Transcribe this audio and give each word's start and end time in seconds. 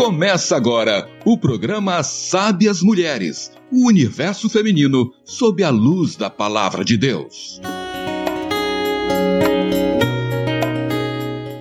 Começa 0.00 0.56
agora 0.56 1.06
o 1.26 1.36
programa 1.36 2.02
Sábias 2.02 2.82
Mulheres, 2.82 3.52
o 3.70 3.86
universo 3.86 4.48
feminino 4.48 5.12
sob 5.26 5.62
a 5.62 5.68
luz 5.68 6.16
da 6.16 6.30
palavra 6.30 6.82
de 6.82 6.96
Deus. 6.96 7.60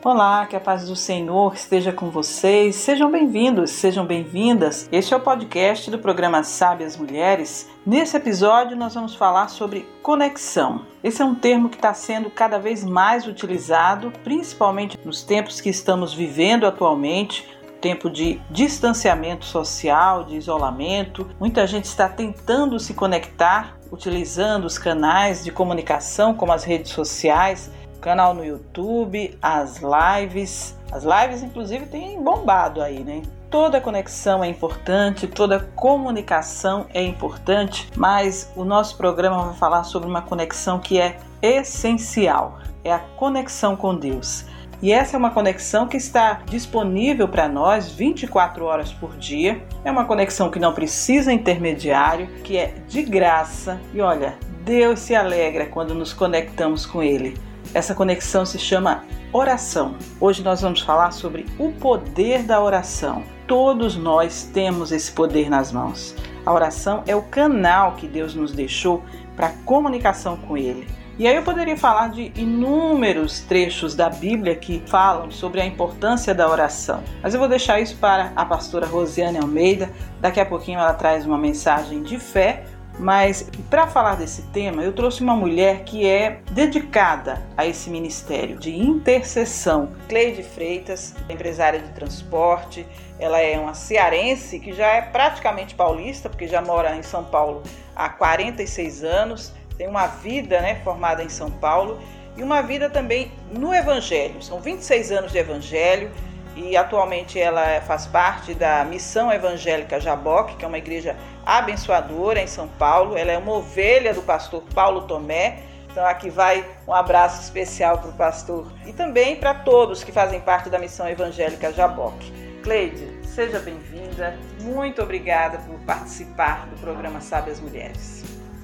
Olá, 0.02 0.46
que 0.46 0.56
a 0.56 0.60
paz 0.60 0.88
do 0.88 0.96
Senhor 0.96 1.54
esteja 1.54 1.92
com 1.92 2.10
vocês. 2.10 2.78
Sejam 2.78 3.12
bem-vindos, 3.12 3.72
sejam 3.72 4.06
bem-vindas. 4.06 4.88
Este 4.90 5.14
é 5.14 5.18
o 5.18 5.20
podcast 5.20 5.92
do 5.92 6.00
programa 6.00 6.42
Sábias 6.42 6.96
Mulheres. 6.96 7.70
Nesse 7.86 8.16
episódio, 8.16 8.78
nós 8.78 8.96
vamos 8.96 9.16
falar 9.16 9.50
sobre 9.50 9.86
conexão. 10.02 10.86
Esse 11.04 11.22
é 11.22 11.26
um 11.26 11.36
termo 11.36 11.70
que 11.70 11.76
está 11.76 11.94
sendo 11.94 12.30
cada 12.30 12.58
vez 12.58 12.86
mais 12.86 13.28
utilizado, 13.28 14.14
principalmente 14.24 14.98
nos 15.04 15.24
tempos 15.24 15.60
que 15.60 15.70
estamos 15.70 16.14
vivendo 16.14 16.66
atualmente, 16.66 17.46
tempo 17.80 18.10
de 18.10 18.42
distanciamento 18.50 19.46
social, 19.46 20.24
de 20.24 20.36
isolamento. 20.36 21.30
Muita 21.40 21.66
gente 21.66 21.86
está 21.86 22.08
tentando 22.08 22.80
se 22.80 22.94
conectar 22.94 23.80
utilizando 23.92 24.66
os 24.66 24.78
canais 24.78 25.44
de 25.44 25.52
comunicação, 25.52 26.34
como 26.34 26.52
as 26.52 26.64
redes 26.64 26.92
sociais, 26.92 27.72
canal 28.00 28.34
no 28.34 28.46
YouTube, 28.46 29.38
as 29.42 29.82
lives. 29.82 30.78
As 30.92 31.04
lives, 31.04 31.44
inclusive, 31.44 31.86
têm 31.86 32.22
bombado 32.22 32.82
aí, 32.82 33.04
né? 33.04 33.22
Toda 33.50 33.82
conexão 33.82 34.44
é 34.44 34.48
importante, 34.48 35.28
toda 35.28 35.60
comunicação 35.76 36.86
é 36.94 37.04
importante, 37.04 37.90
mas 37.96 38.52
o 38.56 38.64
nosso 38.64 38.96
programa 38.96 39.46
vai 39.46 39.56
falar 39.56 39.84
sobre 39.84 40.08
uma 40.08 40.22
conexão 40.22 40.80
que 40.80 41.00
é 41.00 41.18
essencial: 41.42 42.60
é 42.84 42.92
a 42.92 43.00
conexão 43.00 43.76
com 43.76 43.96
Deus. 43.96 44.46
E 44.82 44.94
essa 44.94 45.18
é 45.18 45.20
uma 45.20 45.32
conexão 45.32 45.88
que 45.88 45.98
está 45.98 46.42
disponível 46.46 47.28
para 47.28 47.50
nós 47.50 47.92
24 47.92 48.64
horas 48.64 48.94
por 48.94 49.18
dia. 49.18 49.62
É 49.84 49.92
uma 49.92 50.06
conexão 50.06 50.50
que 50.50 50.60
não 50.60 50.74
precisa 50.74 51.34
intermediário, 51.34 52.28
que 52.44 52.58
é 52.58 52.76
de 52.88 53.02
graça. 53.04 53.80
E 53.94 54.00
olha, 54.00 54.38
Deus 54.64 55.00
se 55.00 55.14
alegra 55.14 55.66
quando 55.66 55.94
nos 55.94 56.14
conectamos 56.14 56.86
com 56.86 57.04
Ele. 57.04 57.38
Essa 57.74 57.94
conexão 57.94 58.46
se 58.46 58.58
chama 58.58 59.04
oração. 59.34 59.96
Hoje 60.20 60.42
nós 60.44 60.62
vamos 60.62 60.82
falar 60.82 61.12
sobre 61.12 61.46
o 61.60 61.74
poder 61.74 62.44
da 62.44 62.62
oração. 62.62 63.24
Todos 63.46 63.98
nós 63.98 64.50
temos 64.54 64.92
esse 64.94 65.12
poder 65.12 65.50
nas 65.50 65.72
mãos. 65.72 66.16
A 66.46 66.54
oração 66.54 67.04
é 67.06 67.16
o 67.16 67.22
canal 67.22 67.94
que 67.94 68.08
Deus 68.08 68.34
nos 68.34 68.54
deixou 68.54 69.04
para 69.36 69.50
comunicação 69.66 70.38
com 70.38 70.58
Ele. 70.58 70.88
E 71.20 71.28
aí 71.28 71.36
eu 71.36 71.44
poderia 71.44 71.76
falar 71.76 72.12
de 72.12 72.32
inúmeros 72.38 73.42
trechos 73.42 73.94
da 73.94 74.10
Bíblia 74.10 74.56
que 74.56 74.82
falam 74.88 75.30
sobre 75.30 75.60
a 75.60 75.66
importância 75.66 76.34
da 76.34 76.50
oração. 76.50 77.04
Mas 77.22 77.34
eu 77.34 77.40
vou 77.42 77.50
deixar 77.50 77.78
isso 77.82 77.98
para 77.98 78.32
a 78.38 78.46
pastora 78.46 78.88
Rosiane 78.88 79.38
Almeida. 79.38 79.92
Daqui 80.22 80.40
a 80.40 80.46
pouquinho 80.46 80.80
ela 80.80 80.94
traz 80.94 81.26
uma 81.26 81.38
mensagem 81.38 82.04
de 82.04 82.18
fé 82.18 82.64
mas 83.00 83.50
para 83.70 83.88
falar 83.88 84.16
desse 84.16 84.42
tema, 84.52 84.84
eu 84.84 84.92
trouxe 84.92 85.24
uma 85.24 85.34
mulher 85.34 85.86
que 85.86 86.06
é 86.06 86.42
dedicada 86.52 87.42
a 87.56 87.66
esse 87.66 87.90
ministério 87.90 88.58
de 88.58 88.78
intercessão. 88.78 89.94
Cleide 90.10 90.44
Freitas, 90.44 91.16
empresária 91.30 91.80
de 91.80 91.88
transporte, 91.94 92.86
ela 93.18 93.40
é 93.40 93.58
uma 93.58 93.74
cearense 93.74 94.60
que 94.60 94.74
já 94.74 94.88
é 94.88 95.02
praticamente 95.02 95.76
paulista, 95.76 96.30
porque 96.30 96.46
já 96.46 96.62
mora 96.62 96.94
em 96.98 97.02
São 97.02 97.24
Paulo 97.24 97.64
há 97.96 98.10
46 98.10 99.04
anos, 99.06 99.54
tem 99.80 99.88
uma 99.88 100.08
vida 100.08 100.60
né, 100.60 100.76
formada 100.84 101.24
em 101.24 101.30
São 101.30 101.50
Paulo 101.50 102.02
e 102.36 102.44
uma 102.44 102.62
vida 102.62 102.90
também 102.90 103.32
no 103.50 103.74
Evangelho. 103.74 104.44
São 104.44 104.60
26 104.60 105.10
anos 105.14 105.32
de 105.32 105.38
Evangelho 105.38 106.12
e 106.54 106.76
atualmente 106.76 107.40
ela 107.40 107.80
faz 107.88 108.06
parte 108.06 108.54
da 108.54 108.84
Missão 108.84 109.32
Evangélica 109.32 109.98
Jaboque, 109.98 110.58
que 110.58 110.66
é 110.66 110.68
uma 110.68 110.78
igreja 110.78 111.16
abençoadora 111.46 112.42
em 112.42 112.48
São 112.48 112.68
Paulo. 112.68 113.18
Ela 113.18 113.32
é 113.32 113.38
uma 113.38 113.54
ovelha 113.54 114.14
do 114.14 114.22
pastor 114.22 114.62
Paulo 114.76 115.04
Tomé. 115.04 115.60
Então 115.90 116.06
aqui 116.06 116.30
vai 116.30 116.66
um 116.86 116.94
abraço 116.94 117.42
especial 117.42 118.00
para 118.00 118.10
o 118.10 118.14
pastor 118.14 118.70
e 118.86 118.92
também 118.92 119.38
para 119.38 119.54
todos 119.54 120.04
que 120.04 120.12
fazem 120.12 120.42
parte 120.42 120.70
da 120.70 120.78
Missão 120.78 121.08
Evangélica 121.08 121.72
Jaboque. 121.72 122.34
Cleide, 122.64 123.08
seja 123.24 123.60
bem-vinda. 123.60 124.38
Muito 124.62 125.02
obrigada 125.02 125.58
por 125.60 125.80
participar 125.86 126.68
do 126.68 126.76
programa 126.82 127.22
Sabe 127.22 127.52
as 127.52 127.62
Mulheres. 127.62 128.19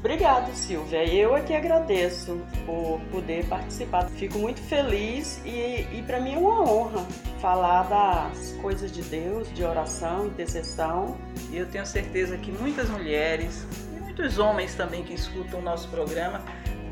Obrigada, 0.06 0.54
Silvia. 0.54 1.04
Eu 1.04 1.34
aqui 1.34 1.56
agradeço 1.56 2.40
por 2.64 3.02
poder 3.10 3.44
participar. 3.48 4.08
Fico 4.12 4.38
muito 4.38 4.62
feliz 4.62 5.42
e, 5.44 5.88
e 5.92 6.04
para 6.06 6.20
mim 6.20 6.36
é 6.36 6.38
uma 6.38 6.62
honra 6.62 7.04
falar 7.42 7.90
das 7.90 8.52
coisas 8.62 8.92
de 8.92 9.02
Deus, 9.02 9.52
de 9.52 9.64
oração, 9.64 10.28
intercessão. 10.28 11.18
E 11.50 11.58
eu 11.58 11.66
tenho 11.66 11.88
certeza 11.88 12.38
que 12.38 12.52
muitas 12.52 12.88
mulheres 12.88 13.66
e 13.98 14.00
muitos 14.00 14.38
homens 14.38 14.76
também 14.76 15.04
que 15.04 15.16
escutam 15.16 15.60
o 15.60 15.64
nosso 15.64 15.88
programa 15.90 16.40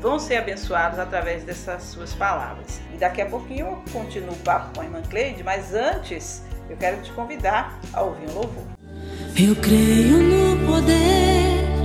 vão 0.00 0.18
ser 0.18 0.38
abençoados 0.38 0.98
através 0.98 1.44
dessas 1.44 1.84
suas 1.84 2.12
palavras. 2.12 2.80
E 2.92 2.96
daqui 2.96 3.22
a 3.22 3.26
pouquinho 3.26 3.66
eu 3.66 3.84
continuo 3.92 4.34
o 4.34 4.38
papo 4.38 4.74
com 4.74 4.80
a 4.80 4.84
irmã 4.86 5.00
Cleide, 5.02 5.44
mas 5.44 5.72
antes 5.72 6.42
eu 6.68 6.76
quero 6.76 7.00
te 7.00 7.12
convidar 7.12 7.78
a 7.92 8.02
ouvir 8.02 8.28
um 8.30 8.34
louvor. 8.34 8.64
Eu 9.36 9.54
creio 9.54 10.18
no 10.18 10.66
poder 10.66 11.83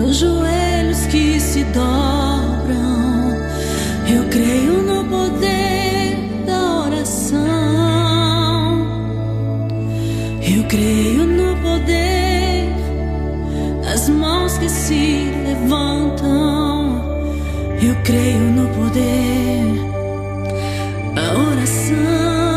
dos 0.00 0.16
joelhos 0.16 1.06
que 1.06 1.38
se 1.38 1.62
dobram. 1.64 3.36
Eu 4.08 4.24
creio 4.30 4.82
no 4.82 5.04
poder 5.04 6.16
da 6.46 6.86
oração. 6.86 7.40
Eu 10.40 10.64
creio 10.64 11.26
no 11.26 11.54
poder 11.56 12.72
das 13.82 14.08
mãos 14.08 14.56
que 14.56 14.68
se 14.70 15.30
levantam. 15.46 17.04
Eu 17.82 17.94
creio 18.02 18.40
no 18.58 18.68
poder 18.68 19.64
da 21.14 21.38
oração. 21.38 22.49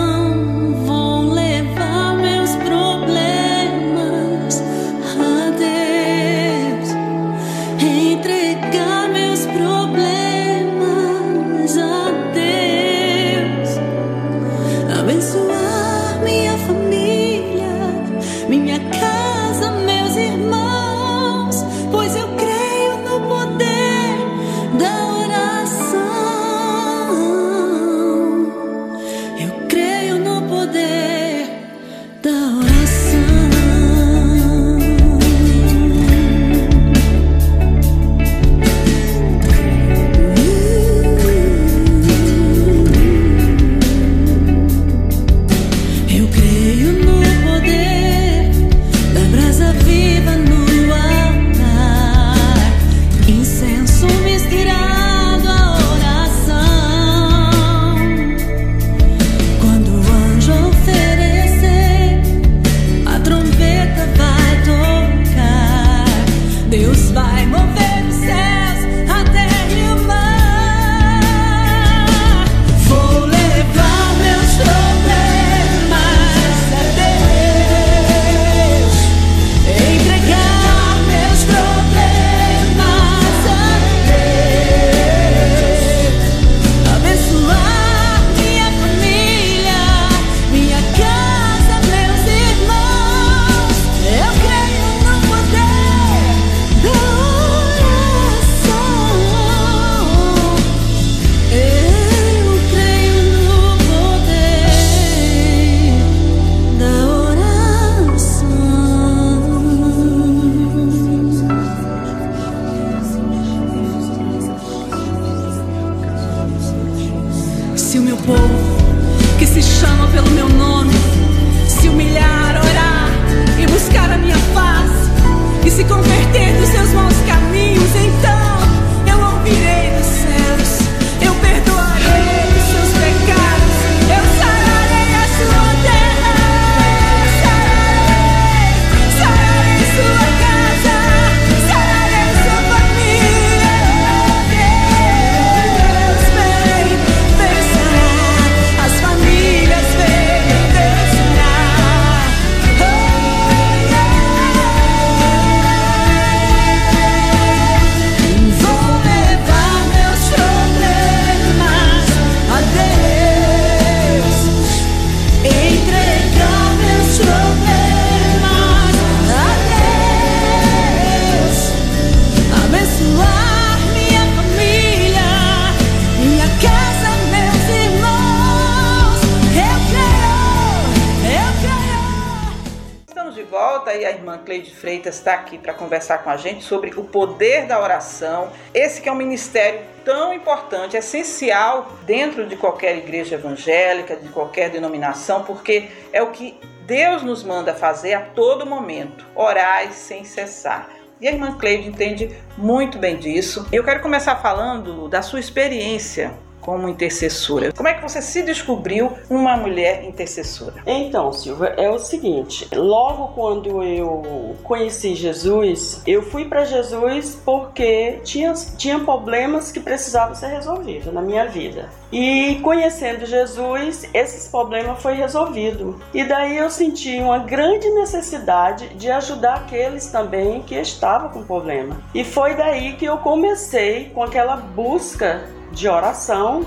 Conversar 185.83 186.19
com 186.19 186.29
a 186.29 186.37
gente 186.37 186.63
sobre 186.63 186.91
o 186.97 187.03
poder 187.03 187.67
da 187.67 187.81
oração. 187.81 188.49
Esse 188.73 189.01
que 189.01 189.09
é 189.09 189.11
um 189.11 189.15
ministério 189.15 189.81
tão 190.05 190.33
importante, 190.33 190.95
essencial 190.95 191.91
dentro 192.05 192.47
de 192.47 192.55
qualquer 192.55 192.97
igreja 192.97 193.35
evangélica, 193.35 194.15
de 194.15 194.29
qualquer 194.29 194.69
denominação, 194.69 195.43
porque 195.43 195.89
é 196.11 196.21
o 196.21 196.31
que 196.31 196.59
Deus 196.85 197.23
nos 197.23 197.43
manda 197.43 197.73
fazer 197.73 198.13
a 198.13 198.21
todo 198.21 198.65
momento, 198.65 199.25
orar 199.35 199.91
sem 199.91 200.23
cessar. 200.23 200.89
E 201.21 201.27
a 201.27 201.31
irmã 201.31 201.57
Cleide 201.57 201.87
entende 201.87 202.35
muito 202.57 202.97
bem 202.97 203.17
disso. 203.17 203.65
Eu 203.71 203.83
quero 203.83 204.01
começar 204.01 204.35
falando 204.37 205.07
da 205.07 205.21
sua 205.21 205.39
experiência 205.39 206.33
como 206.63 206.87
intercessora. 206.87 207.71
Como 207.71 207.87
é 207.87 207.93
que 207.93 208.01
você 208.01 208.21
se 208.21 208.41
descobriu 208.43 209.11
uma 209.29 209.55
mulher 209.57 210.03
intercessora? 210.03 210.75
Então, 210.85 211.31
Silvia, 211.31 211.73
é 211.77 211.89
o 211.89 211.99
seguinte: 211.99 212.67
logo 212.73 213.29
quando 213.33 213.83
eu 213.83 214.55
conheci 214.63 215.15
Jesus, 215.15 216.01
eu 216.05 216.21
fui 216.21 216.45
para 216.45 216.65
Jesus 216.65 217.37
porque 217.43 218.19
tinha, 218.23 218.53
tinha 218.77 218.99
problemas 218.99 219.71
que 219.71 219.79
precisavam 219.79 220.35
ser 220.35 220.47
resolvidos 220.47 221.13
na 221.13 221.21
minha 221.21 221.45
vida. 221.45 221.89
E 222.11 222.59
conhecendo 222.61 223.25
Jesus, 223.25 224.07
esses 224.13 224.47
problemas 224.47 225.01
foi 225.01 225.15
resolvido. 225.15 225.99
E 226.13 226.23
daí 226.23 226.57
eu 226.57 226.69
senti 226.69 227.19
uma 227.19 227.39
grande 227.39 227.89
necessidade 227.89 228.89
de 228.89 229.09
ajudar 229.09 229.55
aqueles 229.55 230.07
também 230.07 230.61
que 230.61 230.75
estavam 230.75 231.29
com 231.29 231.43
problema. 231.43 231.99
E 232.13 232.23
foi 232.23 232.53
daí 232.53 232.93
que 232.93 233.05
eu 233.05 233.17
comecei 233.17 234.11
com 234.13 234.21
aquela 234.21 234.55
busca 234.55 235.41
de 235.73 235.89
oração, 235.89 236.63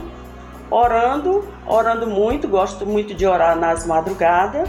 orando, 0.70 1.48
orando 1.66 2.06
muito, 2.06 2.48
gosto 2.48 2.84
muito 2.84 3.14
de 3.14 3.26
orar 3.26 3.56
nas 3.56 3.86
madrugadas. 3.86 4.68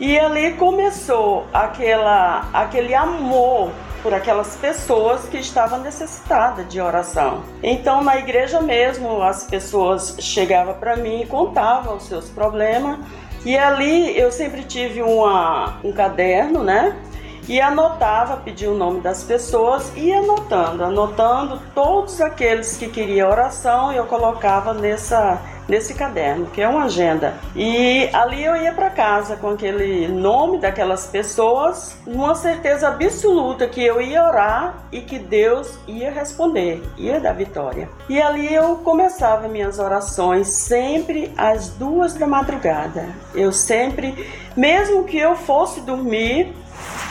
E 0.00 0.18
ali 0.18 0.54
começou 0.54 1.46
aquela, 1.52 2.48
aquele 2.52 2.94
amor 2.94 3.70
por 4.02 4.14
aquelas 4.14 4.56
pessoas 4.56 5.28
que 5.28 5.36
estavam 5.36 5.80
necessitadas 5.80 6.66
de 6.68 6.80
oração. 6.80 7.42
Então, 7.62 8.02
na 8.02 8.16
igreja 8.16 8.62
mesmo, 8.62 9.22
as 9.22 9.44
pessoas 9.44 10.16
chegavam 10.18 10.74
para 10.74 10.96
mim 10.96 11.20
e 11.20 11.26
contavam 11.26 11.96
os 11.96 12.04
seus 12.04 12.30
problemas. 12.30 12.98
E 13.44 13.58
ali 13.58 14.18
eu 14.18 14.32
sempre 14.32 14.62
tive 14.64 15.02
uma, 15.02 15.78
um 15.84 15.92
caderno, 15.92 16.64
né? 16.64 16.96
E 17.50 17.60
anotava, 17.60 18.36
pedia 18.36 18.70
o 18.70 18.76
nome 18.76 19.00
das 19.00 19.24
pessoas 19.24 19.90
e 19.96 20.02
ia 20.02 20.20
anotando, 20.20 20.84
anotando 20.84 21.60
todos 21.74 22.20
aqueles 22.20 22.76
que 22.76 22.86
queriam 22.86 23.28
oração, 23.28 23.90
eu 23.92 24.06
colocava 24.06 24.72
nessa 24.72 25.36
nesse 25.70 25.94
caderno, 25.94 26.46
que 26.46 26.60
é 26.60 26.68
uma 26.68 26.84
agenda. 26.84 27.34
E 27.54 28.08
ali 28.12 28.44
eu 28.44 28.56
ia 28.56 28.72
para 28.72 28.90
casa 28.90 29.36
com 29.36 29.50
aquele 29.50 30.08
nome 30.08 30.58
daquelas 30.58 31.06
pessoas, 31.06 31.96
numa 32.04 32.34
certeza 32.34 32.88
absoluta 32.88 33.68
que 33.68 33.80
eu 33.80 34.00
ia 34.00 34.24
orar 34.24 34.74
e 34.90 35.00
que 35.00 35.16
Deus 35.18 35.78
ia 35.86 36.10
responder, 36.10 36.82
ia 36.98 37.20
dar 37.20 37.34
vitória. 37.34 37.88
E 38.08 38.20
ali 38.20 38.52
eu 38.52 38.76
começava 38.78 39.46
minhas 39.46 39.78
orações 39.78 40.48
sempre 40.48 41.32
às 41.36 41.68
duas 41.70 42.14
da 42.14 42.26
madrugada. 42.26 43.08
Eu 43.32 43.52
sempre, 43.52 44.28
mesmo 44.56 45.04
que 45.04 45.18
eu 45.18 45.36
fosse 45.36 45.80
dormir, 45.82 46.52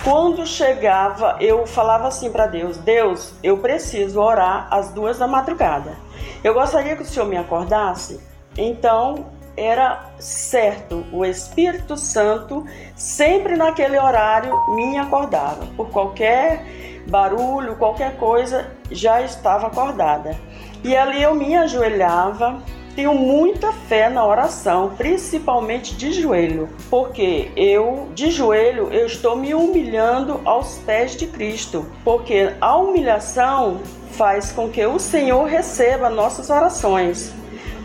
quando 0.04 0.46
chegava, 0.46 1.38
eu 1.40 1.68
falava 1.68 2.08
assim 2.08 2.32
para 2.32 2.48
Deus: 2.48 2.78
Deus, 2.78 3.34
eu 3.44 3.58
preciso 3.58 4.22
orar 4.22 4.68
às 4.72 4.92
duas 4.92 5.18
da 5.18 5.28
madrugada. 5.28 5.98
Eu 6.44 6.54
gostaria 6.54 6.96
que 6.96 7.04
o 7.04 7.06
Senhor 7.06 7.28
me 7.28 7.38
acordasse. 7.38 8.20
Então 8.58 9.26
era 9.58 10.06
certo, 10.20 11.06
o 11.12 11.26
Espírito 11.26 11.98
Santo 11.98 12.66
sempre 12.96 13.58
naquele 13.58 14.00
horário 14.00 14.58
me 14.74 14.98
acordava. 14.98 15.66
Por 15.76 15.90
qualquer 15.90 16.64
barulho, 17.10 17.76
qualquer 17.76 18.16
coisa, 18.18 18.72
já 18.90 19.22
estava 19.22 19.68
acordada. 19.68 20.38
E 20.84 20.96
ali 20.96 21.22
eu 21.22 21.36
me 21.36 21.56
ajoelhava 21.58 22.64
tenho 22.96 23.14
muita 23.14 23.72
fé 23.72 24.10
na 24.10 24.26
oração, 24.26 24.94
principalmente 24.98 25.96
de 25.96 26.12
joelho, 26.12 26.70
porque 26.90 27.52
eu, 27.56 28.10
de 28.14 28.30
joelho, 28.32 28.92
eu 28.92 29.06
estou 29.06 29.36
me 29.36 29.54
humilhando 29.54 30.42
aos 30.46 30.78
pés 30.80 31.16
de 31.16 31.28
Cristo, 31.28 31.86
porque 32.04 32.54
a 32.60 32.76
humilhação 32.76 33.80
faz 34.12 34.52
com 34.52 34.70
que 34.70 34.86
o 34.86 35.00
Senhor 35.00 35.46
receba 35.46 36.10
nossas 36.10 36.50
orações. 36.50 37.34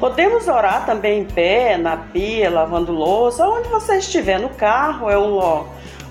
Podemos 0.00 0.48
orar 0.48 0.84
também 0.84 1.20
em 1.20 1.24
pé, 1.24 1.78
na 1.78 1.96
pia, 1.96 2.50
lavando 2.50 2.92
louça, 2.92 3.48
onde 3.48 3.68
você 3.68 3.98
estiver, 3.98 4.40
no 4.40 4.48
carro, 4.48 5.08
é 5.08 5.16
um 5.16 5.64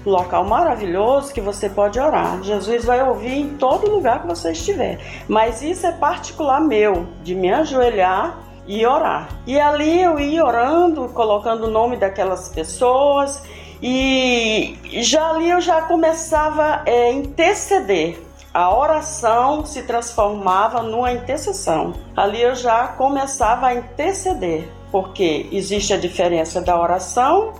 local 0.05 0.45
maravilhoso 0.45 1.33
que 1.33 1.41
você 1.41 1.69
pode 1.69 1.99
orar. 1.99 2.41
Jesus 2.41 2.85
vai 2.85 3.01
ouvir 3.01 3.37
em 3.37 3.49
todo 3.49 3.89
lugar 3.89 4.21
que 4.21 4.27
você 4.27 4.51
estiver. 4.51 4.99
Mas 5.27 5.61
isso 5.61 5.85
é 5.85 5.91
particular 5.91 6.61
meu, 6.61 7.05
de 7.23 7.35
me 7.35 7.51
ajoelhar 7.51 8.42
e 8.67 8.85
orar. 8.85 9.29
E 9.45 9.59
ali 9.59 10.01
eu 10.01 10.19
ia 10.19 10.45
orando, 10.45 11.09
colocando 11.09 11.65
o 11.65 11.69
nome 11.69 11.97
daquelas 11.97 12.49
pessoas 12.49 13.43
e 13.81 14.77
já 15.01 15.31
ali 15.31 15.49
eu 15.49 15.59
já 15.59 15.81
começava 15.81 16.63
a 16.63 16.83
é, 16.85 17.11
interceder. 17.11 18.17
A 18.53 18.73
oração 18.73 19.65
se 19.65 19.83
transformava 19.83 20.83
numa 20.83 21.11
intercessão. 21.11 21.93
Ali 22.15 22.41
eu 22.41 22.55
já 22.55 22.87
começava 22.89 23.67
a 23.67 23.75
interceder, 23.75 24.69
porque 24.91 25.49
existe 25.51 25.91
a 25.91 25.97
diferença 25.97 26.61
da 26.61 26.79
oração 26.79 27.53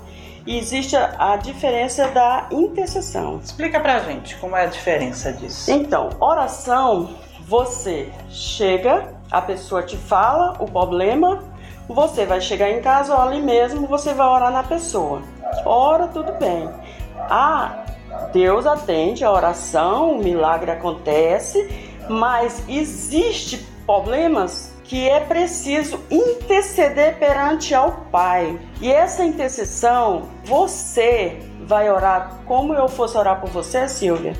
e 0.46 0.58
existe 0.58 0.96
a 0.96 1.36
diferença 1.36 2.08
da 2.10 2.48
intercessão. 2.52 3.42
Explica 3.44 3.80
pra 3.80 4.00
gente 4.00 4.36
como 4.38 4.56
é 4.56 4.64
a 4.64 4.68
diferença 4.68 5.34
disso. 5.34 5.72
Então, 5.72 6.10
oração, 6.20 7.10
você 7.42 8.10
chega, 8.30 9.14
a 9.34 9.42
pessoa 9.42 9.82
te 9.82 9.98
fala 9.98 10.56
o 10.60 10.70
problema, 10.70 11.44
você 11.90 12.24
vai 12.24 12.40
chegar 12.40 12.70
em 12.70 12.82
casa 12.82 13.18
ali 13.18 13.42
mesmo 13.42 13.88
você 13.88 14.14
vai 14.14 14.28
orar 14.28 14.52
na 14.52 14.62
pessoa. 14.62 15.24
Ora, 15.66 16.08
tudo 16.08 16.32
bem. 16.34 16.70
Ah, 17.18 17.84
Deus 18.32 18.68
atende 18.68 19.26
a 19.26 19.32
oração, 19.32 20.12
o 20.12 20.18
milagre 20.20 20.70
acontece, 20.70 21.68
mas 22.08 22.64
existe 22.70 23.58
problemas 23.88 24.72
que 24.84 25.10
é 25.10 25.20
preciso 25.20 26.00
interceder 26.12 27.18
perante 27.18 27.74
ao 27.74 27.92
Pai. 28.12 28.60
E 28.80 28.92
essa 28.92 29.24
intercessão, 29.24 30.30
você 30.44 31.40
vai 31.62 31.90
orar 31.90 32.42
como 32.46 32.74
eu 32.74 32.88
fosse 32.88 33.18
orar 33.18 33.42
por 33.42 33.50
você, 33.50 33.88
Silvia? 33.88 34.34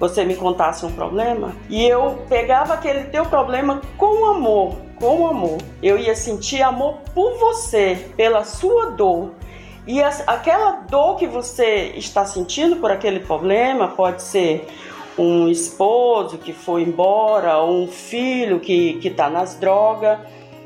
Você 0.00 0.24
me 0.24 0.34
contasse 0.34 0.86
um 0.86 0.90
problema 0.90 1.54
e 1.68 1.86
eu 1.86 2.24
pegava 2.26 2.72
aquele 2.72 3.04
teu 3.04 3.26
problema 3.26 3.82
com 3.98 4.24
amor, 4.24 4.76
com 4.98 5.26
amor. 5.28 5.58
Eu 5.82 5.98
ia 5.98 6.16
sentir 6.16 6.62
amor 6.62 7.00
por 7.14 7.38
você, 7.38 8.08
pela 8.16 8.42
sua 8.42 8.92
dor. 8.92 9.32
E 9.86 10.02
aquela 10.02 10.72
dor 10.88 11.16
que 11.16 11.26
você 11.26 11.92
está 11.96 12.24
sentindo 12.24 12.76
por 12.76 12.90
aquele 12.90 13.20
problema 13.20 13.88
pode 13.88 14.22
ser 14.22 14.66
um 15.18 15.48
esposo 15.48 16.38
que 16.38 16.54
foi 16.54 16.82
embora, 16.82 17.62
um 17.62 17.86
filho 17.86 18.58
que 18.58 18.98
está 19.04 19.28
nas 19.28 19.56
drogas. 19.56 20.18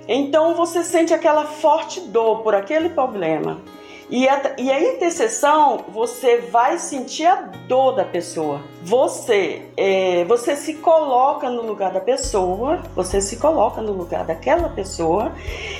Então 0.07 0.55
você 0.55 0.85
sente 0.85 1.12
aquela 1.12 1.45
forte 1.45 2.00
dor 2.03 2.43
por 2.43 2.55
aquele 2.55 2.91
problema. 2.91 3.61
E 4.11 4.28
a, 4.28 4.54
e 4.58 4.70
a 4.70 4.80
intercessão, 4.80 5.84
você 5.88 6.38
vai 6.38 6.78
sentir 6.78 7.26
a 7.26 7.37
dor 7.66 7.92
da 7.92 8.04
pessoa. 8.04 8.61
Você, 8.82 9.62
é, 9.76 10.25
você 10.25 10.54
se 10.56 10.75
coloca 10.75 11.49
no 11.49 11.62
lugar 11.62 11.92
da 11.92 12.00
pessoa, 12.00 12.82
você 12.94 13.20
se 13.20 13.37
coloca 13.37 13.80
no 13.80 13.92
lugar 13.92 14.25
daquela 14.25 14.68
pessoa 14.68 15.32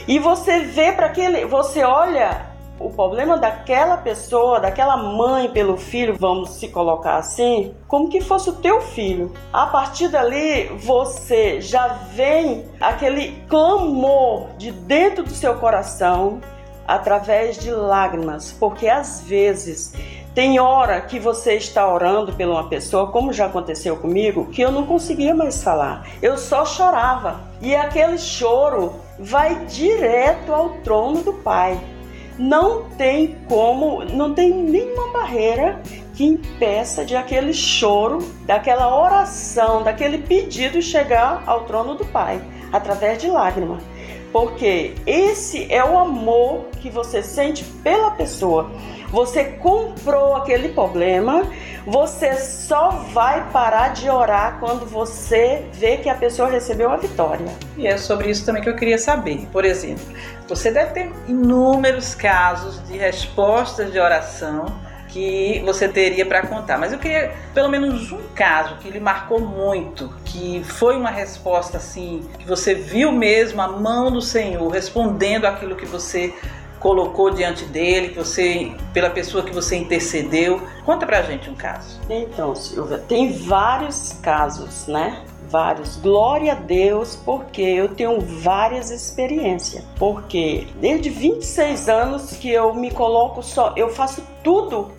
e 0.08 0.18
você 0.18 0.60
vê 0.60 0.92
para 0.92 1.06
aquele, 1.06 1.44
você 1.44 1.84
olha 1.84 2.54
o 2.78 2.90
problema 2.90 3.38
daquela 3.38 3.96
pessoa, 3.96 4.58
daquela 4.58 4.96
mãe 4.96 5.48
pelo 5.48 5.76
filho, 5.76 6.16
vamos 6.18 6.50
se 6.50 6.68
colocar 6.68 7.16
assim, 7.16 7.74
como 7.86 8.08
que 8.08 8.20
fosse 8.20 8.50
o 8.50 8.54
teu 8.54 8.80
filho. 8.80 9.32
A 9.52 9.66
partir 9.66 10.08
dali, 10.08 10.66
você 10.78 11.60
já 11.60 11.86
vem 11.88 12.64
aquele 12.80 13.42
clamor 13.48 14.48
de 14.58 14.72
dentro 14.72 15.22
do 15.22 15.30
seu 15.30 15.54
coração 15.56 16.40
através 16.86 17.58
de 17.58 17.70
lágrimas, 17.70 18.52
porque 18.52 18.88
às 18.88 19.20
vezes 19.20 19.94
tem 20.34 20.58
hora 20.58 21.00
que 21.00 21.20
você 21.20 21.54
está 21.54 21.86
orando 21.88 22.32
por 22.32 22.44
uma 22.44 22.68
pessoa, 22.68 23.06
como 23.12 23.32
já 23.32 23.46
aconteceu 23.46 23.96
comigo, 23.96 24.46
que 24.46 24.62
eu 24.62 24.72
não 24.72 24.84
conseguia 24.84 25.32
mais 25.32 25.62
falar. 25.62 26.08
Eu 26.20 26.36
só 26.36 26.66
chorava. 26.66 27.40
E 27.60 27.74
aquele 27.74 28.18
choro 28.18 28.94
vai 29.16 29.64
direto 29.66 30.52
ao 30.52 30.70
trono 30.82 31.22
do 31.22 31.32
Pai. 31.34 31.78
Não 32.36 32.90
tem 32.90 33.36
como, 33.48 34.04
não 34.04 34.34
tem 34.34 34.52
nenhuma 34.52 35.12
barreira 35.12 35.80
que 36.14 36.24
impeça 36.24 37.04
de 37.04 37.14
aquele 37.14 37.54
choro, 37.54 38.18
daquela 38.44 39.00
oração, 39.00 39.84
daquele 39.84 40.18
pedido 40.18 40.82
chegar 40.82 41.44
ao 41.46 41.60
trono 41.60 41.94
do 41.94 42.04
Pai, 42.06 42.42
através 42.72 43.18
de 43.18 43.28
lágrimas 43.28 43.93
porque 44.34 44.96
esse 45.06 45.72
é 45.72 45.84
o 45.84 45.96
amor 45.96 46.64
que 46.80 46.90
você 46.90 47.22
sente 47.22 47.62
pela 47.84 48.10
pessoa. 48.10 48.68
Você 49.12 49.44
comprou 49.44 50.34
aquele 50.34 50.70
problema, 50.70 51.48
você 51.86 52.34
só 52.34 52.88
vai 53.12 53.48
parar 53.52 53.90
de 53.90 54.10
orar 54.10 54.58
quando 54.58 54.86
você 54.86 55.64
vê 55.74 55.98
que 55.98 56.08
a 56.08 56.16
pessoa 56.16 56.50
recebeu 56.50 56.90
a 56.90 56.96
vitória. 56.96 57.46
E 57.76 57.86
é 57.86 57.96
sobre 57.96 58.28
isso 58.28 58.44
também 58.44 58.60
que 58.60 58.68
eu 58.68 58.74
queria 58.74 58.98
saber. 58.98 59.46
Por 59.52 59.64
exemplo, 59.64 60.04
você 60.48 60.72
deve 60.72 60.90
ter 60.90 61.12
inúmeros 61.28 62.16
casos 62.16 62.84
de 62.88 62.98
respostas 62.98 63.92
de 63.92 64.00
oração 64.00 64.66
que 65.14 65.62
você 65.64 65.87
teria 65.87 66.26
para 66.26 66.44
contar. 66.44 66.76
Mas 66.76 66.92
eu 66.92 66.99
queria 66.99 67.33
pelo 67.54 67.68
menos 67.68 68.11
um 68.11 68.18
caso 68.35 68.78
que 68.78 68.90
lhe 68.90 68.99
marcou 68.99 69.38
muito, 69.38 70.12
que 70.25 70.61
foi 70.64 70.97
uma 70.97 71.09
resposta 71.09 71.76
assim, 71.76 72.28
que 72.37 72.44
você 72.44 72.75
viu 72.75 73.12
mesmo 73.12 73.62
a 73.62 73.68
mão 73.68 74.11
do 74.11 74.21
Senhor 74.21 74.68
respondendo 74.68 75.44
aquilo 75.44 75.76
que 75.76 75.87
você 75.87 76.35
colocou 76.80 77.30
diante 77.30 77.64
dele, 77.64 78.09
que 78.09 78.18
você 78.18 78.73
pela 78.92 79.09
pessoa 79.09 79.44
que 79.44 79.54
você 79.54 79.76
intercedeu. 79.76 80.61
Conta 80.85 81.06
pra 81.06 81.23
gente 81.23 81.49
um 81.49 81.54
caso. 81.54 82.00
Então, 82.11 82.56
Silvia, 82.56 82.99
tem 82.99 83.33
vários 83.33 84.14
casos, 84.21 84.88
né? 84.88 85.23
vários. 85.49 85.97
Glória 85.99 86.50
a 86.50 86.56
Deus, 86.56 87.14
porque 87.14 87.62
eu 87.62 87.94
tenho 87.94 88.21
várias 88.21 88.90
experiências. 88.90 89.85
Porque 89.97 90.66
desde 90.80 91.11
26 91.11 91.88
anos 91.88 92.33
que 92.33 92.50
eu 92.50 92.75
me 92.75 92.90
coloco 92.90 93.40
só, 93.40 93.73
eu 93.76 93.88
faço 93.90 94.21
tudo 94.42 94.90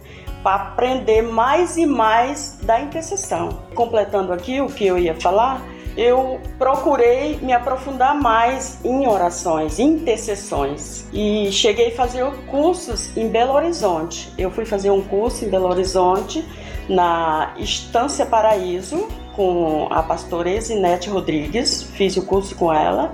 para 0.45 0.61
aprender 0.61 1.23
mais 1.23 1.75
e 1.75 1.87
mais 1.87 2.59
da 2.61 2.79
intercessão. 2.79 3.49
Completando 3.73 4.31
aqui 4.31 4.61
o 4.61 4.67
que 4.67 4.85
eu 4.85 4.95
ia 4.95 5.15
falar, 5.15 5.59
eu 5.97 6.39
procurei 6.59 7.37
me 7.37 7.51
aprofundar 7.51 8.13
mais 8.13 8.77
em 8.85 9.07
orações, 9.07 9.79
intercessões 9.79 11.07
e 11.11 11.51
cheguei 11.51 11.87
a 11.87 11.95
fazer 11.95 12.23
cursos 12.45 13.17
em 13.17 13.27
Belo 13.27 13.53
Horizonte. 13.53 14.31
Eu 14.37 14.51
fui 14.51 14.65
fazer 14.65 14.91
um 14.91 15.01
curso 15.01 15.43
em 15.43 15.49
Belo 15.49 15.67
Horizonte 15.67 16.45
na 16.87 17.55
Estância 17.57 18.23
Paraíso 18.23 19.07
com 19.35 19.87
a 19.89 20.03
pastora 20.03 20.51
Esinete 20.51 21.09
Rodrigues, 21.09 21.81
fiz 21.81 22.15
o 22.17 22.21
curso 22.21 22.55
com 22.55 22.71
ela 22.71 23.11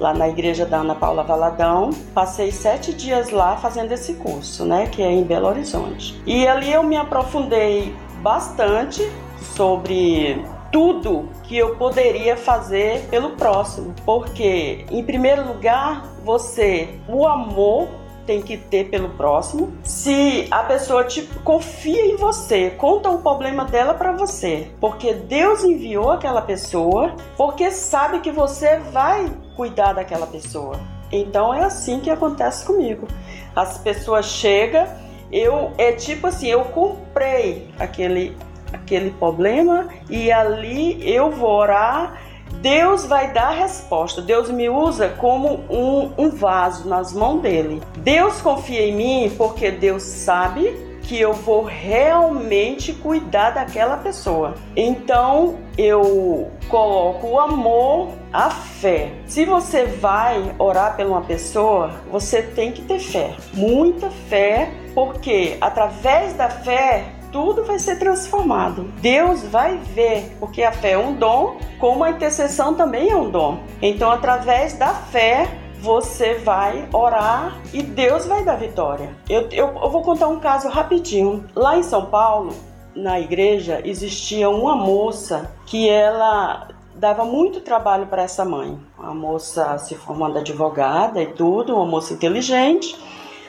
lá 0.00 0.14
na 0.14 0.28
igreja 0.28 0.64
da 0.64 0.78
Ana 0.78 0.94
Paula 0.94 1.22
Valadão. 1.22 1.90
Passei 2.14 2.50
sete 2.50 2.92
dias 2.92 3.30
lá 3.30 3.56
fazendo 3.58 3.92
esse 3.92 4.14
curso, 4.14 4.64
né, 4.64 4.86
que 4.86 5.02
é 5.02 5.12
em 5.12 5.22
Belo 5.22 5.46
Horizonte. 5.46 6.20
E 6.26 6.48
ali 6.48 6.72
eu 6.72 6.82
me 6.82 6.96
aprofundei 6.96 7.94
bastante 8.22 9.06
sobre 9.54 10.42
tudo 10.72 11.28
que 11.42 11.56
eu 11.56 11.76
poderia 11.76 12.36
fazer 12.36 13.06
pelo 13.10 13.30
próximo, 13.30 13.94
porque 14.04 14.86
em 14.90 15.04
primeiro 15.04 15.46
lugar 15.46 16.06
você 16.24 16.88
o 17.08 17.26
amor 17.26 17.88
tem 18.26 18.42
que 18.42 18.56
ter 18.56 18.88
pelo 18.90 19.10
próximo. 19.10 19.72
Se 19.82 20.46
a 20.50 20.62
pessoa 20.62 21.04
tipo 21.04 21.40
confia 21.40 22.04
em 22.06 22.16
você, 22.16 22.70
conta 22.70 23.10
o 23.10 23.18
problema 23.18 23.64
dela 23.64 23.94
para 23.94 24.12
você, 24.12 24.70
porque 24.80 25.14
Deus 25.14 25.64
enviou 25.64 26.10
aquela 26.10 26.42
pessoa, 26.42 27.14
porque 27.36 27.70
sabe 27.70 28.20
que 28.20 28.30
você 28.30 28.78
vai 28.78 29.30
cuidar 29.56 29.92
daquela 29.92 30.26
pessoa. 30.26 30.78
Então 31.12 31.52
é 31.52 31.64
assim 31.64 32.00
que 32.00 32.10
acontece 32.10 32.64
comigo. 32.64 33.08
As 33.54 33.78
pessoas 33.78 34.26
chegam, 34.26 34.86
eu 35.32 35.72
é 35.76 35.92
tipo 35.92 36.26
assim, 36.28 36.48
eu 36.48 36.64
comprei 36.66 37.68
aquele 37.78 38.36
aquele 38.72 39.10
problema 39.10 39.88
e 40.08 40.30
ali 40.30 41.00
eu 41.08 41.30
vou 41.30 41.50
orar 41.50 42.20
Deus 42.60 43.06
vai 43.06 43.32
dar 43.32 43.48
a 43.48 43.54
resposta. 43.54 44.20
Deus 44.20 44.50
me 44.50 44.68
usa 44.68 45.08
como 45.08 45.64
um, 45.70 46.12
um 46.18 46.30
vaso 46.30 46.88
nas 46.88 47.12
mãos 47.12 47.40
dele. 47.40 47.82
Deus 47.98 48.40
confia 48.42 48.86
em 48.86 48.94
mim 48.94 49.34
porque 49.36 49.70
Deus 49.70 50.02
sabe 50.02 50.90
que 51.02 51.18
eu 51.18 51.32
vou 51.32 51.64
realmente 51.64 52.92
cuidar 52.92 53.50
daquela 53.50 53.96
pessoa. 53.96 54.54
Então 54.76 55.58
eu 55.76 56.50
coloco 56.68 57.26
o 57.26 57.40
amor, 57.40 58.10
a 58.32 58.50
fé. 58.50 59.10
Se 59.26 59.44
você 59.44 59.86
vai 59.86 60.54
orar 60.58 60.96
por 60.96 61.06
uma 61.06 61.22
pessoa, 61.22 61.92
você 62.10 62.42
tem 62.42 62.72
que 62.72 62.82
ter 62.82 63.00
fé, 63.00 63.34
muita 63.54 64.10
fé, 64.28 64.70
porque 64.94 65.56
através 65.60 66.34
da 66.34 66.48
fé 66.48 67.06
tudo 67.32 67.64
vai 67.64 67.78
ser 67.78 67.98
transformado. 67.98 68.84
Deus 69.00 69.42
vai 69.44 69.76
ver, 69.76 70.36
porque 70.38 70.62
a 70.62 70.72
fé 70.72 70.92
é 70.92 70.98
um 70.98 71.14
dom, 71.14 71.56
como 71.78 72.04
a 72.04 72.10
intercessão 72.10 72.74
também 72.74 73.10
é 73.10 73.16
um 73.16 73.30
dom. 73.30 73.60
Então, 73.80 74.10
através 74.10 74.74
da 74.74 74.88
fé, 74.94 75.48
você 75.80 76.34
vai 76.34 76.88
orar 76.92 77.58
e 77.72 77.82
Deus 77.82 78.26
vai 78.26 78.44
dar 78.44 78.56
vitória. 78.56 79.10
Eu, 79.28 79.48
eu, 79.50 79.68
eu 79.82 79.90
vou 79.90 80.02
contar 80.02 80.28
um 80.28 80.38
caso 80.38 80.68
rapidinho. 80.68 81.44
Lá 81.54 81.76
em 81.76 81.82
São 81.82 82.06
Paulo, 82.06 82.54
na 82.94 83.18
igreja, 83.18 83.80
existia 83.84 84.50
uma 84.50 84.76
moça 84.76 85.50
que 85.66 85.88
ela 85.88 86.68
dava 86.94 87.24
muito 87.24 87.60
trabalho 87.60 88.06
para 88.06 88.22
essa 88.22 88.44
mãe. 88.44 88.78
A 88.98 89.14
moça 89.14 89.78
se 89.78 89.94
formando 89.94 90.38
advogada 90.38 91.22
e 91.22 91.26
tudo, 91.26 91.74
uma 91.74 91.86
moça 91.86 92.12
inteligente 92.12 92.94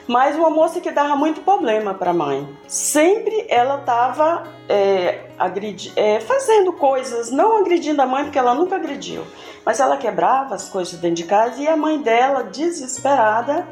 mas 0.06 0.36
uma 0.36 0.50
moça 0.50 0.80
que 0.80 0.90
dava 0.90 1.16
muito 1.16 1.40
problema 1.42 1.94
para 1.94 2.10
a 2.10 2.14
mãe. 2.14 2.48
Sempre 2.66 3.46
ela 3.48 3.78
estava 3.78 4.44
é, 4.68 5.26
é, 5.96 6.20
fazendo 6.20 6.72
coisas, 6.72 7.30
não 7.30 7.58
agredindo 7.58 8.02
a 8.02 8.06
mãe, 8.06 8.24
porque 8.24 8.38
ela 8.38 8.54
nunca 8.54 8.76
agrediu, 8.76 9.24
mas 9.64 9.80
ela 9.80 9.96
quebrava 9.96 10.54
as 10.54 10.68
coisas 10.68 10.98
dentro 10.98 11.16
de 11.16 11.24
casa 11.24 11.60
e 11.60 11.68
a 11.68 11.76
mãe 11.76 12.00
dela, 12.00 12.44
desesperada, 12.44 13.66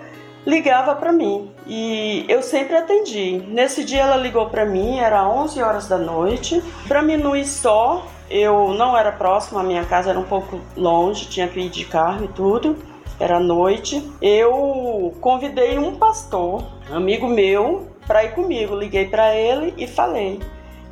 ligava 0.47 0.95
para 0.95 1.13
mim 1.13 1.53
e 1.67 2.25
eu 2.29 2.43
sempre 2.43 2.77
atendi. 2.77 3.45
Nesse 3.49 3.85
dia 3.85 4.03
ela 4.03 4.17
ligou 4.17 4.49
para 4.49 4.65
mim, 4.65 4.99
era 4.99 5.29
11 5.29 5.63
horas 5.63 5.87
da 5.87 5.99
noite. 5.99 6.63
Para 6.89 7.03
mim 7.03 7.21
ir 7.37 7.45
só, 7.45 8.07
eu 8.31 8.73
não 8.75 8.97
era 8.97 9.13
próximo, 9.13 9.59
a 9.59 9.63
minha 9.63 9.85
casa 9.85 10.11
era 10.11 10.19
um 10.19 10.25
pouco 10.25 10.61
longe, 10.77 11.29
tinha 11.29 11.47
que 11.47 11.61
ir 11.61 11.69
de 11.69 11.85
carro 11.85 12.25
e 12.25 12.29
tudo 12.29 12.89
era 13.21 13.39
noite. 13.39 14.03
Eu 14.21 15.15
convidei 15.21 15.79
um 15.79 15.95
pastor, 15.97 16.65
amigo 16.91 17.29
meu, 17.29 17.87
para 18.07 18.25
ir 18.25 18.35
comigo. 18.35 18.75
Liguei 18.75 19.07
para 19.07 19.37
ele 19.37 19.75
e 19.77 19.87
falei: 19.87 20.41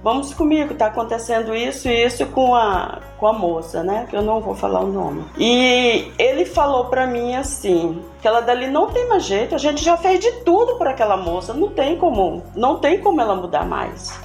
Vamos 0.03 0.33
comigo, 0.33 0.75
tá 0.75 0.87
acontecendo 0.87 1.55
isso 1.55 1.89
e 1.89 2.05
isso 2.05 2.25
com 2.27 2.55
a, 2.55 3.01
com 3.19 3.27
a 3.27 3.33
moça, 3.33 3.83
né? 3.83 4.07
Que 4.09 4.17
eu 4.17 4.23
não 4.23 4.41
vou 4.41 4.55
falar 4.55 4.81
o 4.81 4.87
nome. 4.87 5.25
E 5.37 6.13
ele 6.17 6.45
falou 6.45 6.85
para 6.85 7.07
mim 7.07 7.35
assim: 7.35 8.01
que 8.23 8.29
ela 8.29 8.41
dali 8.41 8.69
não 8.69 8.87
tem 8.93 9.09
mais 9.09 9.25
jeito, 9.25 9.57
a 9.57 9.59
gente 9.59 9.85
já 9.85 9.97
fez 9.97 10.21
de 10.21 10.31
tudo 10.45 10.77
por 10.77 10.87
aquela 10.87 11.17
moça, 11.17 11.53
não 11.53 11.69
tem 11.69 11.97
como, 11.97 12.45
não 12.55 12.79
tem 12.79 13.01
como 13.01 13.21
ela 13.21 13.35
mudar 13.35 13.67
mais. 13.67 14.17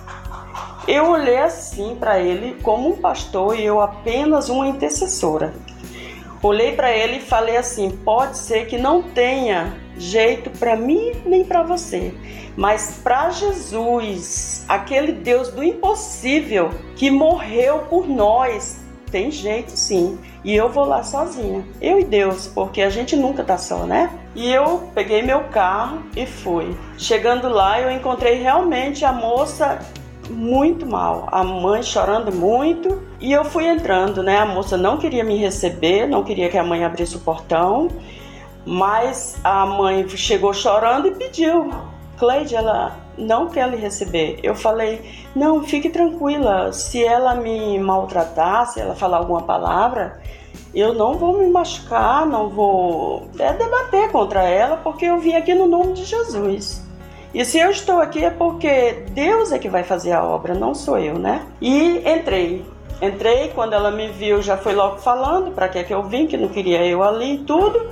Eu 0.88 1.10
olhei 1.10 1.38
assim 1.38 1.96
para 1.96 2.20
ele 2.20 2.62
como 2.62 2.90
um 2.90 2.98
pastor 2.98 3.58
e 3.58 3.66
eu 3.66 3.82
apenas 3.82 4.50
uma 4.50 4.68
intercessora. 4.68 5.54
Olhei 6.44 6.74
para 6.76 6.92
ele 6.92 7.18
e 7.18 7.22
falei 7.22 7.56
assim: 7.56 7.90
pode 7.90 8.38
ser 8.38 8.68
que 8.68 8.78
não 8.78 9.02
tenha 9.02 9.74
jeito 9.98 10.50
para 10.50 10.76
mim 10.76 11.14
nem 11.26 11.46
para 11.46 11.64
você, 11.64 12.14
mas 12.58 13.00
para 13.02 13.30
Jesus, 13.30 14.66
aquele 14.68 15.14
Deus 15.14 15.50
do 15.50 15.64
impossível 15.64 16.72
que 16.98 17.10
morreu 17.10 17.86
por 17.90 18.10
nós, 18.10 18.82
tem 19.10 19.32
jeito 19.32 19.72
sim. 19.72 20.20
E 20.44 20.54
eu 20.54 20.68
vou 20.68 20.84
lá 20.84 21.04
sozinha. 21.04 21.64
Eu 21.80 22.00
e 22.00 22.04
Deus, 22.04 22.48
porque 22.48 22.82
a 22.82 22.90
gente 22.90 23.16
nunca 23.16 23.44
tá 23.44 23.58
só, 23.58 23.86
né? 23.86 24.10
E 24.36 24.52
eu 24.52 24.90
peguei 24.94 25.22
meu 25.22 25.46
carro 25.46 26.04
e 26.18 26.26
fui. 26.26 26.76
Chegando 26.98 27.48
lá, 27.48 27.80
eu 27.80 27.90
encontrei 27.90 28.42
realmente 28.42 29.06
a 29.06 29.14
moça 29.14 29.80
muito 30.30 30.86
mal, 30.86 31.28
a 31.32 31.44
mãe 31.44 31.84
chorando 31.84 32.32
muito, 32.32 33.02
e 33.20 33.32
eu 33.32 33.44
fui 33.44 33.66
entrando, 33.66 34.24
né? 34.24 34.38
A 34.38 34.46
moça 34.46 34.78
não 34.78 34.98
queria 34.98 35.24
me 35.24 35.38
receber, 35.38 36.08
não 36.08 36.24
queria 36.24 36.50
que 36.50 36.58
a 36.58 36.64
mãe 36.64 36.84
abrisse 36.84 37.16
o 37.16 37.20
portão, 37.20 37.90
mas 38.66 39.38
a 39.44 39.66
mãe 39.66 40.08
chegou 40.10 40.54
chorando 40.54 41.08
e 41.08 41.12
pediu. 41.12 41.70
Cleide, 42.18 42.56
ela 42.56 42.96
não 43.18 43.50
quer 43.50 43.70
lhe 43.70 43.76
receber. 43.76 44.40
Eu 44.44 44.56
falei, 44.56 45.02
não, 45.36 45.64
fique 45.64 45.90
tranquila, 45.90 46.72
se 46.72 47.04
ela 47.04 47.36
me 47.36 47.78
maltratar, 47.80 48.68
se 48.68 48.80
ela 48.80 48.96
falar 48.96 49.18
alguma 49.18 49.42
palavra, 49.42 50.22
eu 50.74 50.94
não 50.94 51.16
vou 51.16 51.38
me 51.38 51.48
machucar, 51.48 52.26
não 52.26 52.50
vou 52.50 53.28
é, 53.38 53.54
debater 53.54 54.12
contra 54.12 54.44
ela, 54.44 54.78
porque 54.78 55.06
eu 55.06 55.20
vim 55.20 55.36
aqui 55.36 55.54
no 55.54 55.68
nome 55.68 55.94
de 55.94 56.04
Jesus. 56.06 56.83
E 57.34 57.44
se 57.44 57.58
eu 57.58 57.72
estou 57.72 58.00
aqui 58.00 58.24
é 58.24 58.30
porque 58.30 59.06
Deus 59.10 59.52
é 59.52 59.58
que 59.58 59.68
vai 59.68 59.84
fazer 59.84 60.12
a 60.12 60.24
obra, 60.24 60.54
não 60.54 60.76
sou 60.76 61.00
eu, 61.00 61.18
né? 61.18 61.44
E 61.60 61.98
entrei. 62.08 62.64
Entrei, 63.02 63.50
quando 63.56 63.74
ela 63.74 63.90
me 63.90 64.08
viu, 64.08 64.42
já 64.42 64.56
foi 64.56 64.74
logo 64.74 64.98
falando 64.98 65.52
para 65.52 65.68
que 65.68 65.80
é 65.80 65.84
que 65.84 65.94
eu 65.94 66.04
vim, 66.04 66.28
que 66.28 66.38
não 66.38 66.48
queria 66.48 66.86
eu 66.86 67.02
ali 67.04 67.36
e 67.36 67.38
tudo. 67.40 67.90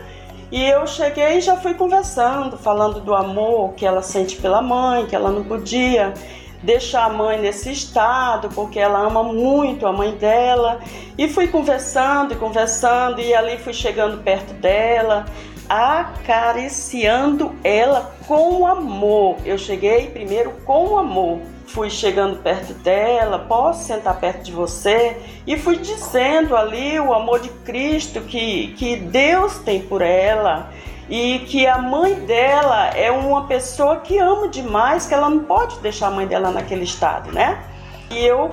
E 0.51 0.63
eu 0.63 0.85
cheguei 0.85 1.37
e 1.37 1.41
já 1.41 1.57
fui 1.57 1.73
conversando, 1.73 2.55
falando 2.55 2.99
do 2.99 3.15
amor 3.15 3.73
que 3.73 3.85
ela 3.85 4.03
sente 4.03 4.35
pela 4.35 4.61
mãe, 4.61 5.05
que 5.07 5.15
ela 5.15 5.31
não 5.31 5.43
podia 5.43 6.13
deixar 6.61 7.05
a 7.05 7.09
mãe 7.09 7.39
nesse 7.39 7.71
estado, 7.71 8.49
porque 8.49 8.79
ela 8.79 8.99
ama 8.99 9.23
muito 9.23 9.87
a 9.87 9.91
mãe 9.91 10.11
dela. 10.11 10.79
E 11.17 11.27
fui 11.27 11.47
conversando 11.47 12.33
e 12.33 12.35
conversando, 12.35 13.19
e 13.19 13.33
ali 13.33 13.57
fui 13.57 13.73
chegando 13.73 14.21
perto 14.23 14.53
dela, 14.53 15.25
acariciando 15.71 17.55
ela 17.63 18.13
com 18.27 18.67
amor. 18.67 19.37
Eu 19.45 19.57
cheguei 19.57 20.07
primeiro 20.07 20.51
com 20.65 20.97
amor. 20.97 21.39
Fui 21.67 21.89
chegando 21.89 22.43
perto 22.43 22.73
dela, 22.73 23.39
posso 23.39 23.85
sentar 23.85 24.19
perto 24.19 24.43
de 24.43 24.51
você? 24.51 25.15
E 25.47 25.57
fui 25.57 25.77
dizendo 25.77 26.57
ali 26.57 26.99
o 26.99 27.13
amor 27.13 27.39
de 27.39 27.47
Cristo 27.63 28.19
que, 28.19 28.73
que 28.77 28.97
Deus 28.97 29.59
tem 29.59 29.81
por 29.81 30.01
ela 30.01 30.69
e 31.09 31.39
que 31.39 31.65
a 31.65 31.77
mãe 31.77 32.15
dela 32.15 32.87
é 32.87 33.09
uma 33.09 33.47
pessoa 33.47 34.01
que 34.01 34.17
ama 34.17 34.49
demais, 34.49 35.07
que 35.07 35.13
ela 35.13 35.29
não 35.29 35.45
pode 35.45 35.79
deixar 35.79 36.07
a 36.07 36.11
mãe 36.11 36.27
dela 36.27 36.51
naquele 36.51 36.83
estado, 36.83 37.31
né? 37.31 37.63
E 38.09 38.25
eu 38.25 38.51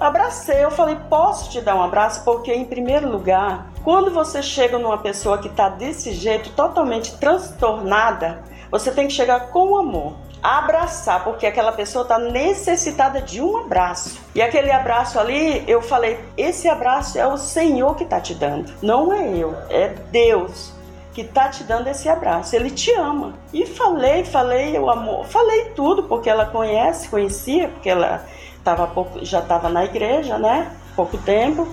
abracei, 0.00 0.64
eu 0.64 0.70
falei: 0.70 0.96
posso 1.10 1.50
te 1.50 1.60
dar 1.60 1.76
um 1.76 1.82
abraço? 1.82 2.24
Porque, 2.24 2.50
em 2.50 2.64
primeiro 2.64 3.10
lugar, 3.10 3.70
quando 3.86 4.10
você 4.10 4.42
chega 4.42 4.80
numa 4.80 4.98
pessoa 4.98 5.38
que 5.38 5.46
está 5.46 5.68
desse 5.68 6.10
jeito, 6.10 6.50
totalmente 6.50 7.16
transtornada, 7.18 8.42
você 8.68 8.90
tem 8.90 9.06
que 9.06 9.12
chegar 9.12 9.50
com 9.50 9.76
amor. 9.76 10.14
Abraçar, 10.42 11.22
porque 11.22 11.46
aquela 11.46 11.70
pessoa 11.70 12.02
está 12.02 12.18
necessitada 12.18 13.22
de 13.22 13.40
um 13.40 13.58
abraço. 13.58 14.18
E 14.34 14.42
aquele 14.42 14.72
abraço 14.72 15.20
ali, 15.20 15.62
eu 15.68 15.80
falei: 15.80 16.18
esse 16.36 16.68
abraço 16.68 17.16
é 17.16 17.28
o 17.28 17.36
Senhor 17.36 17.94
que 17.94 18.02
está 18.02 18.20
te 18.20 18.34
dando, 18.34 18.72
não 18.82 19.12
é 19.12 19.28
eu, 19.28 19.54
é 19.70 19.90
Deus 20.10 20.72
que 21.14 21.22
tá 21.22 21.48
te 21.48 21.62
dando 21.62 21.86
esse 21.86 22.08
abraço. 22.08 22.56
Ele 22.56 22.70
te 22.70 22.90
ama. 22.90 23.34
E 23.52 23.64
falei, 23.66 24.24
falei 24.24 24.76
o 24.80 24.90
amor, 24.90 25.26
falei 25.26 25.66
tudo 25.76 26.02
porque 26.02 26.28
ela 26.28 26.46
conhece, 26.46 27.08
conhecia, 27.08 27.68
porque 27.68 27.88
ela 27.88 28.24
tava 28.64 28.88
pouco, 28.88 29.24
já 29.24 29.38
estava 29.38 29.68
na 29.68 29.84
igreja, 29.84 30.38
né? 30.38 30.72
Pouco 30.96 31.16
tempo. 31.18 31.68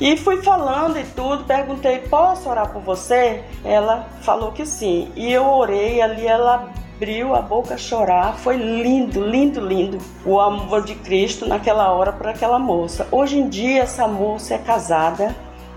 E 0.00 0.16
fui 0.16 0.42
falando 0.42 0.98
e 0.98 1.04
tudo, 1.04 1.44
perguntei: 1.44 1.98
"Posso 2.00 2.48
orar 2.48 2.70
por 2.70 2.82
você?" 2.82 3.42
Ela 3.64 4.06
falou 4.20 4.52
que 4.52 4.66
sim. 4.66 5.10
E 5.16 5.32
eu 5.32 5.46
orei 5.46 6.02
ali, 6.02 6.26
ela 6.26 6.70
abriu 6.96 7.34
a 7.34 7.42
boca 7.42 7.74
a 7.74 7.78
chorar. 7.78 8.34
Foi 8.38 8.56
lindo, 8.56 9.20
lindo, 9.26 9.60
lindo 9.60 9.98
o 10.24 10.40
amor 10.40 10.82
de 10.82 10.94
Cristo 10.94 11.46
naquela 11.46 11.90
hora 11.92 12.12
para 12.12 12.30
aquela 12.30 12.58
moça. 12.58 13.06
Hoje 13.10 13.38
em 13.38 13.48
dia 13.48 13.82
essa 13.82 14.08
moça 14.08 14.54
é 14.54 14.58
casada, 14.58 15.34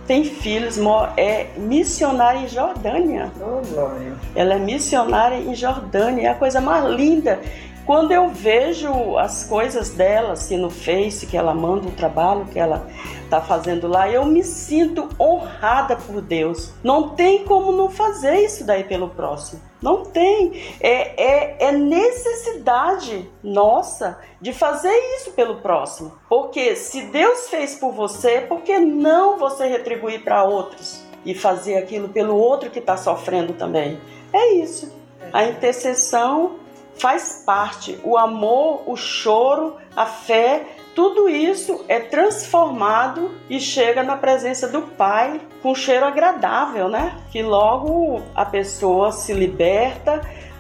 tem 0.08 0.24
filhos, 0.24 0.78
é 1.16 1.48
missionária 1.56 2.40
em 2.40 2.48
Jordânia. 2.48 3.32
Oh, 3.40 3.62
glória. 3.68 4.14
Ela 4.36 4.56
é 4.56 4.60
missionária 4.60 5.38
em 5.38 5.54
Jordânia, 5.54 6.28
é 6.28 6.32
a 6.32 6.36
coisa 6.36 6.60
mais 6.60 6.84
linda. 6.86 7.40
Quando 7.90 8.12
eu 8.12 8.30
vejo 8.30 9.18
as 9.18 9.46
coisas 9.46 9.90
dela, 9.90 10.34
assim, 10.34 10.58
no 10.58 10.70
Face, 10.70 11.26
que 11.26 11.36
ela 11.36 11.56
manda 11.56 11.88
o 11.88 11.92
trabalho 11.92 12.46
que 12.46 12.60
ela 12.60 12.88
está 13.24 13.42
fazendo 13.42 13.88
lá, 13.88 14.08
eu 14.08 14.24
me 14.26 14.44
sinto 14.44 15.10
honrada 15.20 15.96
por 15.96 16.22
Deus. 16.22 16.72
Não 16.84 17.16
tem 17.16 17.44
como 17.46 17.72
não 17.72 17.90
fazer 17.90 18.46
isso 18.46 18.64
daí 18.64 18.84
pelo 18.84 19.10
próximo. 19.10 19.60
Não 19.82 20.06
tem. 20.06 20.72
É, 20.80 21.20
é, 21.20 21.56
é, 21.70 21.72
necessidade 21.72 23.28
nossa 23.42 24.20
de 24.40 24.54
fazer 24.54 24.94
isso 25.16 25.32
pelo 25.32 25.56
próximo. 25.56 26.14
Porque 26.30 26.76
se 26.76 27.02
Deus 27.06 27.50
fez 27.50 27.74
por 27.74 27.92
você, 27.92 28.42
por 28.42 28.62
que 28.62 28.78
não 28.78 29.40
você 29.40 29.66
retribuir 29.66 30.24
para 30.24 30.44
outros 30.44 31.04
e 31.26 31.34
fazer 31.34 31.78
aquilo 31.78 32.10
pelo 32.10 32.38
outro 32.38 32.70
que 32.70 32.78
está 32.78 32.96
sofrendo 32.96 33.54
também? 33.54 34.00
É 34.32 34.54
isso. 34.54 34.94
A 35.34 35.46
intercessão 35.46 36.69
faz 37.00 37.44
parte. 37.46 38.00
O 38.04 38.18
amor, 38.18 38.84
o 38.86 38.96
choro, 38.96 39.78
a 39.96 40.06
fé 40.06 40.66
tudo 41.00 41.30
isso 41.30 41.86
é 41.88 42.00
transformado 42.00 43.32
e 43.50 43.58
chega 43.58 44.04
na 44.04 44.18
presença 44.18 44.68
do 44.68 44.82
Pai 44.82 45.40
com 45.62 45.74
cheiro 45.74 46.04
agradável, 46.04 46.90
né? 46.90 47.16
Que 47.32 47.42
logo 47.42 48.22
a 48.36 48.44
pessoa 48.44 49.12
se 49.14 49.32
liberta, 49.32 50.20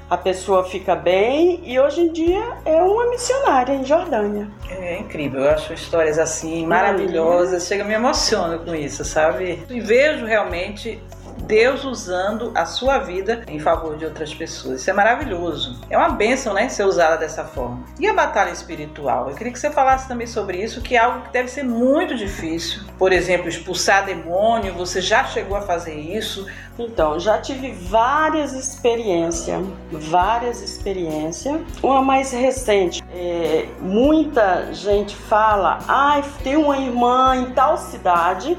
a 0.10 0.16
pessoa 0.16 0.64
fica 0.64 0.96
bem 0.96 1.60
e 1.66 1.78
hoje 1.78 2.02
em 2.02 2.14
dia 2.14 2.58
é 2.64 2.82
uma 2.82 3.10
missionária 3.10 3.74
em 3.74 3.84
Jordânia. 3.84 4.48
É 4.70 5.00
incrível, 5.00 5.42
eu 5.42 5.52
acho 5.52 5.74
histórias 5.74 6.18
assim 6.18 6.66
maravilhosas, 6.66 7.68
chega 7.68 7.84
me 7.84 7.94
emociono 7.94 8.60
com 8.60 8.74
isso, 8.74 9.04
sabe? 9.04 9.62
E 9.70 9.82
vejo 9.82 10.26
realmente 10.26 11.02
Deus 11.46 11.84
usando 11.84 12.52
a 12.56 12.66
sua 12.66 13.00
vida 13.00 13.44
em 13.48 13.60
favor 13.60 13.98
de 13.98 14.06
outras 14.06 14.34
pessoas. 14.34 14.82
Isso 14.82 14.90
é 14.90 14.94
maravilhoso. 14.94 15.80
É 15.90 15.98
uma 15.98 16.10
bênção, 16.10 16.54
né, 16.54 16.70
ser 16.70 16.84
usada 16.84 17.18
dessa 17.18 17.44
forma. 17.44 17.84
E 18.00 18.08
a 18.08 18.14
batalha 18.14 18.52
espiritual? 18.52 19.30
Eu 19.30 19.36
queria 19.36 19.52
que 19.52 19.60
você 19.60 19.72
falasse 19.72 20.08
também 20.08 20.28
sobre 20.28 20.62
isso, 20.62 20.82
que 20.82 20.96
é 20.96 21.00
algo 21.00 21.22
que 21.22 21.32
deve 21.32 21.50
ser 21.50 21.64
muito 21.64 22.16
difícil. 22.16 22.84
Por 22.98 23.12
exemplo, 23.12 23.50
expulsar 23.50 24.06
demônio, 24.06 24.74
você 24.74 25.02
já 25.02 25.24
chegou 25.26 25.58
a 25.58 25.62
fazer 25.62 25.96
isso? 25.96 26.46
Então, 26.78 27.20
já 27.20 27.38
tive 27.40 27.72
várias 27.72 28.54
experiências, 28.54 29.66
várias 29.92 30.62
experiências. 30.62 31.60
Uma 31.84 32.02
mais 32.02 32.32
recente, 32.32 33.04
é, 33.14 33.68
muita 33.82 34.72
gente 34.74 35.16
fala, 35.16 35.80
ai, 35.88 36.24
ah, 36.26 36.40
tem 36.44 36.56
uma 36.56 36.78
irmã 36.78 37.36
em 37.36 37.52
tal 37.52 37.78
cidade 37.78 38.58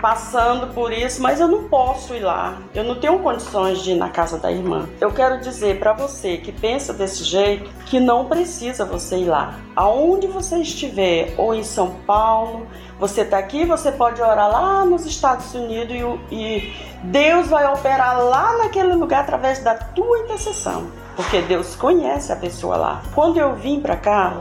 passando 0.00 0.72
por 0.74 0.92
isso, 0.92 1.22
mas 1.22 1.40
eu 1.40 1.48
não 1.48 1.68
posso 1.68 2.14
ir 2.14 2.20
lá. 2.20 2.58
Eu 2.74 2.84
não 2.84 2.96
tenho 2.96 3.18
condições 3.18 3.82
de 3.82 3.92
ir 3.92 3.96
na 3.96 4.08
casa 4.08 4.38
da 4.38 4.50
irmã. 4.50 4.88
Eu 5.00 5.12
quero 5.12 5.40
dizer 5.40 5.78
para 5.78 5.92
você 5.92 6.36
que 6.36 6.52
pensa 6.52 6.92
desse 6.92 7.24
jeito 7.24 7.70
que 7.86 7.98
não 7.98 8.26
precisa 8.26 8.84
você 8.84 9.18
ir 9.18 9.26
lá. 9.26 9.54
Aonde 9.74 10.26
você 10.26 10.58
estiver, 10.58 11.34
ou 11.36 11.54
em 11.54 11.62
São 11.62 11.96
Paulo, 12.06 12.66
você 12.98 13.22
está 13.22 13.38
aqui, 13.38 13.64
você 13.64 13.92
pode 13.92 14.20
orar 14.20 14.50
lá 14.50 14.84
nos 14.84 15.04
Estados 15.06 15.54
Unidos 15.54 15.96
e, 16.30 16.34
e 16.34 16.74
Deus 17.04 17.48
vai 17.48 17.66
operar 17.66 18.22
lá 18.22 18.56
naquele 18.58 18.94
lugar 18.94 19.20
através 19.20 19.62
da 19.62 19.74
tua 19.74 20.18
intercessão, 20.20 20.86
porque 21.14 21.40
Deus 21.42 21.76
conhece 21.76 22.32
a 22.32 22.36
pessoa 22.36 22.76
lá. 22.76 23.02
Quando 23.14 23.38
eu 23.38 23.54
vim 23.54 23.80
para 23.80 23.96
cá, 23.96 24.34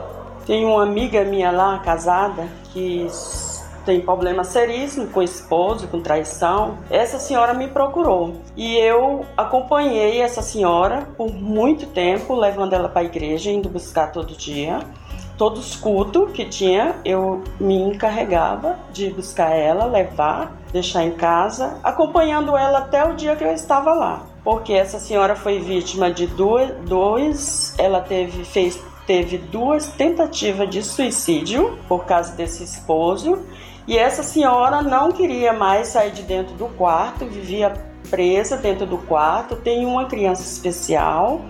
tem 0.46 0.66
uma 0.66 0.84
amiga 0.84 1.24
minha 1.24 1.52
lá, 1.52 1.80
casada, 1.80 2.48
que 2.72 3.08
tem 3.86 4.02
problema 4.02 4.44
seríssimo 4.44 5.08
com 5.08 5.22
esposo, 5.22 5.88
com 5.88 6.02
traição. 6.02 6.80
Essa 6.90 7.20
senhora 7.20 7.54
me 7.54 7.68
procurou 7.68 8.42
e 8.58 8.76
eu 8.78 9.24
acompanhei 9.38 10.22
essa 10.22 10.42
senhora 10.42 11.08
por 11.16 11.32
muito 11.32 11.86
tempo, 11.88 12.36
levando 12.36 12.74
ela 12.74 12.90
para 12.90 13.02
a 13.02 13.06
igreja, 13.06 13.52
indo 13.52 13.70
buscar 13.70 14.12
todo 14.12 14.36
dia. 14.36 14.80
Todos 15.38 15.72
os 15.72 15.76
cultos 15.76 16.32
que 16.32 16.46
tinha, 16.46 16.96
eu 17.04 17.44
me 17.60 17.76
encarregava 17.76 18.80
de 18.94 19.10
buscar 19.10 19.52
ela, 19.52 19.86
levar, 19.86 20.56
deixar 20.72 21.04
em 21.04 21.12
casa, 21.12 21.78
acompanhando 21.84 22.56
ela 22.56 22.80
até 22.80 23.04
o 23.04 23.14
dia 23.14 23.36
que 23.36 23.44
eu 23.44 23.54
estava 23.54 23.94
lá. 23.94 24.24
Porque 24.46 24.72
essa 24.72 24.98
senhora 24.98 25.36
foi 25.36 25.60
vítima 25.60 26.10
de 26.10 26.26
duas, 26.26 26.72
dois, 26.88 27.76
ela 27.78 28.00
teve, 28.00 28.46
fez, 28.46 28.82
teve 29.06 29.38
duas 29.38 29.88
tentativas 29.88 30.70
de 30.70 30.82
suicídio 30.82 31.78
por 31.86 32.06
causa 32.06 32.32
desse 32.34 32.64
esposo 32.64 33.44
e 33.88 33.98
essa 33.98 34.24
senhora 34.24 34.82
não 34.82 35.12
queria 35.12 35.54
mais 35.54 35.90
sair 35.90 36.12
de 36.12 36.24
dentro 36.24 36.56
do 36.56 36.68
quarto, 36.70 37.26
vivia 37.26 37.74
presa 38.10 38.58
dentro 38.58 38.86
do 38.86 38.98
quarto, 39.00 39.56
tem 39.56 39.86
uma 39.86 40.06
criança 40.06 40.44
especial 40.44 41.42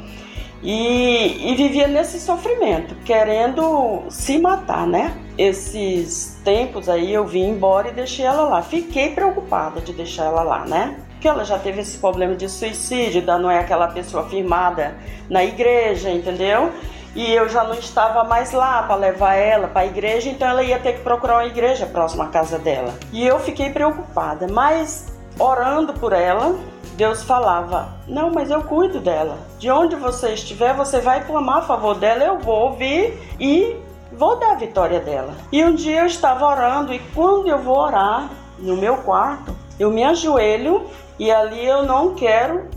E, 0.63 1.51
e 1.51 1.55
vivia 1.55 1.87
nesse 1.87 2.19
sofrimento, 2.19 2.95
querendo 3.05 4.03
se 4.09 4.39
matar, 4.39 4.87
né? 4.87 5.15
Esses 5.37 6.39
tempos 6.43 6.89
aí 6.89 7.13
eu 7.13 7.23
vim 7.27 7.49
embora 7.49 7.89
e 7.89 7.91
deixei 7.91 8.25
ela 8.25 8.43
lá. 8.49 8.61
Fiquei 8.63 9.11
preocupada 9.11 9.79
de 9.79 9.93
deixar 9.93 10.25
ela 10.25 10.41
lá, 10.41 10.65
né? 10.65 10.97
Porque 11.11 11.27
ela 11.27 11.43
já 11.43 11.59
teve 11.59 11.81
esse 11.81 11.99
problema 11.99 12.35
de 12.35 12.49
suicídio, 12.49 13.21
não 13.21 13.51
é 13.51 13.59
aquela 13.59 13.89
pessoa 13.89 14.27
firmada 14.27 14.95
na 15.29 15.43
igreja, 15.43 16.09
entendeu? 16.09 16.71
E 17.15 17.33
eu 17.33 17.47
já 17.47 17.63
não 17.63 17.75
estava 17.75 18.23
mais 18.23 18.51
lá 18.51 18.83
para 18.83 18.95
levar 18.95 19.35
ela 19.35 19.67
para 19.67 19.81
a 19.81 19.85
igreja, 19.85 20.29
então 20.29 20.47
ela 20.47 20.61
ia 20.61 20.77
ter 20.77 20.93
que 20.93 21.01
procurar 21.01 21.35
uma 21.35 21.45
igreja 21.45 21.85
próxima 21.85 22.25
à 22.25 22.27
casa 22.27 22.59
dela. 22.59 22.93
E 23.13 23.25
eu 23.25 23.39
fiquei 23.39 23.69
preocupada, 23.69 24.47
mas 24.51 25.07
orando 25.39 25.93
por 25.93 26.11
ela, 26.11 26.55
Deus 26.95 27.23
falava: 27.23 27.89
Não, 28.07 28.31
mas 28.31 28.51
eu 28.51 28.63
cuido 28.63 28.99
dela. 28.99 29.37
De 29.57 29.71
onde 29.71 29.95
você 29.95 30.33
estiver, 30.33 30.73
você 30.73 30.99
vai 30.99 31.23
clamar 31.23 31.59
a 31.59 31.61
favor 31.61 31.95
dela, 31.95 32.23
eu 32.23 32.39
vou 32.39 32.71
ouvir 32.71 33.17
e 33.39 33.75
vou 34.11 34.37
dar 34.37 34.51
a 34.51 34.55
vitória 34.55 34.99
dela. 34.99 35.33
E 35.51 35.63
um 35.63 35.73
dia 35.73 36.01
eu 36.01 36.05
estava 36.05 36.45
orando, 36.45 36.93
e 36.93 36.99
quando 37.13 37.47
eu 37.47 37.59
vou 37.59 37.77
orar 37.77 38.29
no 38.59 38.75
meu 38.75 38.97
quarto, 38.97 39.55
eu 39.79 39.89
me 39.91 40.03
ajoelho 40.03 40.85
e 41.17 41.31
ali 41.31 41.65
eu 41.65 41.83
não 41.83 42.13
quero 42.13 42.67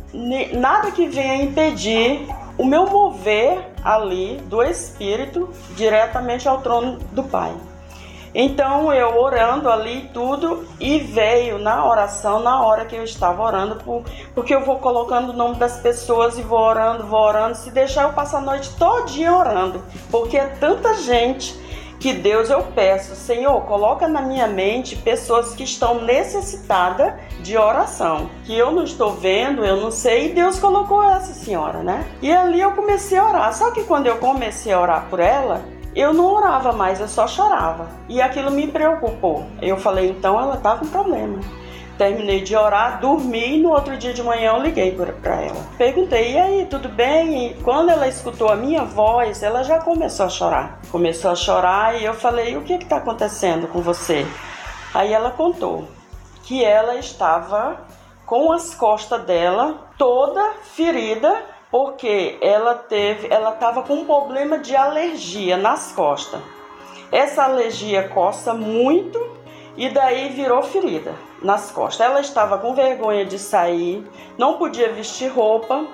nada 0.54 0.90
que 0.90 1.08
venha 1.08 1.42
impedir 1.42 2.26
o 2.58 2.64
meu 2.64 2.86
mover 2.86 3.70
ali 3.84 4.36
do 4.46 4.62
Espírito 4.62 5.48
diretamente 5.76 6.48
ao 6.48 6.60
trono 6.60 6.98
do 7.12 7.22
Pai. 7.22 7.54
Então 8.34 8.92
eu 8.92 9.18
orando 9.18 9.70
ali 9.70 10.10
tudo 10.12 10.66
e 10.78 10.98
veio 10.98 11.58
na 11.58 11.86
oração, 11.86 12.40
na 12.40 12.62
hora 12.62 12.84
que 12.84 12.94
eu 12.94 13.02
estava 13.02 13.42
orando, 13.42 13.76
por, 13.76 14.04
porque 14.34 14.54
eu 14.54 14.64
vou 14.64 14.78
colocando 14.78 15.30
o 15.30 15.32
nome 15.32 15.56
das 15.56 15.80
pessoas 15.80 16.38
e 16.38 16.42
vou 16.42 16.58
orando, 16.58 17.06
vou 17.06 17.20
orando. 17.20 17.54
Se 17.54 17.70
deixar 17.70 18.02
eu 18.02 18.12
passo 18.12 18.36
a 18.36 18.40
noite 18.40 18.70
todinha 18.76 19.34
orando, 19.34 19.82
porque 20.10 20.36
é 20.36 20.46
tanta 20.46 20.94
gente 20.94 21.58
que 21.98 22.12
Deus 22.12 22.48
eu 22.48 22.62
peço, 22.62 23.14
Senhor, 23.16 23.60
coloca 23.62 24.06
na 24.06 24.22
minha 24.22 24.46
mente 24.46 24.96
pessoas 24.96 25.54
que 25.54 25.64
estão 25.64 26.02
necessitadas 26.02 27.14
de 27.40 27.56
oração, 27.56 28.30
que 28.44 28.56
eu 28.56 28.70
não 28.70 28.84
estou 28.84 29.12
vendo, 29.12 29.64
eu 29.64 29.76
não 29.80 29.90
sei, 29.90 30.30
e 30.30 30.34
Deus 30.34 30.58
colocou 30.58 31.02
essa 31.02 31.32
senhora, 31.32 31.82
né? 31.82 32.06
E 32.22 32.30
ali 32.32 32.60
eu 32.60 32.72
comecei 32.72 33.18
a 33.18 33.26
orar. 33.26 33.52
Só 33.52 33.70
que 33.70 33.82
quando 33.82 34.06
eu 34.06 34.16
comecei 34.18 34.72
a 34.72 34.80
orar 34.80 35.06
por 35.10 35.18
ela, 35.18 35.62
eu 35.94 36.12
não 36.12 36.26
orava 36.26 36.72
mais, 36.72 37.00
eu 37.00 37.08
só 37.08 37.26
chorava. 37.26 37.88
E 38.08 38.20
aquilo 38.20 38.50
me 38.50 38.68
preocupou. 38.68 39.46
Eu 39.60 39.76
falei, 39.76 40.10
então 40.10 40.40
ela 40.40 40.56
tá 40.56 40.76
com 40.76 40.86
problema. 40.86 41.40
Terminei 41.98 42.42
de 42.42 42.54
orar, 42.54 43.00
dormi 43.00 43.56
e 43.56 43.60
no 43.60 43.70
outro 43.70 43.96
dia 43.96 44.14
de 44.14 44.22
manhã 44.22 44.52
eu 44.52 44.62
liguei 44.62 44.96
para 45.20 45.34
ela. 45.42 45.66
Perguntei, 45.76 46.34
e 46.34 46.38
aí, 46.38 46.66
tudo 46.70 46.88
bem? 46.88 47.48
E 47.48 47.54
quando 47.64 47.90
ela 47.90 48.06
escutou 48.06 48.48
a 48.48 48.54
minha 48.54 48.84
voz, 48.84 49.42
ela 49.42 49.64
já 49.64 49.80
começou 49.80 50.26
a 50.26 50.28
chorar. 50.28 50.80
Começou 50.92 51.32
a 51.32 51.34
chorar 51.34 52.00
e 52.00 52.04
eu 52.04 52.14
falei, 52.14 52.56
o 52.56 52.62
que 52.62 52.74
está 52.74 52.98
acontecendo 52.98 53.66
com 53.66 53.82
você? 53.82 54.24
Aí 54.94 55.12
ela 55.12 55.32
contou 55.32 55.88
que 56.44 56.64
ela 56.64 56.94
estava 56.94 57.80
com 58.24 58.52
as 58.52 58.76
costas 58.76 59.24
dela 59.24 59.88
toda 59.98 60.52
ferida 60.62 61.36
porque 61.68 62.38
ela 62.40 62.76
teve, 62.76 63.26
ela 63.28 63.50
estava 63.50 63.82
com 63.82 63.94
um 63.94 64.04
problema 64.04 64.56
de 64.58 64.76
alergia 64.76 65.56
nas 65.56 65.90
costas. 65.90 66.40
Essa 67.10 67.42
alergia 67.42 68.08
coça 68.08 68.54
muito 68.54 69.36
e 69.76 69.88
daí 69.88 70.28
virou 70.28 70.62
ferida 70.62 71.26
nas 71.42 71.70
costas. 71.70 72.06
Ela 72.06 72.20
estava 72.20 72.58
com 72.58 72.74
vergonha 72.74 73.24
de 73.24 73.38
sair, 73.38 74.06
não 74.36 74.58
podia 74.58 74.92
vestir 74.92 75.28
roupa, 75.28 75.86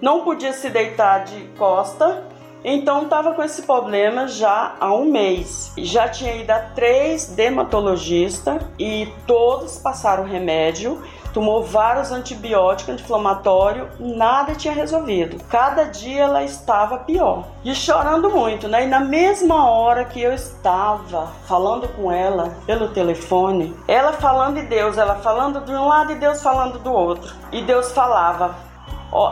não 0.00 0.24
podia 0.24 0.52
se 0.52 0.68
deitar 0.68 1.24
de 1.24 1.40
costa, 1.58 2.26
então 2.64 3.02
estava 3.02 3.34
com 3.34 3.42
esse 3.42 3.62
problema 3.62 4.28
já 4.28 4.76
há 4.78 4.94
um 4.94 5.04
mês. 5.04 5.72
Já 5.76 6.08
tinha 6.08 6.36
ido 6.36 6.50
a 6.50 6.58
três 6.58 7.26
dermatologistas 7.26 8.62
e 8.78 9.08
todos 9.26 9.78
passaram 9.78 10.24
remédio 10.24 11.02
tomou 11.32 11.62
vários 11.62 12.10
antibióticos 12.10 12.94
anti-inflamatórios, 12.94 13.88
nada 13.98 14.54
tinha 14.54 14.74
resolvido. 14.74 15.42
Cada 15.48 15.84
dia 15.84 16.22
ela 16.24 16.42
estava 16.42 16.98
pior 16.98 17.44
e 17.64 17.74
chorando 17.74 18.30
muito, 18.30 18.68
né? 18.68 18.84
E 18.84 18.86
na 18.86 19.00
mesma 19.00 19.68
hora 19.68 20.04
que 20.04 20.20
eu 20.20 20.32
estava 20.32 21.28
falando 21.46 21.88
com 21.88 22.10
ela 22.10 22.56
pelo 22.66 22.88
telefone, 22.88 23.74
ela 23.86 24.12
falando 24.12 24.60
de 24.60 24.66
Deus, 24.66 24.98
ela 24.98 25.16
falando 25.16 25.60
de 25.64 25.72
um 25.72 25.86
lado 25.86 26.12
e 26.12 26.16
Deus 26.16 26.42
falando 26.42 26.78
do 26.78 26.92
outro. 26.92 27.34
E 27.50 27.62
Deus 27.62 27.92
falava: 27.92 28.54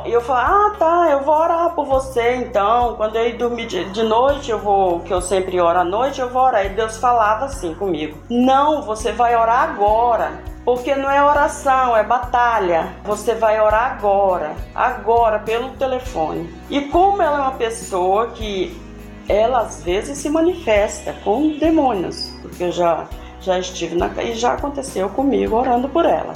e 0.05 0.13
eu 0.13 0.21
falei, 0.21 0.45
ah, 0.45 0.77
tá, 0.79 1.09
eu 1.11 1.21
vou 1.21 1.35
orar 1.35 1.71
por 1.71 1.87
você 1.87 2.37
então. 2.37 2.97
Quando 2.97 3.17
eu 3.17 3.29
ir 3.29 3.39
dormir 3.39 3.67
de, 3.67 4.03
noite, 4.03 4.51
eu 4.51 4.59
vou, 4.59 5.01
que 5.01 5.13
eu 5.13 5.23
sempre 5.23 5.59
oro 5.59 5.79
à 5.79 5.85
noite, 5.85 6.21
eu 6.21 6.29
vou 6.29 6.43
orar. 6.43 6.67
E 6.67 6.71
Deus 6.71 6.99
falava 6.99 7.47
assim 7.47 7.75
comigo: 7.75 8.19
Não, 8.29 8.83
você 8.83 9.11
vai 9.11 9.35
orar 9.35 9.71
agora. 9.71 10.50
Porque 10.71 10.95
não 10.95 11.11
é 11.11 11.21
oração, 11.21 11.97
é 11.97 12.05
batalha. 12.05 12.95
Você 13.03 13.35
vai 13.35 13.61
orar 13.61 13.91
agora, 13.91 14.55
agora, 14.73 15.41
pelo 15.41 15.71
telefone. 15.71 16.49
E 16.71 16.83
como 16.83 17.21
ela 17.21 17.39
é 17.39 17.41
uma 17.41 17.55
pessoa 17.55 18.29
que 18.29 18.81
ela 19.29 19.63
às 19.63 19.83
vezes 19.83 20.17
se 20.19 20.31
manifesta 20.31 21.13
com 21.25 21.59
demônios, 21.59 22.33
porque 22.41 22.63
eu 22.63 22.71
já, 22.71 23.09
já 23.41 23.59
estive 23.59 23.97
na 23.97 24.13
e 24.23 24.35
já 24.35 24.53
aconteceu 24.53 25.09
comigo 25.09 25.57
orando 25.57 25.89
por 25.89 26.07
ela. 26.07 26.35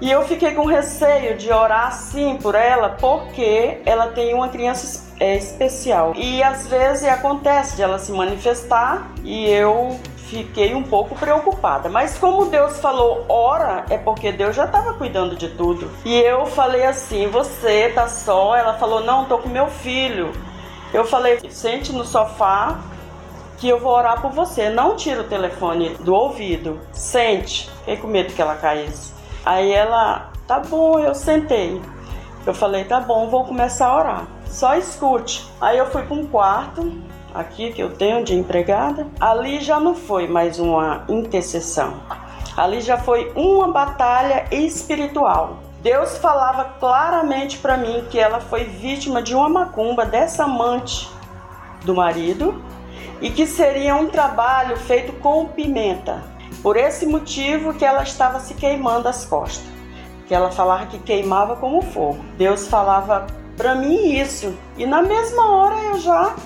E 0.00 0.10
eu 0.10 0.22
fiquei 0.24 0.54
com 0.54 0.64
receio 0.64 1.36
de 1.36 1.52
orar 1.52 1.88
assim 1.88 2.38
por 2.38 2.54
ela, 2.54 2.96
porque 2.98 3.82
ela 3.84 4.06
tem 4.08 4.32
uma 4.32 4.48
criança 4.48 5.12
é, 5.20 5.36
especial. 5.36 6.14
E 6.16 6.42
às 6.42 6.66
vezes 6.68 7.06
acontece 7.06 7.76
de 7.76 7.82
ela 7.82 7.98
se 7.98 8.12
manifestar 8.12 9.12
e 9.22 9.46
eu 9.50 10.00
fiquei 10.32 10.74
um 10.74 10.82
pouco 10.82 11.14
preocupada. 11.14 11.90
Mas 11.90 12.16
como 12.16 12.46
Deus 12.46 12.80
falou, 12.80 13.26
ora, 13.28 13.84
é 13.90 13.98
porque 13.98 14.32
Deus 14.32 14.56
já 14.56 14.64
estava 14.64 14.94
cuidando 14.94 15.36
de 15.36 15.50
tudo. 15.50 15.90
E 16.06 16.18
eu 16.20 16.46
falei 16.46 16.86
assim: 16.86 17.28
você 17.28 17.90
tá 17.90 18.08
só? 18.08 18.56
Ela 18.56 18.74
falou: 18.74 19.04
não, 19.04 19.26
tô 19.26 19.38
com 19.38 19.50
meu 19.50 19.68
filho. 19.68 20.32
Eu 20.92 21.04
falei: 21.04 21.38
sente 21.50 21.92
no 21.92 22.04
sofá 22.04 22.80
que 23.58 23.68
eu 23.68 23.78
vou 23.78 23.92
orar 23.92 24.22
por 24.22 24.32
você. 24.32 24.70
Não 24.70 24.96
tira 24.96 25.20
o 25.20 25.24
telefone 25.24 25.90
do 26.00 26.14
ouvido. 26.14 26.80
Sente. 26.92 27.68
Fiquei 27.80 27.98
com 27.98 28.06
medo 28.06 28.32
que 28.32 28.40
ela 28.40 28.56
caísse. 28.56 29.12
Aí 29.44 29.70
ela, 29.70 30.32
tá 30.46 30.60
bom, 30.60 30.98
eu 30.98 31.14
sentei. 31.14 31.80
Eu 32.46 32.54
falei, 32.54 32.84
tá 32.84 32.98
bom, 32.98 33.28
vou 33.28 33.44
começar 33.44 33.86
a 33.86 33.96
orar. 33.96 34.26
Só 34.46 34.74
escute. 34.76 35.46
Aí 35.60 35.78
eu 35.78 35.86
fui 35.90 36.02
para 36.02 36.14
um 36.14 36.26
quarto, 36.26 36.92
aqui 37.34 37.72
que 37.72 37.82
eu 37.82 37.94
tenho 37.94 38.24
de 38.24 38.34
empregada. 38.34 39.06
Ali 39.20 39.60
já 39.60 39.78
não 39.78 39.94
foi 39.94 40.26
mais 40.26 40.58
uma 40.58 41.04
intercessão. 41.08 42.00
Ali 42.56 42.80
já 42.80 42.98
foi 42.98 43.32
uma 43.34 43.68
batalha 43.68 44.46
espiritual. 44.50 45.58
Deus 45.82 46.16
falava 46.18 46.76
claramente 46.78 47.58
para 47.58 47.76
mim 47.76 48.04
que 48.10 48.18
ela 48.18 48.40
foi 48.40 48.64
vítima 48.64 49.20
de 49.20 49.34
uma 49.34 49.48
macumba 49.48 50.04
dessa 50.04 50.44
amante 50.44 51.10
do 51.84 51.94
marido 51.94 52.62
e 53.20 53.30
que 53.30 53.46
seria 53.46 53.96
um 53.96 54.08
trabalho 54.08 54.76
feito 54.76 55.12
com 55.14 55.46
pimenta. 55.46 56.22
Por 56.62 56.76
esse 56.76 57.06
motivo 57.06 57.74
que 57.74 57.84
ela 57.84 58.02
estava 58.02 58.38
se 58.38 58.54
queimando 58.54 59.08
as 59.08 59.24
costas. 59.24 59.66
Que 60.28 60.34
ela 60.34 60.50
falava 60.50 60.86
que 60.86 60.98
queimava 60.98 61.56
como 61.56 61.82
fogo. 61.82 62.24
Deus 62.36 62.68
falava 62.68 63.26
para 63.56 63.74
mim 63.74 64.14
isso. 64.14 64.54
E 64.76 64.86
na 64.86 65.02
mesma 65.02 65.50
hora 65.50 65.74
eu 65.74 65.98
já 65.98 66.36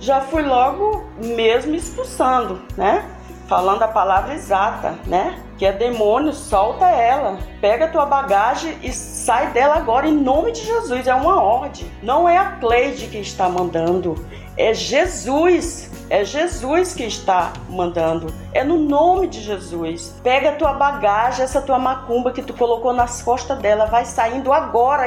já 0.00 0.20
fui 0.20 0.42
logo 0.42 1.04
mesmo 1.18 1.74
expulsando, 1.74 2.60
né? 2.76 3.04
Falando 3.48 3.82
a 3.82 3.88
palavra 3.88 4.34
exata, 4.34 4.94
né? 5.06 5.40
Que 5.56 5.64
é 5.64 5.72
demônio, 5.72 6.32
solta 6.32 6.86
ela. 6.86 7.38
Pega 7.60 7.88
tua 7.88 8.04
bagagem 8.04 8.76
e 8.82 8.92
sai 8.92 9.52
dela 9.52 9.76
agora 9.76 10.08
em 10.08 10.16
nome 10.16 10.52
de 10.52 10.62
Jesus. 10.62 11.06
É 11.06 11.14
uma 11.14 11.40
ordem. 11.40 11.90
Não 12.02 12.28
é 12.28 12.36
a 12.36 12.52
Cleide 12.52 13.06
que 13.06 13.18
está 13.18 13.48
mandando. 13.48 14.16
É 14.56 14.74
Jesus 14.74 15.90
é 16.08 16.24
Jesus 16.24 16.94
que 16.94 17.02
está 17.02 17.52
mandando. 17.68 18.32
É 18.52 18.62
no 18.62 18.78
nome 18.78 19.26
de 19.26 19.40
Jesus. 19.40 20.14
Pega 20.22 20.52
tua 20.52 20.72
bagagem, 20.72 21.42
essa 21.42 21.60
tua 21.60 21.78
macumba 21.78 22.32
que 22.32 22.42
tu 22.42 22.54
colocou 22.54 22.92
nas 22.92 23.22
costas 23.22 23.58
dela, 23.58 23.86
vai 23.86 24.04
saindo 24.04 24.52
agora. 24.52 25.04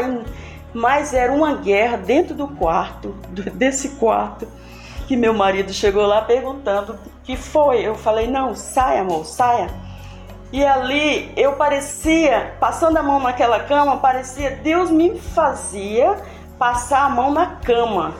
Mas 0.73 1.13
era 1.13 1.31
uma 1.31 1.55
guerra 1.55 1.97
dentro 1.97 2.35
do 2.35 2.47
quarto, 2.49 3.15
desse 3.55 3.89
quarto, 3.91 4.47
que 5.09 5.17
meu 5.17 5.33
marido 5.33 5.73
chegou 5.73 6.05
lá 6.05 6.21
perguntando 6.21 6.99
que 7.23 7.35
foi. 7.35 7.81
Eu 7.81 7.95
falei: 7.95 8.27
"Não, 8.27 8.53
saia, 8.53 9.01
amor, 9.01 9.25
saia". 9.25 9.67
E 10.53 10.63
ali 10.63 11.33
eu 11.35 11.53
parecia, 11.53 12.55
passando 12.59 12.95
a 12.97 13.01
mão 13.01 13.19
naquela 13.19 13.59
cama, 13.61 13.97
parecia 13.97 14.51
Deus 14.51 14.91
me 14.91 15.19
fazia 15.19 16.15
passar 16.59 17.05
a 17.05 17.09
mão 17.09 17.31
na 17.31 17.47
cama. 17.47 18.13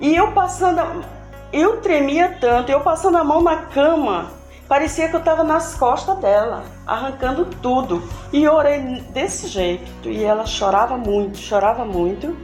E 0.00 0.16
eu 0.16 0.32
passando 0.32 1.04
eu 1.52 1.82
tremia 1.82 2.38
tanto, 2.40 2.72
eu 2.72 2.80
passando 2.80 3.18
a 3.18 3.24
mão 3.24 3.42
na 3.42 3.56
cama, 3.56 4.30
parecia 4.66 5.10
que 5.10 5.16
eu 5.16 5.20
estava 5.20 5.44
nas 5.44 5.74
costas 5.74 6.16
dela, 6.16 6.64
arrancando 6.86 7.44
tudo. 7.60 8.02
E 8.32 8.48
orei 8.48 8.80
desse 9.12 9.48
jeito. 9.48 10.08
E 10.08 10.24
ela 10.24 10.46
chorava 10.46 10.96
muito, 10.96 11.36
chorava 11.36 11.84
muito. 11.84 12.34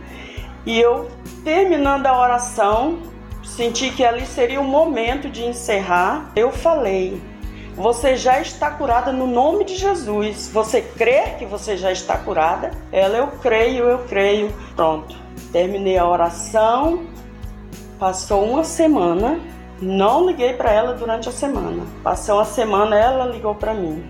E 0.66 0.78
eu, 0.78 1.10
terminando 1.42 2.06
a 2.06 2.20
oração, 2.20 3.11
senti 3.56 3.90
que 3.90 4.04
ali 4.04 4.26
seria 4.26 4.60
o 4.60 4.64
momento 4.64 5.28
de 5.28 5.44
encerrar. 5.44 6.30
Eu 6.34 6.50
falei: 6.50 7.20
Você 7.74 8.16
já 8.16 8.40
está 8.40 8.70
curada 8.70 9.12
no 9.12 9.26
nome 9.26 9.64
de 9.64 9.76
Jesus. 9.76 10.50
Você 10.52 10.80
crê 10.80 11.34
que 11.38 11.44
você 11.44 11.76
já 11.76 11.92
está 11.92 12.16
curada? 12.16 12.70
Ela, 12.90 13.18
eu 13.18 13.26
creio, 13.42 13.84
eu 13.84 13.98
creio. 14.00 14.52
Pronto. 14.74 15.16
Terminei 15.52 15.98
a 15.98 16.08
oração. 16.08 17.04
Passou 17.98 18.44
uma 18.44 18.64
semana. 18.64 19.38
Não 19.80 20.26
liguei 20.26 20.52
para 20.52 20.72
ela 20.72 20.94
durante 20.94 21.28
a 21.28 21.32
semana. 21.32 21.84
Passou 22.02 22.36
uma 22.36 22.44
semana, 22.44 22.96
ela 22.96 23.26
ligou 23.26 23.54
para 23.54 23.74
mim. 23.74 24.04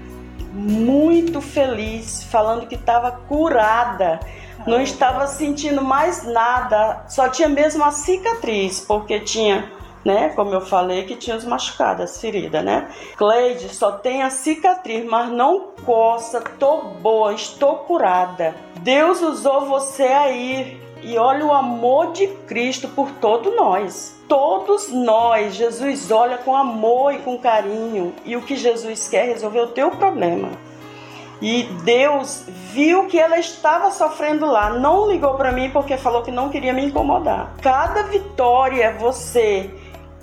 Muito 0.52 1.40
feliz, 1.40 2.22
falando 2.24 2.66
que 2.66 2.74
estava 2.74 3.10
curada 3.10 4.20
não 4.66 4.80
estava 4.80 5.26
sentindo 5.26 5.82
mais 5.82 6.24
nada, 6.24 7.04
só 7.08 7.28
tinha 7.28 7.48
mesmo 7.48 7.84
a 7.84 7.90
cicatriz, 7.90 8.80
porque 8.80 9.20
tinha, 9.20 9.70
né, 10.04 10.30
como 10.30 10.52
eu 10.52 10.60
falei, 10.60 11.04
que 11.04 11.16
tinha 11.16 11.36
os 11.36 11.44
machucados, 11.44 12.04
as 12.04 12.20
feridas, 12.20 12.64
né? 12.64 12.88
Cleide, 13.16 13.74
só 13.74 13.92
tem 13.92 14.22
a 14.22 14.30
cicatriz, 14.30 15.04
mas 15.04 15.30
não 15.30 15.72
coça, 15.84 16.40
tô 16.58 16.78
boa, 17.00 17.32
estou 17.32 17.76
curada. 17.78 18.54
Deus 18.80 19.20
usou 19.20 19.66
você 19.66 20.04
aí 20.04 20.80
e 21.02 21.18
olha 21.18 21.44
o 21.44 21.52
amor 21.52 22.12
de 22.12 22.28
Cristo 22.46 22.88
por 22.88 23.10
todos 23.12 23.54
nós. 23.54 24.14
Todos 24.28 24.90
nós, 24.90 25.54
Jesus 25.54 26.10
olha 26.10 26.38
com 26.38 26.56
amor 26.56 27.12
e 27.12 27.18
com 27.18 27.36
carinho. 27.38 28.14
E 28.24 28.36
o 28.36 28.42
que 28.42 28.56
Jesus 28.56 29.08
quer 29.08 29.26
é 29.26 29.32
resolver 29.32 29.60
o 29.60 29.66
teu 29.68 29.90
problema. 29.90 30.48
E 31.42 31.64
Deus 31.82 32.44
viu 32.72 33.08
que 33.08 33.18
ela 33.18 33.36
estava 33.36 33.90
sofrendo 33.90 34.46
lá, 34.46 34.70
não 34.70 35.10
ligou 35.10 35.34
para 35.34 35.50
mim 35.50 35.70
porque 35.70 35.96
falou 35.96 36.22
que 36.22 36.30
não 36.30 36.48
queria 36.48 36.72
me 36.72 36.86
incomodar. 36.86 37.52
Cada 37.60 38.04
vitória 38.04 38.94
você 38.96 39.68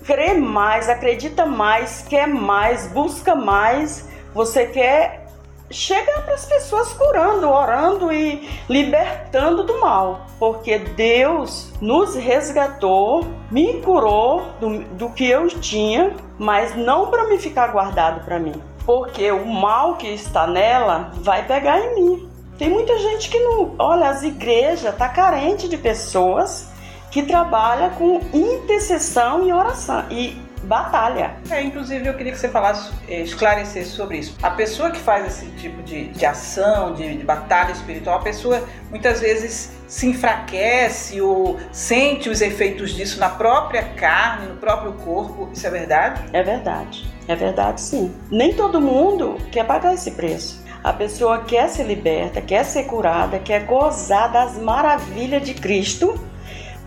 crê 0.06 0.34
mais, 0.34 0.88
acredita 0.88 1.46
mais, 1.46 2.06
quer 2.08 2.26
mais, 2.26 2.88
busca 2.88 3.36
mais, 3.36 4.08
você 4.34 4.66
quer 4.68 5.28
chegar 5.70 6.24
para 6.24 6.36
as 6.36 6.46
pessoas 6.46 6.94
curando, 6.94 7.50
orando 7.50 8.14
e 8.14 8.50
libertando 8.70 9.64
do 9.64 9.78
mal, 9.78 10.26
porque 10.40 10.80
Deus 10.80 11.74
nos 11.82 12.16
resgatou, 12.16 13.28
me 13.52 13.82
curou 13.82 14.54
do, 14.62 14.80
do 14.96 15.10
que 15.10 15.30
eu 15.30 15.50
tinha, 15.50 16.16
mas 16.40 16.78
não 16.78 17.08
para 17.08 17.28
me 17.28 17.38
ficar 17.38 17.68
guardado 17.68 18.24
para 18.24 18.40
mim 18.40 18.69
porque 18.86 19.32
o 19.32 19.46
mal 19.46 19.96
que 19.96 20.08
está 20.08 20.48
nela 20.48 21.12
vai 21.16 21.46
pegar 21.46 21.80
em 21.80 21.96
mim. 21.96 22.30
Tem 22.58 22.70
muita 22.70 22.98
gente 23.00 23.30
que 23.30 23.40
não. 23.40 23.76
Olha, 23.80 24.10
as 24.10 24.24
igrejas 24.24 24.96
tá 24.96 25.08
carente 25.08 25.70
de 25.70 25.78
pessoas 25.78 26.68
que 27.10 27.24
trabalham 27.24 27.90
com 27.92 28.20
intercessão 28.34 29.48
e 29.48 29.54
oração 29.54 30.04
e 30.12 30.38
batalha. 30.64 31.38
É, 31.50 31.62
inclusive 31.64 32.08
eu 32.08 32.14
queria 32.14 32.32
que 32.32 32.38
você 32.38 32.50
falasse, 32.50 32.92
eh, 33.08 33.22
esclarecesse 33.22 33.92
sobre 33.92 34.18
isso. 34.18 34.38
A 34.44 34.52
pessoa 34.52 34.92
que 34.92 35.00
faz 35.00 35.26
esse 35.26 35.46
tipo 35.52 35.82
de, 35.84 36.10
de 36.10 36.26
ação, 36.26 36.94
de, 36.94 37.18
de 37.18 37.24
batalha 37.24 37.72
espiritual, 37.72 38.20
a 38.20 38.22
pessoa 38.22 38.68
muitas 38.90 39.20
vezes 39.22 39.72
se 39.88 40.08
enfraquece 40.08 41.22
ou 41.22 41.58
sente 41.72 42.30
os 42.30 42.42
efeitos 42.42 42.92
disso 42.92 43.20
na 43.20 43.30
própria 43.30 43.84
carne, 43.84 44.48
no 44.48 44.58
próprio 44.58 44.94
corpo. 44.94 45.50
Isso 45.54 45.66
é 45.66 45.70
verdade? 45.70 46.24
É 46.34 46.44
verdade. 46.44 47.19
É 47.30 47.36
verdade, 47.36 47.80
sim. 47.80 48.12
Nem 48.32 48.56
todo 48.56 48.82
mundo 48.82 49.38
quer 49.52 49.64
pagar 49.64 49.94
esse 49.94 50.10
preço. 50.10 50.64
A 50.84 50.92
pessoa 50.92 51.44
quer 51.44 51.70
ser 51.70 51.84
liberta, 51.84 52.42
quer 52.42 52.66
ser 52.66 52.86
curada, 52.86 53.38
quer 53.38 53.66
gozar 53.68 54.32
das 54.32 54.58
maravilhas 54.58 55.44
de 55.44 55.54
Cristo, 55.54 56.20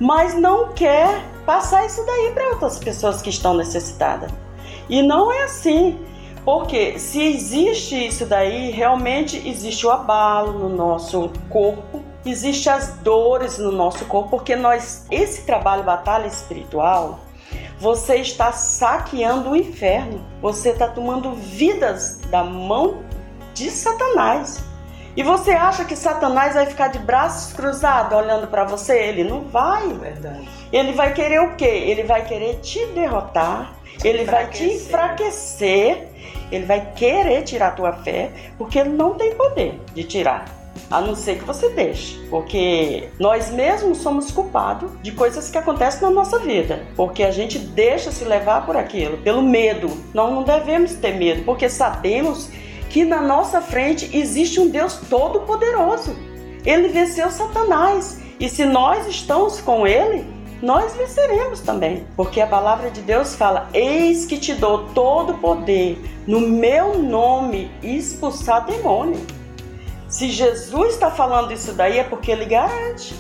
mas 0.00 0.34
não 0.34 0.72
quer 0.72 1.22
passar 1.46 1.86
isso 1.86 2.04
daí 2.04 2.32
para 2.34 2.48
outras 2.48 2.76
pessoas 2.80 3.22
que 3.22 3.30
estão 3.30 3.54
necessitadas. 3.54 4.32
E 4.88 5.00
não 5.00 5.30
é 5.30 5.44
assim. 5.44 5.96
Porque 6.44 6.98
se 6.98 7.22
existe 7.22 8.08
isso 8.08 8.26
daí, 8.26 8.72
realmente 8.72 9.48
existe 9.48 9.86
o 9.86 9.90
abalo 9.92 10.58
no 10.58 10.68
nosso 10.68 11.30
corpo, 11.48 12.02
existe 12.26 12.68
as 12.68 12.98
dores 12.98 13.58
no 13.58 13.70
nosso 13.70 14.04
corpo, 14.06 14.30
porque 14.38 14.56
nós 14.56 15.06
esse 15.08 15.42
trabalho 15.46 15.84
batalha 15.84 16.26
espiritual, 16.26 17.20
você 17.82 18.18
está 18.18 18.52
saqueando 18.52 19.50
o 19.50 19.56
inferno. 19.56 20.24
Você 20.40 20.68
está 20.68 20.86
tomando 20.86 21.32
vidas 21.34 22.20
da 22.30 22.44
mão 22.44 23.02
de 23.54 23.68
Satanás. 23.72 24.62
E 25.16 25.22
você 25.24 25.50
acha 25.50 25.84
que 25.84 25.96
Satanás 25.96 26.54
vai 26.54 26.64
ficar 26.64 26.88
de 26.88 27.00
braços 27.00 27.52
cruzados 27.52 28.16
olhando 28.16 28.46
para 28.46 28.62
você? 28.62 28.96
Ele 29.00 29.24
não 29.24 29.40
vai. 29.48 29.88
Verdade. 29.94 30.48
Ele 30.72 30.92
vai 30.92 31.12
querer 31.12 31.40
o 31.40 31.56
quê? 31.56 31.64
Ele 31.64 32.04
vai 32.04 32.24
querer 32.24 32.60
te 32.60 32.86
derrotar. 32.86 33.74
Ele 34.04 34.24
vai 34.26 34.48
te 34.48 34.62
enfraquecer. 34.62 36.06
Ele 36.52 36.64
vai 36.64 36.92
querer 36.94 37.42
tirar 37.42 37.68
a 37.68 37.72
tua 37.72 37.92
fé, 37.94 38.30
porque 38.58 38.78
ele 38.78 38.90
não 38.90 39.14
tem 39.14 39.34
poder 39.34 39.80
de 39.92 40.04
tirar 40.04 40.61
a 40.92 41.00
não 41.00 41.14
ser 41.14 41.38
que 41.38 41.44
você 41.44 41.70
deixe, 41.70 42.20
porque 42.28 43.08
nós 43.18 43.50
mesmos 43.50 43.98
somos 43.98 44.30
culpados 44.30 44.90
de 45.02 45.10
coisas 45.12 45.50
que 45.50 45.56
acontecem 45.56 46.02
na 46.02 46.10
nossa 46.10 46.38
vida, 46.38 46.84
porque 46.94 47.22
a 47.22 47.30
gente 47.30 47.58
deixa 47.58 48.12
se 48.12 48.24
levar 48.24 48.66
por 48.66 48.76
aquilo, 48.76 49.16
pelo 49.18 49.42
medo. 49.42 49.90
Nós 50.12 50.30
não 50.30 50.42
devemos 50.42 50.92
ter 50.94 51.14
medo, 51.14 51.44
porque 51.44 51.68
sabemos 51.68 52.50
que 52.90 53.04
na 53.04 53.22
nossa 53.22 53.62
frente 53.62 54.14
existe 54.14 54.60
um 54.60 54.68
Deus 54.68 55.00
todo-poderoso. 55.08 56.14
Ele 56.64 56.88
venceu 56.88 57.30
Satanás, 57.30 58.20
e 58.38 58.48
se 58.48 58.64
nós 58.64 59.06
estamos 59.06 59.60
com 59.60 59.86
ele, 59.86 60.26
nós 60.62 60.94
venceremos 60.94 61.60
também, 61.60 62.06
porque 62.14 62.40
a 62.40 62.46
palavra 62.46 62.90
de 62.90 63.00
Deus 63.00 63.34
fala: 63.34 63.68
Eis 63.74 64.26
que 64.26 64.38
te 64.38 64.54
dou 64.54 64.86
todo 64.94 65.32
o 65.32 65.38
poder 65.38 65.98
no 66.26 66.40
meu 66.40 66.98
nome 66.98 67.70
expulsar 67.82 68.64
demônio. 68.64 69.20
Se 70.12 70.30
Jesus 70.30 70.92
está 70.92 71.10
falando 71.10 71.54
isso 71.54 71.72
daí 71.72 71.98
é 71.98 72.04
porque 72.04 72.30
ele 72.30 72.44
garante. 72.44 73.14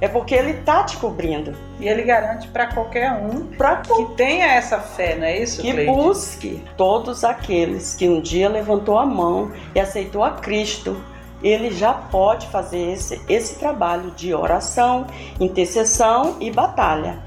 É 0.00 0.08
porque 0.08 0.34
ele 0.34 0.52
está 0.52 0.82
te 0.82 0.96
cobrindo. 0.96 1.54
E 1.78 1.86
ele 1.86 2.02
garante 2.04 2.48
para 2.48 2.68
qualquer 2.68 3.12
um 3.12 3.44
pra 3.48 3.76
que 3.76 4.04
tenha 4.16 4.46
essa 4.46 4.78
fé, 4.80 5.14
não 5.14 5.26
é 5.26 5.42
isso? 5.42 5.60
Que 5.60 5.72
Cleide? 5.72 5.92
busque 5.92 6.64
todos 6.74 7.22
aqueles 7.22 7.94
que 7.94 8.08
um 8.08 8.18
dia 8.18 8.48
levantou 8.48 8.98
a 8.98 9.04
mão 9.04 9.52
e 9.74 9.78
aceitou 9.80 10.24
a 10.24 10.30
Cristo. 10.30 10.96
Ele 11.42 11.70
já 11.70 11.92
pode 11.92 12.46
fazer 12.46 12.92
esse, 12.92 13.20
esse 13.28 13.58
trabalho 13.58 14.10
de 14.12 14.32
oração, 14.32 15.06
intercessão 15.38 16.38
e 16.40 16.50
batalha. 16.50 17.18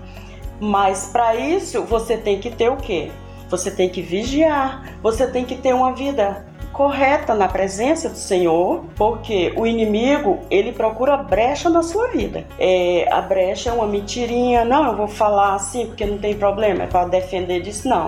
Mas 0.59 1.09
para 1.11 1.35
isso 1.35 1.83
você 1.83 2.17
tem 2.17 2.39
que 2.39 2.49
ter 2.49 2.71
o 2.71 2.77
quê? 2.77 3.11
Você 3.49 3.69
tem 3.69 3.87
que 3.87 4.01
vigiar, 4.01 4.95
você 5.03 5.27
tem 5.27 5.45
que 5.45 5.55
ter 5.57 5.75
uma 5.75 5.93
vida 5.93 6.49
correta 6.81 7.35
na 7.35 7.47
presença 7.47 8.09
do 8.09 8.17
Senhor, 8.17 8.83
porque 8.95 9.53
o 9.55 9.67
inimigo 9.67 10.39
ele 10.49 10.71
procura 10.71 11.15
brecha 11.15 11.69
na 11.69 11.83
sua 11.83 12.07
vida. 12.07 12.43
É, 12.57 13.07
a 13.11 13.21
brecha 13.21 13.69
é 13.69 13.73
uma 13.73 13.85
mentirinha, 13.85 14.65
não, 14.65 14.87
eu 14.87 14.97
vou 14.97 15.07
falar 15.07 15.53
assim 15.53 15.85
porque 15.85 16.07
não 16.07 16.17
tem 16.17 16.33
problema, 16.33 16.85
é 16.85 16.87
para 16.87 17.07
defender 17.07 17.61
disso, 17.61 17.87
não. 17.87 18.07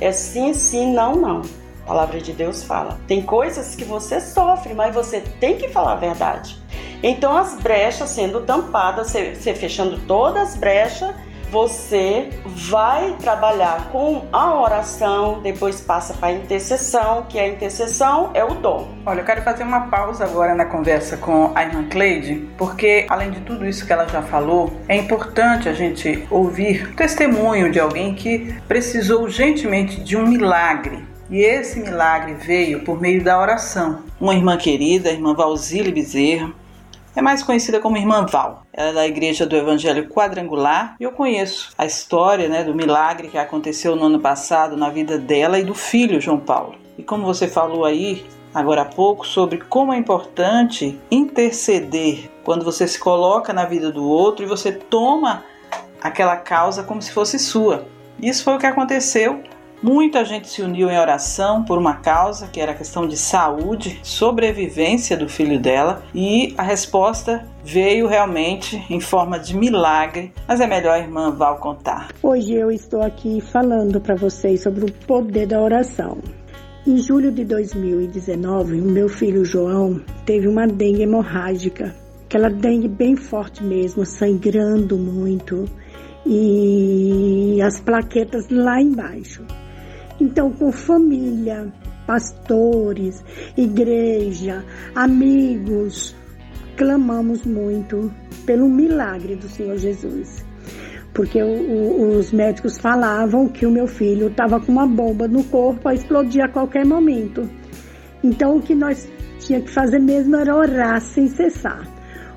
É 0.00 0.10
sim, 0.10 0.52
sim, 0.54 0.92
não, 0.92 1.14
não. 1.14 1.42
A 1.84 1.86
palavra 1.86 2.20
de 2.20 2.32
Deus 2.32 2.64
fala. 2.64 2.98
Tem 3.06 3.22
coisas 3.22 3.76
que 3.76 3.84
você 3.84 4.20
sofre, 4.20 4.74
mas 4.74 4.92
você 4.92 5.20
tem 5.38 5.56
que 5.56 5.68
falar 5.68 5.92
a 5.92 5.96
verdade. 5.96 6.56
Então, 7.04 7.36
as 7.36 7.60
brechas 7.60 8.10
sendo 8.10 8.40
tampadas, 8.40 9.12
você, 9.12 9.54
fechando 9.54 10.00
todas 10.00 10.48
as 10.48 10.56
brechas 10.56 11.14
você 11.50 12.30
vai 12.44 13.16
trabalhar 13.20 13.88
com 13.90 14.26
a 14.32 14.54
oração, 14.60 15.40
depois 15.42 15.80
passa 15.80 16.14
para 16.14 16.28
a 16.28 16.32
intercessão, 16.32 17.26
que 17.28 17.38
a 17.38 17.48
intercessão 17.48 18.30
é 18.34 18.44
o 18.44 18.54
dom. 18.54 18.88
Olha, 19.04 19.20
eu 19.20 19.24
quero 19.24 19.42
fazer 19.42 19.64
uma 19.64 19.88
pausa 19.88 20.24
agora 20.24 20.54
na 20.54 20.64
conversa 20.64 21.16
com 21.16 21.50
a 21.54 21.64
irmã 21.64 21.84
Cleide, 21.88 22.48
porque 22.56 23.06
além 23.08 23.30
de 23.30 23.40
tudo 23.40 23.66
isso 23.66 23.84
que 23.84 23.92
ela 23.92 24.06
já 24.06 24.22
falou, 24.22 24.72
é 24.88 24.96
importante 24.96 25.68
a 25.68 25.72
gente 25.72 26.26
ouvir 26.30 26.90
o 26.90 26.94
testemunho 26.94 27.70
de 27.70 27.80
alguém 27.80 28.14
que 28.14 28.54
precisou 28.68 29.22
urgentemente 29.22 30.00
de 30.00 30.16
um 30.16 30.26
milagre. 30.26 31.04
E 31.30 31.38
esse 31.38 31.78
milagre 31.78 32.34
veio 32.34 32.80
por 32.80 33.00
meio 33.00 33.22
da 33.22 33.40
oração. 33.40 34.02
Uma 34.20 34.34
irmã 34.34 34.56
querida, 34.56 35.08
a 35.08 35.12
irmã 35.12 35.32
Valzile 35.32 35.92
Bezerra, 35.92 36.52
é 37.20 37.22
mais 37.22 37.42
conhecida 37.42 37.78
como 37.78 37.98
Irmã 37.98 38.24
Val. 38.24 38.62
Ela 38.72 38.88
é 38.88 38.92
da 38.94 39.06
Igreja 39.06 39.44
do 39.44 39.54
Evangelho 39.54 40.08
Quadrangular 40.08 40.96
e 40.98 41.04
eu 41.04 41.12
conheço 41.12 41.70
a 41.76 41.84
história 41.84 42.48
né, 42.48 42.64
do 42.64 42.74
milagre 42.74 43.28
que 43.28 43.36
aconteceu 43.36 43.94
no 43.94 44.06
ano 44.06 44.18
passado 44.18 44.74
na 44.74 44.88
vida 44.88 45.18
dela 45.18 45.58
e 45.58 45.64
do 45.64 45.74
filho 45.74 46.18
João 46.18 46.40
Paulo. 46.40 46.76
E 46.96 47.02
como 47.02 47.26
você 47.26 47.46
falou 47.46 47.84
aí 47.84 48.24
agora 48.54 48.82
há 48.82 48.84
pouco 48.86 49.26
sobre 49.26 49.58
como 49.58 49.92
é 49.92 49.98
importante 49.98 50.98
interceder 51.10 52.30
quando 52.42 52.64
você 52.64 52.88
se 52.88 52.98
coloca 52.98 53.52
na 53.52 53.66
vida 53.66 53.92
do 53.92 54.02
outro 54.02 54.42
e 54.42 54.48
você 54.48 54.72
toma 54.72 55.44
aquela 56.00 56.36
causa 56.36 56.82
como 56.82 57.02
se 57.02 57.12
fosse 57.12 57.38
sua. 57.38 57.84
Isso 58.18 58.42
foi 58.42 58.54
o 58.54 58.58
que 58.58 58.66
aconteceu 58.66 59.42
Muita 59.82 60.26
gente 60.26 60.46
se 60.46 60.60
uniu 60.60 60.90
em 60.90 60.98
oração 60.98 61.64
por 61.64 61.78
uma 61.78 61.94
causa 61.94 62.46
que 62.48 62.60
era 62.60 62.74
questão 62.74 63.08
de 63.08 63.16
saúde, 63.16 63.98
sobrevivência 64.02 65.16
do 65.16 65.26
filho 65.26 65.58
dela, 65.58 66.02
e 66.14 66.54
a 66.58 66.62
resposta 66.62 67.46
veio 67.64 68.06
realmente 68.06 68.84
em 68.90 69.00
forma 69.00 69.38
de 69.38 69.56
milagre, 69.56 70.34
mas 70.46 70.60
é 70.60 70.66
melhor 70.66 70.92
a 70.92 70.98
irmã 70.98 71.30
Val 71.30 71.56
contar. 71.56 72.08
Hoje 72.22 72.52
eu 72.52 72.70
estou 72.70 73.00
aqui 73.00 73.40
falando 73.40 74.02
para 74.02 74.14
vocês 74.16 74.62
sobre 74.62 74.84
o 74.84 74.92
poder 75.06 75.46
da 75.46 75.58
oração. 75.58 76.18
Em 76.86 76.98
julho 76.98 77.32
de 77.32 77.44
2019, 77.46 78.82
o 78.82 78.84
meu 78.84 79.08
filho 79.08 79.46
João 79.46 79.98
teve 80.26 80.46
uma 80.46 80.66
dengue 80.66 81.04
hemorrágica, 81.04 81.96
aquela 82.26 82.50
dengue 82.50 82.88
bem 82.88 83.16
forte 83.16 83.64
mesmo, 83.64 84.04
sangrando 84.04 84.98
muito 84.98 85.64
e 86.26 87.58
as 87.62 87.80
plaquetas 87.80 88.46
lá 88.50 88.78
embaixo. 88.78 89.42
Então, 90.20 90.52
com 90.52 90.70
família, 90.70 91.72
pastores, 92.06 93.24
igreja, 93.56 94.64
amigos, 94.94 96.14
clamamos 96.76 97.44
muito 97.44 98.12
pelo 98.44 98.68
milagre 98.68 99.36
do 99.36 99.48
Senhor 99.48 99.76
Jesus. 99.78 100.44
Porque 101.14 101.42
o, 101.42 101.46
o, 101.46 102.18
os 102.18 102.32
médicos 102.32 102.78
falavam 102.78 103.48
que 103.48 103.64
o 103.64 103.70
meu 103.70 103.86
filho 103.86 104.28
estava 104.28 104.60
com 104.60 104.72
uma 104.72 104.86
bomba 104.86 105.26
no 105.26 105.42
corpo 105.44 105.88
a 105.88 105.94
explodir 105.94 106.44
a 106.44 106.48
qualquer 106.48 106.84
momento. 106.84 107.48
Então 108.22 108.56
o 108.56 108.62
que 108.62 108.74
nós 108.74 109.08
tinha 109.38 109.60
que 109.60 109.70
fazer 109.70 109.98
mesmo 109.98 110.36
era 110.36 110.54
orar 110.54 111.00
sem 111.00 111.28
cessar. 111.28 111.86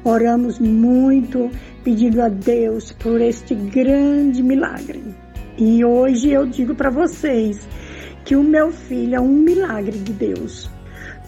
Oramos 0.04 0.60
muito, 0.60 1.50
pedindo 1.84 2.22
a 2.22 2.30
Deus 2.30 2.92
por 2.92 3.22
este 3.22 3.56
grande 3.56 4.42
milagre. 4.42 5.23
E 5.58 5.86
hoje 5.86 6.32
eu 6.32 6.46
digo 6.46 6.74
para 6.74 6.90
vocês 6.90 7.68
que 8.26 8.36
o 8.36 8.44
meu 8.44 8.72
filho 8.72 9.16
é 9.16 9.20
um 9.20 9.32
milagre 9.32 9.98
de 10.00 10.14
Deus 10.14 10.70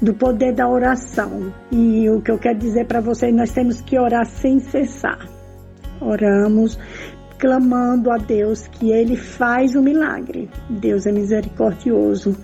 do 0.02 0.14
poder 0.14 0.54
da 0.54 0.68
oração. 0.68 1.54
E 1.72 2.10
o 2.10 2.22
que 2.22 2.32
eu 2.32 2.38
quero 2.38 2.58
dizer 2.58 2.86
para 2.86 3.02
vocês, 3.02 3.34
nós 3.34 3.52
temos 3.52 3.82
que 3.82 4.00
orar 4.00 4.26
sem 4.26 4.60
cessar. 4.60 5.28
Oramos 6.02 6.78
clamando 7.38 8.12
a 8.12 8.18
Deus 8.18 8.68
que 8.68 8.92
ele 8.92 9.16
faz 9.16 9.76
o 9.76 9.82
milagre. 9.82 10.50
Deus 10.70 11.06
é 11.06 11.12
misericordioso. 11.12 12.36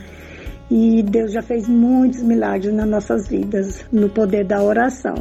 E 0.70 1.04
Deus 1.04 1.34
já 1.34 1.42
fez 1.42 1.68
muitos 1.68 2.22
milagres 2.22 2.74
nas 2.74 2.88
nossas 2.88 3.28
vidas 3.28 3.86
no 3.92 4.10
poder 4.10 4.46
da 4.46 4.64
oração. 4.64 5.16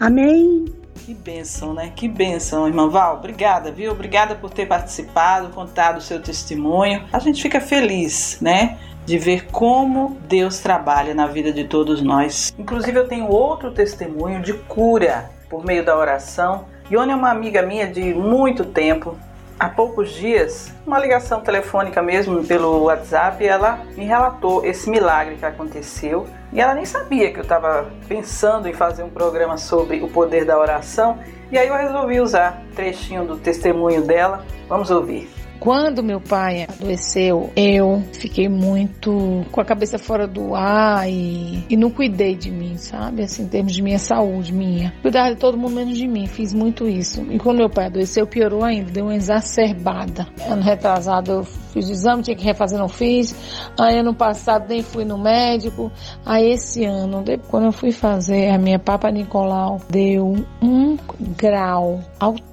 Amém. 0.00 0.64
Que 0.94 1.12
bênção, 1.12 1.74
né? 1.74 1.92
Que 1.94 2.08
bênção, 2.08 2.66
irmã 2.66 2.88
Val. 2.88 3.16
Obrigada, 3.16 3.70
viu? 3.70 3.92
Obrigada 3.92 4.34
por 4.34 4.50
ter 4.50 4.66
participado, 4.66 5.50
contado 5.50 5.98
o 5.98 6.00
seu 6.00 6.20
testemunho. 6.20 7.04
A 7.12 7.18
gente 7.18 7.42
fica 7.42 7.60
feliz, 7.60 8.38
né? 8.40 8.78
de 9.04 9.18
ver 9.18 9.46
como 9.50 10.16
Deus 10.26 10.58
trabalha 10.60 11.14
na 11.14 11.26
vida 11.26 11.52
de 11.52 11.64
todos 11.64 12.00
nós. 12.00 12.54
Inclusive, 12.58 12.98
eu 12.98 13.06
tenho 13.06 13.28
outro 13.28 13.70
testemunho 13.70 14.40
de 14.40 14.54
cura 14.54 15.30
por 15.48 15.64
meio 15.64 15.84
da 15.84 15.96
oração. 15.96 16.64
Ione 16.90 17.12
é 17.12 17.14
uma 17.14 17.30
amiga 17.30 17.62
minha 17.62 17.86
de 17.86 18.14
muito 18.14 18.64
tempo. 18.64 19.16
Há 19.58 19.68
poucos 19.68 20.10
dias, 20.10 20.72
uma 20.84 20.98
ligação 20.98 21.40
telefônica 21.40 22.02
mesmo 22.02 22.44
pelo 22.44 22.82
WhatsApp, 22.84 23.46
ela 23.46 23.78
me 23.96 24.04
relatou 24.04 24.64
esse 24.64 24.90
milagre 24.90 25.36
que 25.36 25.46
aconteceu. 25.46 26.26
E 26.52 26.60
ela 26.60 26.74
nem 26.74 26.84
sabia 26.84 27.32
que 27.32 27.38
eu 27.38 27.44
estava 27.44 27.88
pensando 28.08 28.68
em 28.68 28.72
fazer 28.72 29.04
um 29.04 29.10
programa 29.10 29.56
sobre 29.56 30.02
o 30.02 30.08
poder 30.08 30.44
da 30.44 30.58
oração. 30.58 31.18
E 31.52 31.58
aí 31.58 31.68
eu 31.68 31.76
resolvi 31.76 32.20
usar 32.20 32.62
trechinho 32.74 33.24
do 33.24 33.36
testemunho 33.36 34.02
dela. 34.02 34.44
Vamos 34.68 34.90
ouvir. 34.90 35.43
Quando 35.64 36.02
meu 36.02 36.20
pai 36.20 36.66
adoeceu, 36.68 37.50
eu 37.56 38.04
fiquei 38.12 38.50
muito 38.50 39.46
com 39.50 39.62
a 39.62 39.64
cabeça 39.64 39.98
fora 39.98 40.26
do 40.26 40.54
ar 40.54 41.08
e, 41.08 41.64
e 41.70 41.74
não 41.74 41.90
cuidei 41.90 42.34
de 42.34 42.50
mim, 42.50 42.76
sabe? 42.76 43.22
Assim, 43.22 43.44
em 43.44 43.48
termos 43.48 43.72
de 43.72 43.80
minha 43.80 43.98
saúde, 43.98 44.52
minha. 44.52 44.92
Cuidar 45.00 45.30
de 45.30 45.36
todo 45.36 45.56
mundo 45.56 45.76
menos 45.76 45.96
de 45.96 46.06
mim, 46.06 46.26
fiz 46.26 46.52
muito 46.52 46.86
isso. 46.86 47.22
E 47.30 47.38
quando 47.38 47.56
meu 47.56 47.70
pai 47.70 47.86
adoeceu, 47.86 48.26
piorou 48.26 48.62
ainda, 48.62 48.90
deu 48.90 49.06
uma 49.06 49.16
exacerbada. 49.16 50.28
Ano 50.46 50.60
retrasado 50.60 51.32
eu 51.32 51.44
fiz 51.44 51.88
o 51.88 51.92
exame, 51.92 52.22
tinha 52.22 52.36
que 52.36 52.44
refazer, 52.44 52.78
não 52.78 52.86
fiz. 52.86 53.34
Aí 53.80 53.98
ano 53.98 54.14
passado 54.14 54.66
nem 54.68 54.82
fui 54.82 55.06
no 55.06 55.16
médico. 55.16 55.90
Aí 56.26 56.50
esse 56.50 56.84
ano, 56.84 57.24
quando 57.48 57.64
eu 57.64 57.72
fui 57.72 57.90
fazer 57.90 58.50
a 58.50 58.58
minha 58.58 58.78
Papa 58.78 59.10
Nicolau, 59.10 59.80
deu 59.88 60.44
um 60.60 60.98
grau 61.38 62.00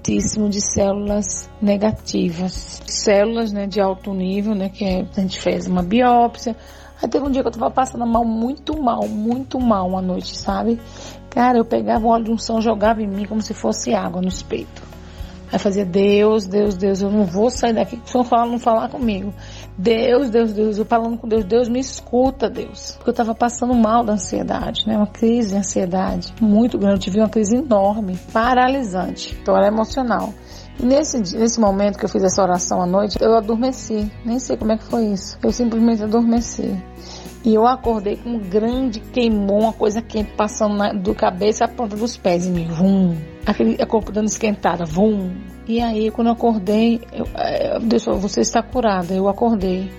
altíssimo 0.01 0.49
de 0.49 0.59
células 0.59 1.47
negativas. 1.61 2.81
Células, 2.87 3.51
né, 3.51 3.67
de 3.67 3.79
alto 3.79 4.13
nível, 4.13 4.55
né, 4.55 4.69
que 4.69 4.83
é, 4.83 5.05
a 5.15 5.21
gente 5.21 5.39
fez 5.39 5.67
uma 5.67 5.83
biópsia. 5.83 6.55
Aí 7.01 7.07
teve 7.07 7.25
um 7.25 7.31
dia 7.31 7.41
que 7.41 7.47
eu 7.47 7.51
tava 7.51 7.69
passando 7.69 8.05
mal, 8.05 8.25
muito 8.25 8.81
mal, 8.81 9.07
muito 9.07 9.59
mal 9.59 9.87
uma 9.87 10.01
noite, 10.01 10.37
sabe? 10.37 10.79
Cara, 11.29 11.59
eu 11.59 11.65
pegava 11.65 12.05
o 12.05 12.09
óleo 12.09 12.25
de 12.25 12.31
unção, 12.31 12.61
jogava 12.61 13.01
em 13.01 13.07
mim 13.07 13.25
como 13.25 13.41
se 13.41 13.53
fosse 13.53 13.93
água 13.93 14.21
nos 14.21 14.41
peitos. 14.41 14.83
Aí 15.51 15.59
fazia, 15.59 15.85
Deus, 15.85 16.45
Deus, 16.45 16.75
Deus, 16.75 17.01
eu 17.01 17.11
não 17.11 17.25
vou 17.25 17.49
sair 17.49 17.73
daqui 17.73 17.99
se 18.05 18.17
o 18.17 18.23
Senhor 18.23 18.45
não 18.45 18.59
falar 18.59 18.89
comigo. 18.89 19.33
Deus, 19.77 20.29
Deus, 20.29 20.53
Deus, 20.53 20.77
eu 20.77 20.85
falando 20.85 21.17
com 21.17 21.27
Deus, 21.27 21.43
Deus 21.45 21.69
me 21.69 21.79
escuta, 21.79 22.49
Deus. 22.49 22.93
Porque 22.97 23.09
eu 23.09 23.13
tava 23.13 23.33
passando 23.33 23.73
mal 23.73 24.03
da 24.03 24.13
ansiedade, 24.13 24.85
né? 24.85 24.97
Uma 24.97 25.07
crise 25.07 25.51
de 25.51 25.57
ansiedade 25.57 26.33
muito 26.39 26.77
grande. 26.77 26.95
Eu 26.95 26.99
tive 26.99 27.19
uma 27.19 27.29
crise 27.29 27.55
enorme, 27.55 28.19
paralisante. 28.31 29.37
Então 29.41 29.55
era 29.55 29.67
emocional. 29.67 30.33
E 30.79 30.85
nesse, 30.85 31.17
nesse 31.37 31.59
momento 31.59 31.97
que 31.97 32.05
eu 32.05 32.09
fiz 32.09 32.23
essa 32.23 32.41
oração 32.41 32.81
à 32.81 32.85
noite, 32.85 33.17
eu 33.21 33.35
adormeci. 33.35 34.11
Nem 34.25 34.39
sei 34.39 34.57
como 34.57 34.71
é 34.71 34.77
que 34.77 34.83
foi 34.83 35.05
isso. 35.07 35.37
Eu 35.41 35.51
simplesmente 35.51 36.03
adormeci. 36.03 36.75
E 37.43 37.55
eu 37.55 37.65
acordei 37.65 38.17
com 38.17 38.31
um 38.31 38.39
grande 38.39 38.99
queimou, 38.99 39.61
uma 39.61 39.73
coisa 39.73 40.01
quente 40.01 40.31
passando 40.33 40.75
na, 40.75 40.93
do 40.93 41.15
cabeça 41.15 41.65
à 41.65 41.67
ponta 41.67 41.95
dos 41.95 42.15
pés 42.17 42.45
em 42.45 42.51
mim. 42.51 42.67
Vum. 42.67 43.15
Aquele 43.45 43.77
corpo 43.85 44.11
dando 44.11 44.27
esquentada. 44.27 44.85
Vum. 44.85 45.31
E 45.67 45.81
aí, 45.81 46.11
quando 46.11 46.27
eu 46.27 46.33
acordei, 46.33 47.01
eu, 47.13 47.27
é, 47.35 47.79
Deus 47.79 48.03
falou, 48.03 48.19
você 48.19 48.41
está 48.41 48.61
curada. 48.61 49.13
Eu 49.13 49.27
acordei. 49.27 49.89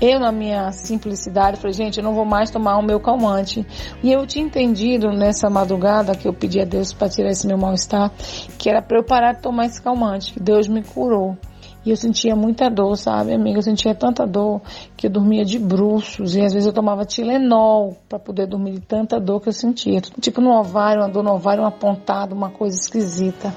Eu, 0.00 0.20
na 0.20 0.30
minha 0.30 0.70
simplicidade, 0.70 1.56
falei, 1.56 1.72
gente, 1.72 1.98
eu 1.98 2.04
não 2.04 2.14
vou 2.14 2.24
mais 2.24 2.50
tomar 2.50 2.78
o 2.78 2.82
meu 2.82 3.00
calmante. 3.00 3.66
E 4.02 4.12
eu 4.12 4.24
tinha 4.26 4.44
entendido 4.44 5.10
nessa 5.10 5.50
madrugada 5.50 6.14
que 6.14 6.28
eu 6.28 6.32
pedi 6.32 6.60
a 6.60 6.64
Deus 6.64 6.92
para 6.92 7.08
tirar 7.08 7.30
esse 7.30 7.46
meu 7.48 7.58
mal-estar, 7.58 8.12
que 8.56 8.70
era 8.70 8.80
para 8.80 8.98
eu 8.98 9.04
parar 9.04 9.32
de 9.32 9.42
tomar 9.42 9.66
esse 9.66 9.82
calmante. 9.82 10.38
Deus 10.40 10.68
me 10.68 10.84
curou. 10.84 11.36
E 11.84 11.90
eu 11.90 11.96
sentia 11.96 12.34
muita 12.34 12.68
dor, 12.68 12.96
sabe, 12.96 13.32
amiga? 13.32 13.58
Eu 13.58 13.62
sentia 13.62 13.94
tanta 13.94 14.26
dor 14.26 14.60
que 14.96 15.06
eu 15.06 15.10
dormia 15.10 15.44
de 15.44 15.58
bruços 15.58 16.34
e 16.36 16.40
às 16.42 16.52
vezes 16.52 16.66
eu 16.66 16.72
tomava 16.72 17.04
Tilenol 17.04 17.96
para 18.08 18.18
poder 18.18 18.46
dormir 18.46 18.72
de 18.72 18.80
tanta 18.80 19.18
dor 19.20 19.40
que 19.40 19.48
eu 19.48 19.52
sentia. 19.52 20.00
Tipo 20.00 20.40
no 20.40 20.50
ovário, 20.50 21.02
uma 21.02 21.08
dor 21.08 21.22
no 21.22 21.32
ovário, 21.32 21.62
uma 21.62 21.70
pontada, 21.70 22.34
uma 22.34 22.50
coisa 22.50 22.76
esquisita. 22.76 23.54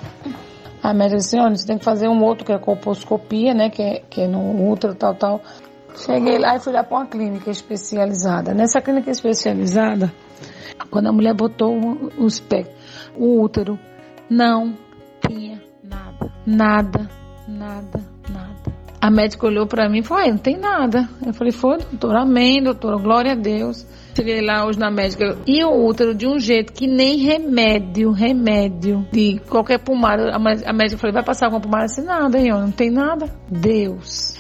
A 0.81 0.93
médica 0.93 1.17
disse, 1.17 1.37
olha, 1.39 1.55
você 1.55 1.67
tem 1.67 1.77
que 1.77 1.83
fazer 1.83 2.07
um 2.07 2.23
outro 2.23 2.45
que 2.45 2.51
é 2.51 2.57
colposcopia, 2.57 3.53
né, 3.53 3.69
que 3.69 3.81
é, 3.81 4.03
que 4.09 4.21
é 4.21 4.27
no 4.27 4.71
útero, 4.71 4.95
tal, 4.95 5.13
tal. 5.13 5.41
Cheguei 5.95 6.39
lá 6.39 6.55
e 6.55 6.59
fui 6.59 6.73
lá 6.73 6.83
para 6.83 6.97
uma 6.97 7.05
clínica 7.05 7.51
especializada. 7.51 8.53
Nessa 8.53 8.81
clínica 8.81 9.11
especializada, 9.11 10.11
quando 10.89 11.07
a 11.07 11.11
mulher 11.11 11.33
botou 11.33 11.75
os 12.17 12.39
pés, 12.39 12.67
o 13.15 13.41
útero, 13.41 13.77
não 14.29 14.75
tinha 15.27 15.61
nada, 15.83 16.31
nada, 16.45 17.09
nada. 17.47 18.10
A 19.01 19.09
médica 19.09 19.47
olhou 19.47 19.65
para 19.65 19.89
mim 19.89 19.99
e 19.99 20.03
falou: 20.03 20.23
ah, 20.23 20.29
não 20.29 20.37
tem 20.37 20.57
nada. 20.57 21.09
Eu 21.25 21.33
falei: 21.33 21.51
foi, 21.51 21.79
doutor, 21.79 22.15
amém, 22.15 22.61
doutora, 22.61 22.97
glória 22.97 23.31
a 23.31 23.35
Deus. 23.35 23.85
Cheguei 24.15 24.41
lá 24.41 24.65
hoje 24.65 24.77
na 24.77 24.91
médica 24.91 25.37
e 25.47 25.63
o 25.63 25.87
útero 25.87 26.13
de 26.13 26.27
um 26.27 26.37
jeito 26.37 26.71
que 26.73 26.85
nem 26.85 27.17
remédio, 27.17 28.11
remédio 28.11 29.07
de 29.11 29.39
qualquer 29.49 29.79
pomada. 29.79 30.31
A 30.35 30.73
médica 30.73 30.99
falou: 30.99 31.13
vai 31.13 31.23
passar 31.23 31.47
alguma 31.47 31.61
pomada? 31.61 31.85
assim 31.85 32.03
nada, 32.03 32.39
eu 32.39 32.59
não 32.59 32.71
tem 32.71 32.91
nada. 32.91 33.25
Deus, 33.49 34.37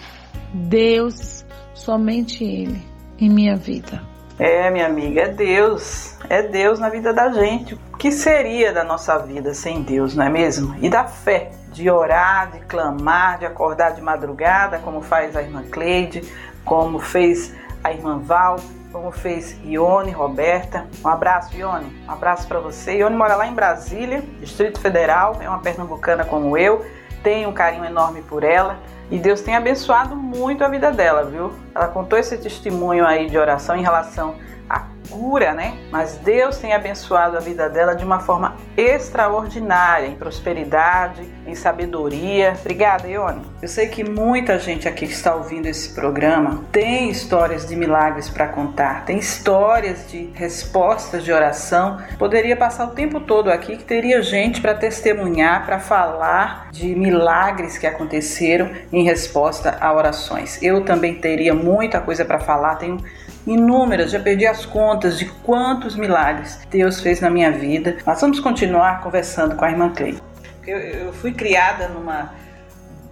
Deus, 0.53 1.43
somente 1.73 2.43
Ele 2.43 2.79
em 3.19 3.29
minha 3.29 3.55
vida. 3.55 4.10
É, 4.41 4.71
minha 4.71 4.87
amiga, 4.87 5.21
é 5.21 5.27
Deus. 5.27 6.15
É 6.27 6.41
Deus 6.41 6.79
na 6.79 6.89
vida 6.89 7.13
da 7.13 7.29
gente. 7.29 7.75
O 7.93 7.97
que 7.97 8.11
seria 8.11 8.73
da 8.73 8.83
nossa 8.83 9.19
vida 9.19 9.53
sem 9.53 9.83
Deus, 9.83 10.15
não 10.15 10.25
é 10.25 10.29
mesmo? 10.29 10.75
E 10.81 10.89
da 10.89 11.03
fé 11.03 11.51
de 11.71 11.87
orar, 11.91 12.49
de 12.49 12.59
clamar, 12.61 13.37
de 13.37 13.45
acordar 13.45 13.91
de 13.91 14.01
madrugada, 14.01 14.79
como 14.79 15.03
faz 15.03 15.35
a 15.35 15.43
irmã 15.43 15.61
Cleide, 15.69 16.23
como 16.65 16.97
fez 16.97 17.53
a 17.83 17.93
irmã 17.93 18.17
Val, 18.17 18.55
como 18.91 19.11
fez 19.11 19.55
Ione, 19.63 20.09
Roberta. 20.09 20.87
Um 21.05 21.07
abraço, 21.07 21.55
Ione. 21.55 21.95
Um 22.07 22.11
abraço 22.11 22.47
para 22.47 22.59
você. 22.59 22.97
Ione 22.97 23.15
mora 23.15 23.35
lá 23.35 23.45
em 23.45 23.53
Brasília, 23.53 24.23
Distrito 24.39 24.79
Federal, 24.79 25.37
é 25.39 25.47
uma 25.47 25.59
pernambucana 25.59 26.25
como 26.25 26.57
eu. 26.57 26.83
Tenho 27.21 27.47
um 27.47 27.53
carinho 27.53 27.85
enorme 27.85 28.23
por 28.23 28.43
ela. 28.43 28.79
E 29.11 29.19
Deus 29.19 29.41
tem 29.41 29.57
abençoado 29.57 30.15
muito 30.15 30.63
a 30.63 30.69
vida 30.69 30.89
dela, 30.89 31.25
viu? 31.25 31.51
Ela 31.75 31.89
contou 31.89 32.17
esse 32.17 32.37
testemunho 32.37 33.05
aí 33.05 33.29
de 33.29 33.37
oração 33.37 33.75
em 33.75 33.81
relação 33.81 34.35
a 34.71 34.87
figura, 35.03 35.53
né? 35.53 35.77
Mas 35.91 36.17
Deus 36.23 36.57
tem 36.57 36.73
abençoado 36.73 37.35
a 37.35 37.39
vida 37.39 37.69
dela 37.69 37.93
de 37.93 38.05
uma 38.05 38.19
forma 38.19 38.55
extraordinária, 38.77 40.07
em 40.07 40.15
prosperidade, 40.15 41.21
em 41.45 41.53
sabedoria. 41.53 42.53
Obrigada, 42.61 43.07
Ione. 43.07 43.41
Eu 43.61 43.67
sei 43.67 43.87
que 43.87 44.03
muita 44.03 44.57
gente 44.57 44.87
aqui 44.87 45.05
que 45.05 45.13
está 45.13 45.35
ouvindo 45.35 45.65
esse 45.65 45.93
programa 45.93 46.63
tem 46.71 47.09
histórias 47.09 47.67
de 47.67 47.75
milagres 47.75 48.29
para 48.29 48.47
contar, 48.47 49.05
tem 49.05 49.17
histórias 49.17 50.09
de 50.09 50.29
respostas 50.33 51.23
de 51.23 51.31
oração. 51.31 51.99
Poderia 52.17 52.55
passar 52.55 52.85
o 52.85 52.91
tempo 52.91 53.19
todo 53.19 53.51
aqui 53.51 53.75
que 53.77 53.83
teria 53.83 54.21
gente 54.21 54.61
para 54.61 54.73
testemunhar, 54.73 55.65
para 55.65 55.79
falar 55.79 56.69
de 56.71 56.95
milagres 56.95 57.77
que 57.77 57.85
aconteceram 57.85 58.71
em 58.91 59.03
resposta 59.03 59.77
a 59.81 59.93
orações. 59.93 60.61
Eu 60.61 60.85
também 60.85 61.15
teria 61.15 61.53
muita 61.53 61.99
coisa 61.99 62.23
para 62.23 62.39
falar, 62.39 62.75
tenho 62.75 62.97
inúmeras, 63.45 64.11
já 64.11 64.19
perdi 64.19 64.45
as 64.45 64.65
contas 64.65 65.17
de 65.17 65.25
quantos 65.25 65.95
milagres 65.95 66.59
Deus 66.69 67.01
fez 67.01 67.19
na 67.19 67.29
minha 67.29 67.51
vida. 67.51 67.97
Nós 68.05 68.19
vamos 68.21 68.39
continuar 68.39 69.01
conversando 69.01 69.55
com 69.55 69.65
a 69.65 69.71
irmã 69.71 69.89
Clay. 69.89 70.17
Eu, 70.65 70.77
eu 70.77 71.13
fui 71.13 71.33
criada 71.33 71.87
numa 71.87 72.33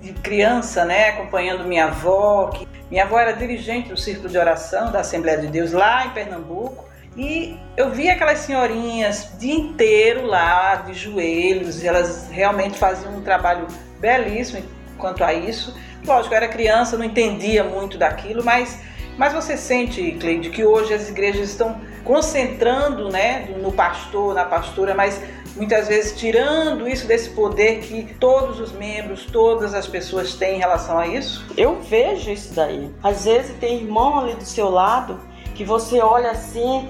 de 0.02 0.14
criança, 0.14 0.86
né, 0.86 1.10
acompanhando 1.10 1.66
minha 1.66 1.86
avó. 1.86 2.48
Que, 2.48 2.68
minha 2.90 3.04
avó 3.04 3.20
era 3.20 3.34
dirigente 3.34 3.90
do 3.90 3.98
círculo 3.98 4.30
de 4.30 4.38
oração 4.38 4.92
da 4.92 5.02
Assembleia 5.02 5.38
de 5.38 5.48
Deus 5.48 5.72
lá 5.72 6.06
em 6.06 6.10
Pernambuco. 6.12 6.88
E 7.18 7.60
eu 7.76 7.90
vi 7.92 8.10
aquelas 8.10 8.40
senhorinhas 8.40 9.32
o 9.34 9.38
dia 9.38 9.54
inteiro 9.54 10.26
lá, 10.26 10.76
de 10.76 10.94
joelhos, 10.94 11.84
elas 11.84 12.30
realmente 12.32 12.78
faziam 12.78 13.14
um 13.16 13.22
trabalho 13.22 13.68
belíssimo 14.00 14.64
quanto 14.98 15.24
a 15.24 15.34
isso. 15.34 15.76
Lógico, 16.06 16.34
eu 16.34 16.38
era 16.38 16.48
criança, 16.48 16.98
não 16.98 17.04
entendia 17.04 17.64
muito 17.64 17.98
daquilo, 17.98 18.44
mas, 18.44 18.80
mas 19.20 19.34
você 19.34 19.58
sente, 19.58 20.14
Cleide, 20.14 20.50
que 20.50 20.64
hoje 20.64 20.94
as 20.94 21.10
igrejas 21.10 21.50
estão 21.50 21.76
concentrando 22.06 23.10
né, 23.10 23.54
no 23.62 23.70
pastor, 23.70 24.34
na 24.34 24.46
pastora, 24.46 24.96
mas 24.96 25.22
muitas 25.58 25.90
vezes 25.90 26.18
tirando 26.18 26.88
isso 26.88 27.06
desse 27.06 27.32
poder 27.32 27.82
que 27.82 28.14
todos 28.14 28.62
os 28.62 28.72
membros, 28.72 29.26
todas 29.26 29.74
as 29.74 29.86
pessoas 29.86 30.36
têm 30.36 30.56
em 30.56 30.60
relação 30.60 30.98
a 30.98 31.06
isso? 31.06 31.46
Eu 31.58 31.82
vejo 31.82 32.32
isso 32.32 32.54
daí. 32.54 32.90
Às 33.04 33.26
vezes 33.26 33.54
tem 33.60 33.82
irmão 33.82 34.20
ali 34.20 34.36
do 34.36 34.46
seu 34.46 34.70
lado 34.70 35.20
que 35.54 35.66
você 35.66 36.00
olha 36.00 36.32
assim 36.32 36.88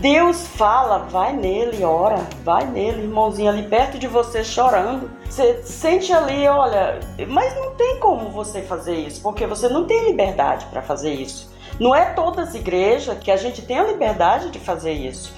Deus 0.00 0.46
fala, 0.46 0.98
vai 0.98 1.34
nele, 1.34 1.84
ora, 1.84 2.16
vai 2.42 2.64
nele, 2.66 3.02
irmãozinho 3.02 3.50
ali 3.50 3.64
perto 3.64 3.98
de 3.98 4.06
você 4.06 4.42
chorando. 4.42 5.10
Você 5.26 5.62
sente 5.62 6.12
ali, 6.12 6.46
olha, 6.48 6.98
mas 7.28 7.54
não 7.54 7.74
tem 7.74 7.98
como 8.00 8.30
você 8.30 8.62
fazer 8.62 8.96
isso, 8.96 9.20
porque 9.20 9.46
você 9.46 9.68
não 9.68 9.86
tem 9.86 10.06
liberdade 10.06 10.64
para 10.66 10.80
fazer 10.80 11.12
isso. 11.12 11.52
Não 11.78 11.94
é 11.94 12.06
todas 12.06 12.48
as 12.48 12.54
igrejas 12.54 13.18
que 13.18 13.30
a 13.30 13.36
gente 13.36 13.60
tem 13.62 13.78
a 13.78 13.84
liberdade 13.84 14.50
de 14.50 14.58
fazer 14.58 14.92
isso. 14.92 15.34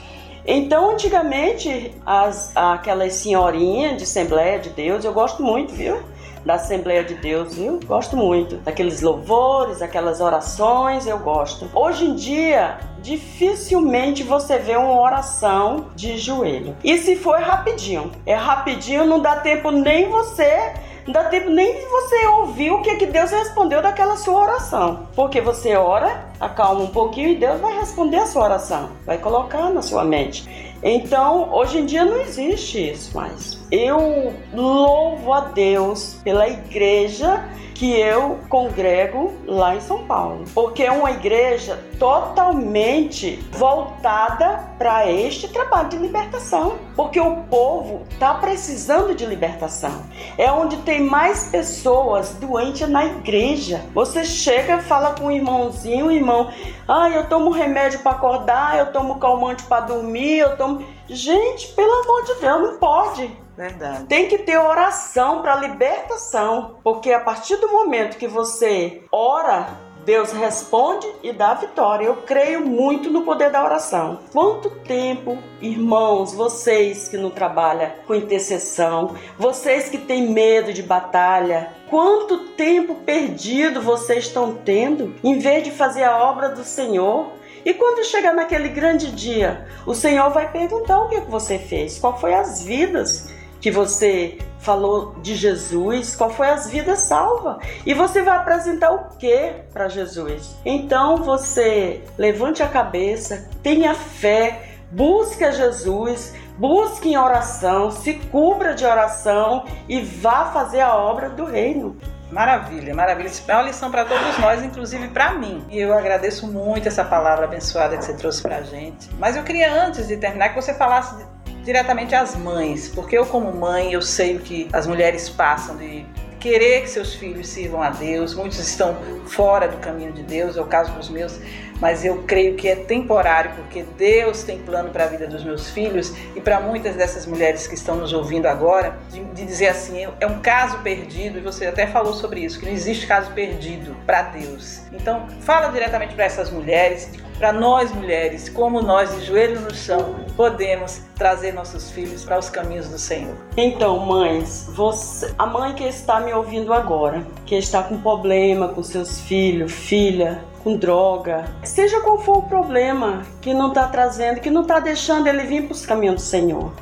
Então, 0.47 0.91
antigamente, 0.91 1.93
as, 2.05 2.57
aquelas 2.57 3.15
senhorinhas 3.15 3.97
de 3.97 4.05
Assembleia 4.05 4.61
de 4.61 4.71
Deus, 4.71 5.05
eu 5.05 5.13
gosto 5.13 5.43
muito, 5.43 5.75
viu? 5.75 6.01
Da 6.47 6.55
Assembleia 6.55 7.03
de 7.03 7.15
Deus, 7.15 7.57
viu? 7.57 7.81
Gosto 7.85 8.17
muito. 8.17 8.57
Daqueles 8.59 9.03
louvores, 9.03 9.83
aquelas 9.83 10.21
orações, 10.21 11.05
eu 11.07 11.19
gosto. 11.19 11.69
Hoje 11.75 12.07
em 12.07 12.15
dia, 12.15 12.79
dificilmente 13.03 14.23
você 14.23 14.57
vê 14.57 14.77
uma 14.77 15.01
oração 15.01 15.87
de 15.97 16.17
joelho. 16.17 16.77
E 16.85 16.97
se 16.99 17.17
for 17.17 17.41
rapidinho, 17.41 18.13
é 18.25 18.35
rapidinho, 18.35 19.05
não 19.05 19.21
dá 19.21 19.37
tempo 19.37 19.73
nem 19.73 20.09
você 20.09 20.73
não 21.07 21.13
dá 21.13 21.23
tempo 21.25 21.49
nem 21.51 21.73
de 21.73 21.87
você 21.87 22.27
ouvir 22.27 22.73
o 22.73 22.83
que, 22.83 22.97
que 22.97 23.07
Deus 23.07 23.31
respondeu 23.31 23.81
daquela 23.81 24.17
sua 24.17 24.41
oração. 24.41 25.07
Porque 25.15 25.41
você 25.41 25.77
ora, 25.77 26.27
acalma 26.41 26.83
um 26.83 26.89
pouquinho 26.89 27.29
e 27.29 27.37
Deus 27.37 27.61
vai 27.61 27.79
responder 27.79 28.17
a 28.17 28.27
sua 28.27 28.43
oração, 28.43 28.91
vai 29.07 29.17
colocar 29.17 29.71
na 29.71 29.83
sua 29.83 30.05
mente. 30.05 30.66
Então, 30.83 31.53
hoje 31.53 31.79
em 31.79 31.87
dia 31.87 32.05
não 32.05 32.21
existe 32.21 32.91
isso 32.91 33.17
mais. 33.17 33.59
Eu 33.71 34.35
louvo 34.53 35.33
a 35.33 35.41
Deus 35.41 36.19
pela 36.23 36.49
igreja 36.49 37.45
que 37.75 37.93
eu 37.93 38.39
congrego 38.49 39.35
lá 39.47 39.77
em 39.77 39.81
São 39.81 40.05
Paulo, 40.07 40.45
porque 40.55 40.83
é 40.83 40.91
uma 40.91 41.11
igreja 41.11 41.79
totalmente 41.99 43.37
voltada 43.53 44.71
para 44.79 45.11
este 45.11 45.49
trabalho 45.49 45.91
de 45.91 45.99
libertação, 45.99 46.77
porque 46.97 47.21
o 47.21 47.43
povo 47.45 48.07
está 48.11 48.35
precisando 48.35 49.15
de 49.15 49.27
libertação. 49.27 50.03
É 50.39 50.51
onde 50.51 50.79
tem 50.79 51.03
mais 51.03 51.49
pessoas 51.49 52.31
doentes 52.35 52.89
na 52.89 53.05
igreja. 53.05 53.85
Você 53.93 54.25
chega, 54.25 54.79
fala 54.79 55.15
com 55.15 55.27
o 55.27 55.31
irmãozinho, 55.31 56.07
o 56.07 56.11
irmão, 56.11 56.51
ah, 56.89 57.11
eu 57.11 57.29
tomo 57.29 57.51
remédio 57.51 58.01
para 58.01 58.13
acordar, 58.13 58.79
eu 58.79 58.93
tomo 58.93 59.19
calmante 59.19 59.65
para 59.65 59.87
dormir, 59.87 60.39
eu 60.39 60.57
tomo. 60.57 60.85
Gente, 61.09 61.69
pelo 61.75 61.93
amor 62.03 62.25
de 62.25 62.35
Deus, 62.41 62.63
não 62.63 62.79
pode. 62.79 63.47
Verdade. 63.57 64.05
Tem 64.05 64.29
que 64.29 64.39
ter 64.39 64.59
oração 64.59 65.41
para 65.41 65.57
libertação, 65.57 66.77
porque 66.85 67.11
a 67.13 67.21
partir 67.21 67.57
do 67.57 67.73
momento 67.73 68.19
que 68.19 68.29
você 68.29 69.03
ora, 69.11 69.86
Deus 70.07 70.31
responde 70.31 71.05
e 71.21 71.33
dá 71.33 71.55
vitória. 71.55 72.07
Eu 72.07 72.19
creio 72.19 72.65
muito 72.65 73.11
no 73.11 73.23
poder 73.23 73.51
da 73.51 73.65
oração. 73.65 74.21
Quanto 74.33 74.71
tempo, 74.71 75.37
irmãos, 75.61 76.33
vocês 76.33 77.09
que 77.09 77.17
não 77.17 77.29
trabalham 77.29 77.91
com 78.07 78.15
intercessão, 78.15 79.17
vocês 79.37 79.89
que 79.89 79.99
têm 79.99 80.29
medo 80.29 80.73
de 80.73 80.81
batalha, 80.81 81.73
quanto 81.91 82.51
tempo 82.51 82.95
perdido 83.05 83.83
vocês 83.83 84.27
estão 84.27 84.55
tendo 84.55 85.13
em 85.25 85.41
vez 85.41 85.65
de 85.65 85.73
fazer 85.73 86.05
a 86.05 86.19
obra 86.19 86.51
do 86.51 86.63
Senhor? 86.63 87.33
E 87.65 87.75
quando 87.75 88.07
chegar 88.07 88.33
naquele 88.33 88.69
grande 88.69 89.11
dia, 89.11 89.67
o 89.85 89.93
Senhor 89.93 90.31
vai 90.31 90.53
perguntar 90.53 91.01
o 91.01 91.09
que 91.09 91.19
você 91.23 91.59
fez, 91.59 91.99
qual 91.99 92.17
foi 92.17 92.33
as 92.33 92.63
vidas 92.63 93.29
que 93.67 93.71
você 93.73 94.39
falou 94.61 95.17
de 95.21 95.35
Jesus, 95.35 96.15
qual 96.15 96.31
foi 96.31 96.49
as 96.49 96.71
vidas 96.71 97.01
salvas. 97.01 97.57
E 97.85 97.95
você 97.95 98.23
vai 98.23 98.37
apresentar 98.37 98.93
o 98.93 99.17
que 99.19 99.55
para 99.73 99.89
Jesus? 99.89 100.55
Então 100.65 101.17
você 101.17 102.01
levante 102.17 102.63
a 102.63 102.69
cabeça, 102.69 103.51
tenha 103.65 103.93
fé, 103.93 104.77
busque 104.93 105.51
Jesus, 105.51 106.33
busque 106.57 107.09
em 107.09 107.19
oração, 107.19 107.91
se 107.91 108.15
cubra 108.31 108.73
de 108.73 108.87
oração 108.87 109.65
e 109.89 110.01
vá 110.01 110.53
fazer 110.53 110.83
a 110.83 110.95
obra 110.95 111.29
do 111.29 111.45
reino. 111.45 111.97
Maravilha, 112.31 112.95
maravilha. 112.95 113.27
Isso 113.27 113.43
é 113.51 113.53
uma 113.53 113.63
lição 113.63 113.91
para 113.91 114.05
todos 114.05 114.39
nós, 114.39 114.63
inclusive 114.63 115.09
para 115.09 115.33
mim. 115.33 115.65
E 115.71 115.81
eu 115.81 115.93
agradeço 115.93 116.47
muito 116.47 116.87
essa 116.87 117.05
palavra 117.05 117.47
abençoada 117.47 117.97
que 117.97 118.05
você 118.05 118.15
trouxe 118.15 118.43
para 118.43 118.59
a 118.59 118.63
gente. 118.63 119.11
Mas 119.19 119.35
eu 119.35 119.43
queria, 119.43 119.73
antes 119.73 120.07
de 120.07 120.17
terminar, 120.17 120.51
que 120.51 120.55
você 120.55 120.73
falasse 120.73 121.27
diretamente 121.67 122.15
às 122.15 122.37
mães, 122.37 122.89
porque 122.89 123.19
eu 123.19 123.27
como 123.27 123.53
mãe 123.53 123.93
eu 123.93 124.01
sei 124.01 124.37
o 124.37 124.39
que 124.39 124.69
as 124.73 124.87
mulheres 124.87 125.29
passam 125.29 125.77
de 125.77 126.07
querer 126.39 126.83
que 126.83 126.89
seus 126.89 127.13
filhos 127.15 127.49
sirvam 127.49 127.83
a 127.83 127.91
Deus. 127.91 128.35
Muitos 128.35 128.61
estão 128.61 128.97
fora 129.27 129.67
do 129.67 129.77
caminho 129.79 130.13
de 130.13 130.23
Deus, 130.23 130.57
é 130.57 130.61
o 130.61 130.67
caso 130.67 130.93
dos 130.93 131.09
meus, 131.09 131.41
mas 131.81 132.05
eu 132.05 132.23
creio 132.27 132.55
que 132.55 132.69
é 132.69 132.77
temporário, 132.77 133.53
porque 133.57 133.85
Deus 133.97 134.43
tem 134.43 134.59
plano 134.59 134.91
para 134.91 135.05
a 135.05 135.07
vida 135.07 135.27
dos 135.27 135.45
meus 135.45 135.71
filhos 135.71 136.13
e 136.35 136.41
para 136.41 136.61
muitas 136.61 136.97
dessas 136.97 137.27
mulheres 137.27 137.67
que 137.67 137.75
estão 137.75 137.97
nos 137.97 138.13
ouvindo 138.13 138.47
agora, 138.47 138.99
de, 139.11 139.23
de, 139.25 139.45
dizer 139.45 139.69
assim, 139.69 140.07
é 140.21 140.27
um 140.27 140.41
caso 140.41 140.79
perdido, 140.79 141.39
e 141.39 141.41
você 141.41 141.67
até 141.67 141.87
falou 141.87 142.13
sobre 142.13 142.41
isso, 142.41 142.59
que 142.59 142.67
não 142.67 142.73
existe 142.73 143.07
caso 143.07 143.31
perdido 143.33 143.97
para 144.07 144.23
Deus. 144.23 144.81
Então, 144.93 145.27
fala 145.41 145.69
diretamente 145.69 146.15
para 146.15 146.25
essas 146.25 146.51
mulheres, 146.51 147.11
para 147.39 147.53
nós 147.53 147.93
mulheres, 147.93 148.49
como 148.49 148.81
nós 148.81 149.15
de 149.15 149.27
joelho 149.27 149.61
no 149.61 149.75
chão 149.75 150.17
podemos 150.37 151.03
trazer 151.15 151.53
nossos 151.53 151.91
filhos 151.91 152.25
para 152.25 152.39
os 152.39 152.49
caminhos 152.49 152.89
do 152.89 152.99
Senhor. 152.99 153.35
Então, 153.57 153.99
mães, 153.99 154.67
você, 154.71 155.35
a 155.39 155.47
mãe 155.47 155.75
que 155.75 155.85
está 155.85 156.21
me 156.21 156.33
ouvindo 156.33 156.73
agora, 156.73 157.27
que 157.45 157.55
está 157.55 157.83
com 157.83 157.99
problema 157.99 158.69
com 158.69 158.83
seus 158.83 159.21
filhos, 159.21 159.73
filha, 159.73 160.43
com 160.67 160.77
droga, 160.77 161.45
seja 161.63 162.01
qual 162.01 162.19
for 162.19 162.39
o 162.39 162.43
problema 162.43 163.23
que 163.41 163.55
não 163.55 163.69
está 163.69 163.87
trazendo, 163.87 164.41
que 164.41 164.51
não 164.51 164.63
está 164.63 164.81
deixando 164.81 165.29
ele 165.29 165.45
vir 165.45 165.63
para 165.63 165.73
os 165.73 165.87
caminhos 165.87 166.17
do 166.17 166.21
Senhor. 166.23 166.73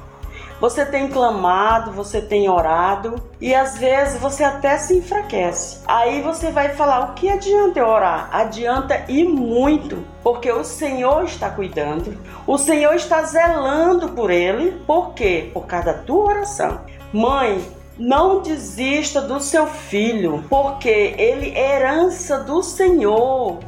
Você 0.59 0.87
tem 0.87 1.07
clamado, 1.07 1.93
você 1.93 2.23
tem 2.23 2.49
orado 2.49 3.17
e 3.39 3.55
às 3.55 3.77
vezes 3.77 4.19
você 4.19 4.43
até 4.43 4.79
se 4.79 4.97
enfraquece. 4.97 5.81
Aí 5.87 6.23
você 6.23 6.51
vai 6.51 6.71
falar: 6.71 7.11
o 7.11 7.13
que 7.13 7.29
adianta 7.29 7.79
eu 7.79 7.87
orar? 7.87 8.31
Adianta 8.33 9.05
e 9.07 9.23
muito, 9.23 10.03
porque 10.23 10.51
o 10.51 10.65
Senhor 10.65 11.25
está 11.25 11.51
cuidando, 11.51 12.17
o 12.47 12.57
Senhor 12.57 12.95
está 12.95 13.23
zelando 13.25 14.09
por 14.13 14.31
ele. 14.31 14.81
Por 14.87 15.13
quê? 15.13 15.51
Por 15.53 15.67
causa 15.67 15.93
da 15.93 15.99
tua 15.99 16.25
oração. 16.25 16.81
Mãe, 17.13 17.63
não 17.99 18.41
desista 18.41 19.21
do 19.21 19.39
seu 19.41 19.67
filho, 19.67 20.43
porque 20.49 21.15
ele 21.19 21.51
é 21.51 21.77
herança 21.77 22.39
do 22.39 22.63
Senhor. 22.63 23.59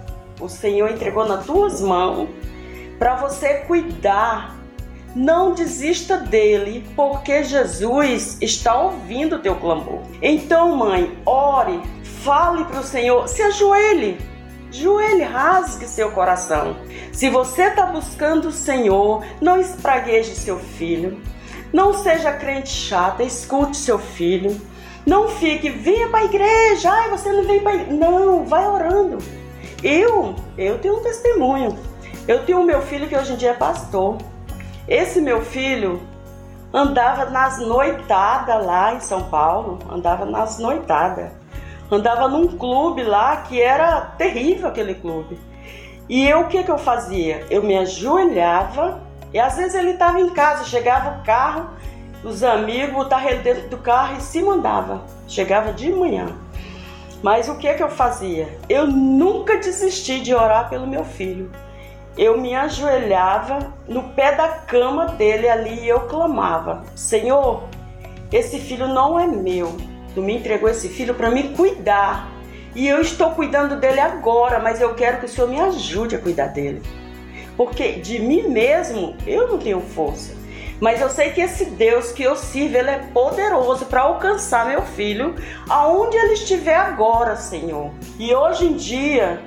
O 0.40 0.48
Senhor 0.48 0.90
entregou 0.90 1.26
nas 1.26 1.44
tuas 1.44 1.80
mãos 1.80 2.28
para 2.98 3.16
você 3.16 3.54
cuidar 3.66 4.56
não 5.16 5.54
desista 5.54 6.18
dele, 6.18 6.86
porque 6.94 7.42
Jesus 7.42 8.36
está 8.38 8.78
ouvindo 8.78 9.36
o 9.36 9.38
teu 9.38 9.54
clamor. 9.56 10.02
Então, 10.20 10.76
mãe, 10.76 11.16
ore, 11.24 11.80
fale 12.22 12.64
para 12.66 12.80
o 12.80 12.84
Senhor, 12.84 13.26
se 13.26 13.42
ajoelhe. 13.42 14.18
joelhe, 14.70 15.22
rasgue 15.22 15.86
seu 15.86 16.10
coração. 16.10 16.76
Se 17.12 17.30
você 17.30 17.62
está 17.62 17.86
buscando 17.86 18.48
o 18.48 18.52
Senhor, 18.52 19.24
não 19.40 19.58
espragueje 19.58 20.34
seu 20.34 20.58
filho. 20.58 21.18
Não 21.72 21.94
seja 21.94 22.32
crente 22.32 22.68
chata, 22.68 23.22
escute 23.22 23.78
seu 23.78 23.98
filho. 23.98 24.60
Não 25.06 25.28
fique, 25.28 25.70
venha 25.70 26.08
para 26.08 26.20
a 26.20 26.24
igreja, 26.24 26.90
ai, 26.90 27.08
você 27.08 27.32
não 27.32 27.44
vem 27.44 27.60
para 27.60 27.76
Não, 27.84 28.44
vai 28.44 28.66
orando. 28.66 29.18
Eu, 29.82 30.34
eu 30.56 30.78
tenho 30.78 30.98
um 30.98 31.02
testemunho. 31.02 31.78
Eu 32.26 32.44
tenho 32.44 32.64
meu 32.64 32.82
filho 32.82 33.08
que 33.08 33.16
hoje 33.16 33.34
em 33.34 33.36
dia 33.36 33.50
é 33.50 33.54
pastor. 33.54 34.16
Esse 34.88 35.20
meu 35.20 35.42
filho 35.42 36.00
andava 36.72 37.26
nas 37.26 37.58
noitadas 37.58 38.64
lá 38.64 38.94
em 38.94 39.00
São 39.00 39.24
Paulo, 39.24 39.78
andava 39.90 40.24
nas 40.24 40.58
noitadas. 40.58 41.30
Andava 41.90 42.26
num 42.26 42.48
clube 42.48 43.02
lá 43.04 43.36
que 43.38 43.60
era 43.60 44.00
terrível 44.18 44.68
aquele 44.68 44.94
clube. 44.94 45.38
E 46.08 46.28
eu 46.28 46.40
o 46.40 46.48
que 46.48 46.62
que 46.62 46.70
eu 46.70 46.78
fazia? 46.78 47.46
Eu 47.50 47.62
me 47.62 47.76
ajoelhava 47.76 49.00
e 49.32 49.38
às 49.38 49.56
vezes 49.56 49.74
ele 49.74 49.90
estava 49.90 50.20
em 50.20 50.30
casa, 50.30 50.64
chegava 50.64 51.18
o 51.18 51.24
carro, 51.24 51.70
os 52.24 52.42
amigos 52.42 52.94
botavam 52.94 53.28
ele 53.28 53.42
dentro 53.42 53.68
do 53.68 53.78
carro 53.78 54.16
e 54.16 54.20
se 54.20 54.42
mandava. 54.42 55.02
Chegava 55.28 55.72
de 55.72 55.92
manhã. 55.92 56.26
Mas 57.22 57.48
o 57.48 57.56
que 57.56 57.72
que 57.74 57.82
eu 57.82 57.88
fazia? 57.88 58.48
Eu 58.68 58.86
nunca 58.86 59.56
desisti 59.56 60.20
de 60.20 60.34
orar 60.34 60.68
pelo 60.68 60.86
meu 60.86 61.04
filho. 61.04 61.50
Eu 62.16 62.40
me 62.40 62.54
ajoelhava 62.54 63.74
no 63.88 64.02
pé 64.10 64.34
da 64.34 64.48
cama 64.48 65.06
dele 65.06 65.48
ali 65.48 65.80
e 65.80 65.88
eu 65.88 66.00
clamava: 66.00 66.84
Senhor, 66.94 67.64
esse 68.32 68.58
filho 68.58 68.88
não 68.88 69.18
é 69.18 69.26
meu. 69.26 69.76
Tu 70.14 70.22
me 70.22 70.36
entregou 70.36 70.68
esse 70.68 70.88
filho 70.88 71.14
para 71.14 71.30
me 71.30 71.50
cuidar. 71.50 72.30
E 72.74 72.86
eu 72.86 73.00
estou 73.00 73.30
cuidando 73.30 73.80
dele 73.80 74.00
agora, 74.00 74.58
mas 74.58 74.80
eu 74.80 74.94
quero 74.94 75.18
que 75.18 75.24
o 75.24 75.28
Senhor 75.28 75.48
me 75.48 75.58
ajude 75.58 76.14
a 76.14 76.18
cuidar 76.18 76.48
dele. 76.48 76.82
Porque 77.56 77.92
de 77.92 78.18
mim 78.18 78.48
mesmo 78.48 79.16
eu 79.26 79.48
não 79.48 79.58
tenho 79.58 79.80
força. 79.80 80.35
Mas 80.80 81.00
eu 81.00 81.08
sei 81.08 81.30
que 81.30 81.40
esse 81.40 81.64
Deus 81.66 82.12
que 82.12 82.22
eu 82.22 82.36
sirvo, 82.36 82.76
ele 82.76 82.90
é 82.90 82.98
poderoso 83.12 83.86
para 83.86 84.02
alcançar 84.02 84.66
meu 84.66 84.82
filho 84.82 85.34
aonde 85.68 86.16
ele 86.16 86.34
estiver 86.34 86.76
agora, 86.76 87.36
Senhor. 87.36 87.90
E 88.18 88.34
hoje 88.34 88.66
em 88.66 88.74
dia, 88.74 89.42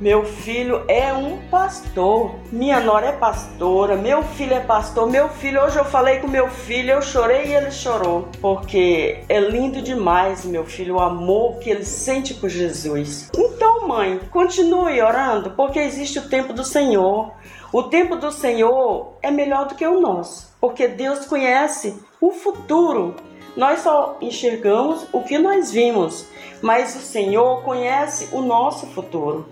meu 0.00 0.24
filho 0.24 0.84
é 0.86 1.12
um 1.12 1.38
pastor. 1.50 2.36
Minha 2.52 2.78
nora 2.78 3.06
é 3.06 3.12
pastora. 3.12 3.96
Meu 3.96 4.22
filho 4.22 4.54
é 4.54 4.60
pastor. 4.60 5.10
Meu 5.10 5.28
filho, 5.28 5.60
hoje 5.60 5.76
eu 5.76 5.84
falei 5.84 6.20
com 6.20 6.28
meu 6.28 6.48
filho, 6.48 6.92
eu 6.92 7.02
chorei 7.02 7.46
e 7.46 7.54
ele 7.54 7.72
chorou. 7.72 8.28
Porque 8.40 9.24
é 9.28 9.40
lindo 9.40 9.82
demais, 9.82 10.44
meu 10.44 10.64
filho, 10.64 10.96
o 10.96 11.00
amor 11.00 11.58
que 11.58 11.68
ele 11.68 11.84
sente 11.84 12.32
por 12.34 12.48
Jesus. 12.48 13.28
Então, 13.36 13.88
mãe, 13.88 14.20
continue 14.30 15.02
orando, 15.02 15.50
porque 15.50 15.80
existe 15.80 16.20
o 16.20 16.28
tempo 16.28 16.52
do 16.52 16.62
Senhor. 16.62 17.32
O 17.70 17.82
tempo 17.82 18.16
do 18.16 18.32
Senhor 18.32 19.12
é 19.20 19.30
melhor 19.30 19.66
do 19.66 19.74
que 19.74 19.86
o 19.86 20.00
nosso, 20.00 20.54
porque 20.58 20.88
Deus 20.88 21.26
conhece 21.26 22.02
o 22.18 22.30
futuro. 22.30 23.14
Nós 23.54 23.80
só 23.80 24.16
enxergamos 24.22 25.06
o 25.12 25.22
que 25.22 25.36
nós 25.36 25.70
vimos, 25.70 26.26
mas 26.62 26.96
o 26.96 27.00
Senhor 27.00 27.62
conhece 27.62 28.30
o 28.32 28.40
nosso 28.40 28.86
futuro. 28.86 29.46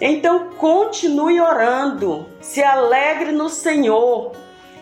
Então 0.00 0.50
continue 0.58 1.40
orando, 1.40 2.26
se 2.40 2.60
alegre 2.60 3.30
no 3.30 3.48
Senhor. 3.48 4.32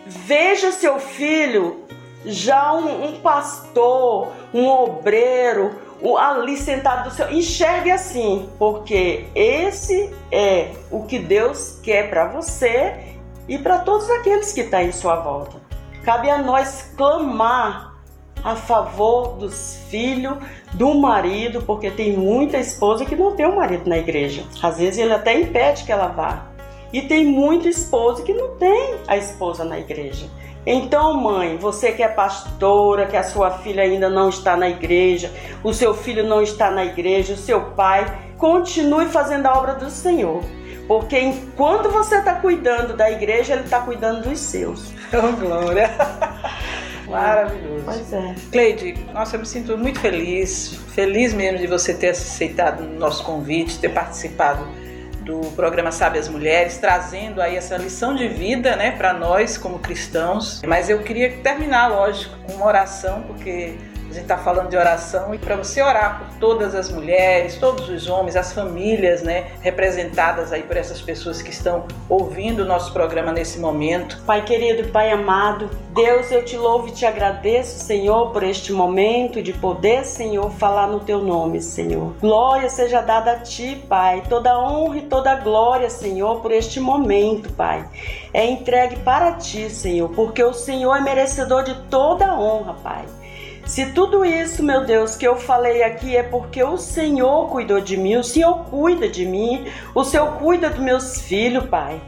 Veja 0.07 0.71
seu 0.71 0.99
filho 0.99 1.83
já 2.25 2.73
um, 2.73 3.09
um 3.09 3.21
pastor, 3.21 4.29
um 4.51 4.67
obreiro, 4.67 5.75
ali 6.17 6.57
sentado 6.57 7.09
do 7.09 7.15
seu. 7.15 7.31
Enxergue 7.31 7.91
assim, 7.91 8.49
porque 8.57 9.25
esse 9.35 10.13
é 10.31 10.71
o 10.89 11.03
que 11.03 11.19
Deus 11.19 11.79
quer 11.83 12.09
para 12.09 12.27
você 12.27 12.95
e 13.47 13.57
para 13.57 13.79
todos 13.79 14.09
aqueles 14.09 14.53
que 14.53 14.61
estão 14.61 14.79
tá 14.79 14.85
em 14.85 14.91
sua 14.91 15.17
volta. 15.17 15.57
Cabe 16.03 16.29
a 16.29 16.37
nós 16.37 16.93
clamar 16.95 17.89
a 18.43 18.55
favor 18.55 19.35
dos 19.37 19.77
filhos, 19.89 20.37
do 20.73 20.93
marido, 20.95 21.61
porque 21.63 21.91
tem 21.91 22.15
muita 22.15 22.57
esposa 22.57 23.05
que 23.05 23.15
não 23.15 23.35
tem 23.35 23.45
o 23.45 23.49
um 23.49 23.55
marido 23.55 23.89
na 23.89 23.97
igreja. 23.97 24.43
Às 24.61 24.77
vezes 24.77 24.97
ele 24.97 25.13
até 25.13 25.39
impede 25.39 25.83
que 25.83 25.91
ela 25.91 26.07
vá. 26.07 26.45
E 26.91 27.01
tem 27.01 27.25
muita 27.25 27.67
esposa 27.67 28.23
que 28.23 28.33
não 28.33 28.55
tem 28.55 28.95
a 29.07 29.17
esposa 29.17 29.63
na 29.63 29.77
igreja. 29.77 30.27
Então, 30.65 31.13
mãe, 31.13 31.57
você 31.57 31.91
que 31.91 32.03
é 32.03 32.07
pastora, 32.07 33.05
que 33.05 33.15
a 33.15 33.23
sua 33.23 33.49
filha 33.49 33.83
ainda 33.83 34.09
não 34.09 34.29
está 34.29 34.57
na 34.57 34.69
igreja, 34.69 35.31
o 35.63 35.73
seu 35.73 35.93
filho 35.93 36.25
não 36.25 36.41
está 36.41 36.69
na 36.69 36.85
igreja, 36.85 37.33
o 37.33 37.37
seu 37.37 37.61
pai, 37.71 38.05
continue 38.37 39.05
fazendo 39.05 39.45
a 39.45 39.53
obra 39.53 39.75
do 39.75 39.89
Senhor. 39.89 40.43
Porque 40.87 41.19
enquanto 41.19 41.89
você 41.89 42.17
está 42.17 42.35
cuidando 42.35 42.97
da 42.97 43.09
igreja, 43.11 43.53
ele 43.53 43.63
está 43.63 43.79
cuidando 43.79 44.27
dos 44.27 44.39
seus. 44.39 44.91
Oh, 45.11 45.35
glória! 45.35 45.89
Maravilhoso. 47.09 47.83
Pois 47.83 48.13
é. 48.13 48.35
Cleide, 48.51 48.93
nossa, 49.11 49.35
eu 49.35 49.39
me 49.39 49.45
sinto 49.47 49.75
muito 49.75 49.99
feliz, 49.99 50.75
feliz 50.93 51.33
mesmo 51.33 51.57
de 51.57 51.65
você 51.65 51.95
ter 51.95 52.09
aceitado 52.09 52.81
o 52.81 52.99
nosso 52.99 53.23
convite, 53.23 53.79
ter 53.79 53.89
participado 53.89 54.67
do 55.21 55.41
programa 55.55 55.91
Sabe 55.91 56.19
as 56.19 56.27
Mulheres, 56.27 56.77
trazendo 56.77 57.41
aí 57.41 57.55
essa 57.55 57.77
lição 57.77 58.15
de 58.15 58.27
vida, 58.27 58.75
né, 58.75 58.91
para 58.91 59.13
nós 59.13 59.57
como 59.57 59.79
cristãos. 59.79 60.61
Mas 60.65 60.89
eu 60.89 60.99
queria 60.99 61.37
terminar, 61.37 61.87
lógico, 61.87 62.35
com 62.45 62.53
uma 62.53 62.65
oração, 62.65 63.23
porque 63.23 63.75
a 64.09 64.13
gente 64.13 64.23
está 64.23 64.37
falando 64.37 64.69
de 64.69 64.75
oração 64.75 65.35
e 65.35 65.37
para 65.37 65.55
você 65.55 65.81
orar 65.83 66.19
por 66.19 66.39
todas 66.39 66.73
as 66.73 66.89
mulheres, 66.89 67.57
todos 67.57 67.87
os 67.89 68.09
homens, 68.09 68.35
as 68.35 68.51
famílias, 68.51 69.21
né, 69.21 69.51
representadas 69.61 70.51
aí 70.51 70.63
por 70.63 70.75
essas 70.75 70.99
pessoas 70.99 71.43
que 71.43 71.51
estão 71.51 71.85
ouvindo 72.07 72.63
o 72.63 72.65
nosso 72.65 72.91
programa 72.91 73.31
nesse 73.31 73.59
momento. 73.59 74.19
Pai 74.25 74.43
querido, 74.43 74.89
Pai 74.89 75.11
amado, 75.11 75.69
Deus, 75.93 76.31
eu 76.31 76.43
te 76.43 76.57
louvo 76.57 76.87
e 76.87 76.91
te 76.91 77.05
agradeço, 77.05 77.85
Senhor, 77.85 78.31
por 78.31 78.41
este 78.41 78.73
momento 78.73 79.43
de 79.43 79.53
poder, 79.53 80.03
Senhor, 80.05 80.49
falar 80.53 80.87
no 80.87 81.01
teu 81.01 81.19
nome, 81.19 81.61
Senhor. 81.61 82.13
Glória 82.19 82.69
seja 82.69 83.01
dada 83.01 83.33
a 83.33 83.39
ti, 83.39 83.83
Pai, 83.87 84.23
toda 84.27 84.59
honra 84.59 84.97
e 84.97 85.01
toda 85.03 85.35
glória, 85.35 85.89
Senhor, 85.89 86.41
por 86.41 86.51
este 86.51 86.79
momento, 86.79 87.53
Pai. 87.53 87.87
É 88.33 88.43
entregue 88.43 88.95
para 88.97 89.33
ti, 89.33 89.69
Senhor, 89.69 90.09
porque 90.09 90.43
o 90.43 90.53
Senhor 90.53 90.95
é 90.95 91.01
merecedor 91.01 91.63
de 91.63 91.75
toda 91.89 92.33
honra, 92.33 92.73
Pai. 92.81 93.05
Se 93.69 93.85
tudo 93.85 94.25
isso, 94.25 94.63
meu 94.63 94.83
Deus, 94.83 95.15
que 95.15 95.27
eu 95.27 95.35
falei 95.35 95.83
aqui 95.83 96.17
é 96.17 96.23
porque 96.23 96.63
o 96.63 96.75
Senhor 96.75 97.49
cuidou 97.49 97.79
de 97.79 97.95
mim, 97.95 98.15
o 98.15 98.23
Senhor 98.23 98.65
cuida 98.65 99.07
de 99.07 99.27
mim, 99.27 99.67
o 99.93 100.03
Senhor 100.03 100.39
cuida 100.39 100.71
dos 100.71 100.79
meus 100.79 101.21
filhos, 101.21 101.69
Pai. 101.69 102.01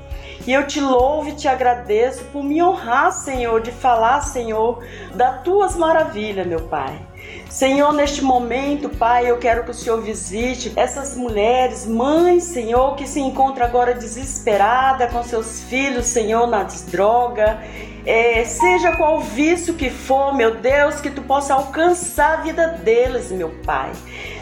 E 0.47 0.51
eu 0.51 0.65
te 0.65 0.81
louvo 0.81 1.29
e 1.29 1.33
te 1.33 1.47
agradeço 1.47 2.23
por 2.33 2.43
me 2.43 2.63
honrar, 2.63 3.11
Senhor, 3.11 3.61
de 3.61 3.71
falar, 3.71 4.21
Senhor, 4.21 4.83
das 5.13 5.43
tuas 5.43 5.75
maravilhas, 5.75 6.47
meu 6.47 6.61
Pai. 6.61 6.99
Senhor, 7.47 7.93
neste 7.93 8.23
momento, 8.23 8.89
Pai, 8.89 9.29
eu 9.29 9.37
quero 9.37 9.63
que 9.63 9.69
o 9.69 9.75
Senhor 9.75 10.01
visite 10.01 10.73
essas 10.75 11.15
mulheres, 11.15 11.85
mães, 11.85 12.45
Senhor, 12.45 12.95
que 12.95 13.05
se 13.07 13.19
encontram 13.19 13.67
agora 13.67 13.93
desesperada 13.93 15.05
com 15.05 15.23
seus 15.23 15.61
filhos, 15.65 16.07
Senhor, 16.07 16.47
nas 16.47 16.81
drogas 16.85 17.59
é, 18.05 18.43
seja 18.45 18.95
qual 18.95 19.19
vício 19.21 19.73
que 19.73 19.89
for, 19.89 20.33
meu 20.35 20.55
Deus, 20.55 20.99
que 20.99 21.09
tu 21.09 21.21
possa 21.21 21.53
alcançar 21.53 22.39
a 22.39 22.41
vida 22.41 22.67
deles, 22.83 23.31
meu 23.31 23.49
Pai. 23.65 23.91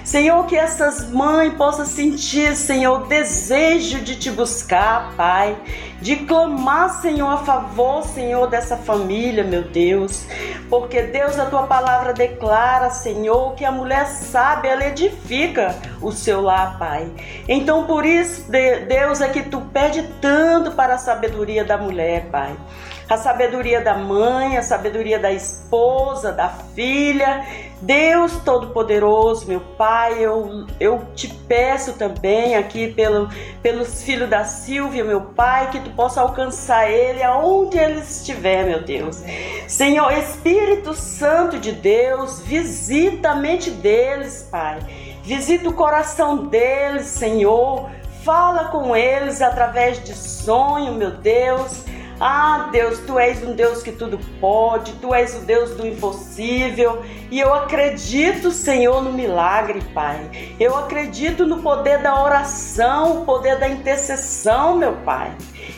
Senhor, 0.04 0.46
que 0.48 0.56
essas 0.56 1.08
mães 1.12 1.54
possam 1.54 1.86
sentir, 1.86 2.56
Senhor, 2.56 3.02
o 3.02 3.06
desejo 3.06 4.00
de 4.00 4.16
te 4.16 4.32
buscar, 4.32 5.14
Pai, 5.16 5.56
de 6.02 6.16
clamar, 6.16 7.02
Senhor, 7.02 7.28
a 7.28 7.38
favor, 7.38 8.04
Senhor, 8.04 8.48
dessa 8.48 8.78
família, 8.78 9.44
meu 9.44 9.64
Deus, 9.64 10.26
porque 10.70 11.04
Deus, 11.04 11.38
a 11.38 11.46
tua 11.46 11.64
palavra 11.64 12.14
declara, 12.14 12.90
Senhor, 12.90 13.54
que 13.54 13.66
a 13.66 13.72
mulher 13.72 14.08
sábia, 14.08 14.72
ela 14.72 14.88
edifica 14.88 15.76
o 16.02 16.12
seu 16.12 16.42
lar, 16.42 16.80
Pai. 16.80 17.12
Então, 17.48 17.86
por 17.86 18.06
isso, 18.06 18.46
Deus, 18.50 19.22
é 19.22 19.28
que 19.28 19.44
tu 19.44 19.62
pede 19.74 20.02
tanto 20.22 20.72
para 20.72 20.96
a 20.96 20.98
sabedoria 20.98 21.64
da 21.64 21.78
mulher, 21.78 22.26
Pai 22.32 22.56
a 23.10 23.18
sabedoria 23.18 23.82
da 23.82 23.96
mãe, 23.96 24.56
a 24.56 24.62
sabedoria 24.62 25.18
da 25.18 25.32
esposa, 25.32 26.32
da 26.32 26.48
filha. 26.48 27.44
Deus 27.82 28.34
Todo-Poderoso, 28.44 29.48
meu 29.48 29.62
Pai, 29.62 30.20
eu, 30.20 30.68
eu 30.80 31.08
te 31.16 31.28
peço 31.28 31.94
também 31.94 32.56
aqui 32.56 32.92
pelo, 32.92 33.30
pelos 33.64 34.04
filhos 34.04 34.30
da 34.30 34.44
Silvia, 34.44 35.04
meu 35.04 35.22
Pai, 35.22 35.72
que 35.72 35.80
tu 35.80 35.90
possa 35.92 36.22
alcançar 36.22 36.92
ele 36.92 37.24
aonde 37.24 37.80
ele 37.80 38.00
estiver, 38.02 38.66
meu 38.66 38.84
Deus. 38.84 39.24
Senhor, 39.68 40.12
Espírito 40.12 40.94
Santo 40.94 41.58
de 41.58 41.72
Deus, 41.72 42.42
visita 42.42 43.32
a 43.32 43.36
mente 43.36 43.72
deles, 43.72 44.48
Pai. 44.52 44.80
Visita 45.24 45.70
o 45.70 45.74
coração 45.74 46.48
deles, 46.48 47.08
Senhor. 47.08 47.90
Fala 48.24 48.66
com 48.66 48.96
eles 48.96 49.42
através 49.42 50.04
de 50.04 50.14
sonho, 50.14 50.94
meu 50.94 51.12
Deus 51.12 51.86
Ah, 52.20 52.68
Deus, 52.70 53.00
tu 53.00 53.18
és 53.18 53.42
um 53.44 53.54
Deus 53.54 53.82
que 53.82 53.94
tudo 53.94 54.20
pode, 54.42 54.92
tu 54.94 55.14
és 55.14 55.36
o 55.36 55.40
Deus 55.40 55.72
do 55.72 55.88
impossível. 55.88 57.02
E 57.32 57.40
eu 57.40 57.54
acredito, 57.54 58.52
Senhor, 58.52 59.02
no 59.02 59.14
milagre, 59.14 59.80
Pai. 59.94 60.30
Eu 60.60 60.76
acredito 60.78 61.46
no 61.46 61.62
poder 61.62 62.00
da 62.00 62.22
oração, 62.22 63.22
o 63.22 63.26
poder 63.26 63.58
da 63.58 63.70
intercessão, 63.70 64.76
meu 64.76 64.98
Pai. 65.06 65.32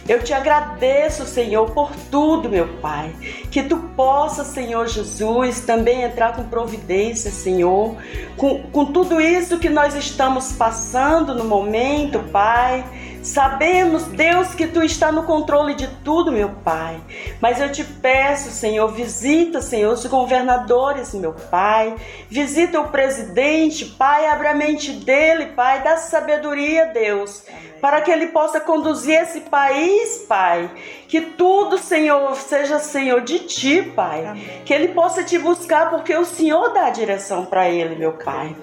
Eu 0.10 0.24
te 0.24 0.34
agradeço, 0.34 1.26
Senhor, 1.26 1.70
por 1.72 1.92
tudo, 2.10 2.50
meu 2.50 2.68
Pai. 2.80 3.14
Que 3.52 3.62
tu 3.62 3.78
possa, 3.96 4.44
Senhor 4.44 4.88
Jesus, 4.88 5.62
também 5.62 6.02
entrar 6.02 6.36
com 6.36 6.44
providência, 6.46 7.30
Senhor, 7.30 7.96
com, 8.36 8.64
com 8.64 8.86
tudo 8.86 9.22
isso 9.22 9.60
que 9.60 9.70
nós 9.70 9.94
estamos 9.94 10.54
passando 10.54 11.36
no 11.36 11.44
momento, 11.44 12.18
Pai 12.32 12.84
Sabemos, 13.24 14.04
Deus, 14.06 14.56
que 14.56 14.66
tu 14.66 14.82
está 14.82 15.12
no 15.12 15.24
controle 15.24 15.76
de 15.76 15.88
tudo, 16.04 16.32
meu 16.32 16.50
Pai. 16.64 17.00
Mas 17.40 17.62
eu 17.62 17.72
te 17.72 17.84
peço, 17.84 18.50
Senhor, 18.50 18.88
visita, 18.92 19.62
Senhor, 19.62 19.94
os 19.94 20.06
governadores, 20.08 21.14
meu 21.14 21.34
Pai. 21.34 21.96
Visita 22.28 22.80
o 22.80 22.90
presidente, 22.90 23.86
Pai, 23.86 24.26
abre 24.26 24.48
a 24.48 24.56
mente 24.56 24.92
dele, 24.92 25.48
Pai, 25.48 25.84
dá 25.84 25.98
sabedoria, 25.98 26.88
Deus, 26.88 27.44
Amém. 27.48 27.74
para 27.80 28.02
que 28.02 28.10
ele 28.10 28.28
possa 28.28 28.60
conduzir 28.60 29.22
esse 29.22 29.42
país, 29.42 30.26
Pai. 30.28 30.70
Que 31.08 31.22
tudo, 31.22 31.78
Senhor, 31.78 32.36
seja, 32.36 32.80
Senhor, 32.80 33.22
de 33.22 33.40
ti, 33.40 33.84
Pai. 33.84 34.26
Amém. 34.26 34.62
Que 34.66 34.74
ele 34.74 34.90
possa 34.90 35.24
te 35.24 35.38
buscar, 35.38 35.92
porque 35.92 36.16
o 36.16 36.26
Senhor 36.26 36.74
dá 36.74 36.88
a 36.88 36.90
direção 36.90 37.46
para 37.46 37.70
ele, 37.70 37.96
meu 37.96 38.14
Pai. 38.14 38.56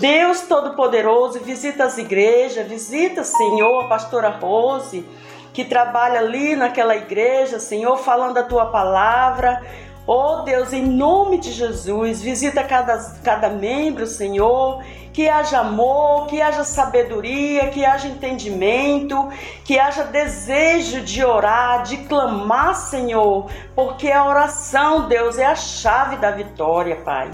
Deus 0.00 0.42
Todo-Poderoso, 0.42 1.38
visita 1.40 1.84
as 1.84 1.98
igrejas, 1.98 2.66
visita, 2.66 3.22
Senhor, 3.22 3.84
a 3.84 3.88
pastora 3.88 4.28
Rose, 4.28 5.06
que 5.52 5.64
trabalha 5.64 6.18
ali 6.18 6.56
naquela 6.56 6.96
igreja, 6.96 7.60
Senhor, 7.60 7.96
falando 7.98 8.38
a 8.38 8.42
tua 8.42 8.66
palavra. 8.66 9.62
Oh 10.06 10.42
Deus, 10.42 10.72
em 10.72 10.84
nome 10.84 11.38
de 11.38 11.52
Jesus, 11.52 12.20
visita 12.20 12.64
cada, 12.64 12.98
cada 13.22 13.48
membro, 13.48 14.06
Senhor, 14.06 14.82
que 15.12 15.28
haja 15.28 15.60
amor, 15.60 16.26
que 16.26 16.42
haja 16.42 16.64
sabedoria, 16.64 17.68
que 17.70 17.84
haja 17.84 18.08
entendimento, 18.08 19.28
que 19.64 19.78
haja 19.78 20.02
desejo 20.02 21.02
de 21.02 21.24
orar, 21.24 21.84
de 21.84 21.98
clamar, 21.98 22.74
Senhor, 22.74 23.48
porque 23.76 24.10
a 24.10 24.26
oração, 24.26 25.08
Deus, 25.08 25.38
é 25.38 25.46
a 25.46 25.54
chave 25.54 26.16
da 26.16 26.32
vitória, 26.32 26.96
Pai. 26.96 27.30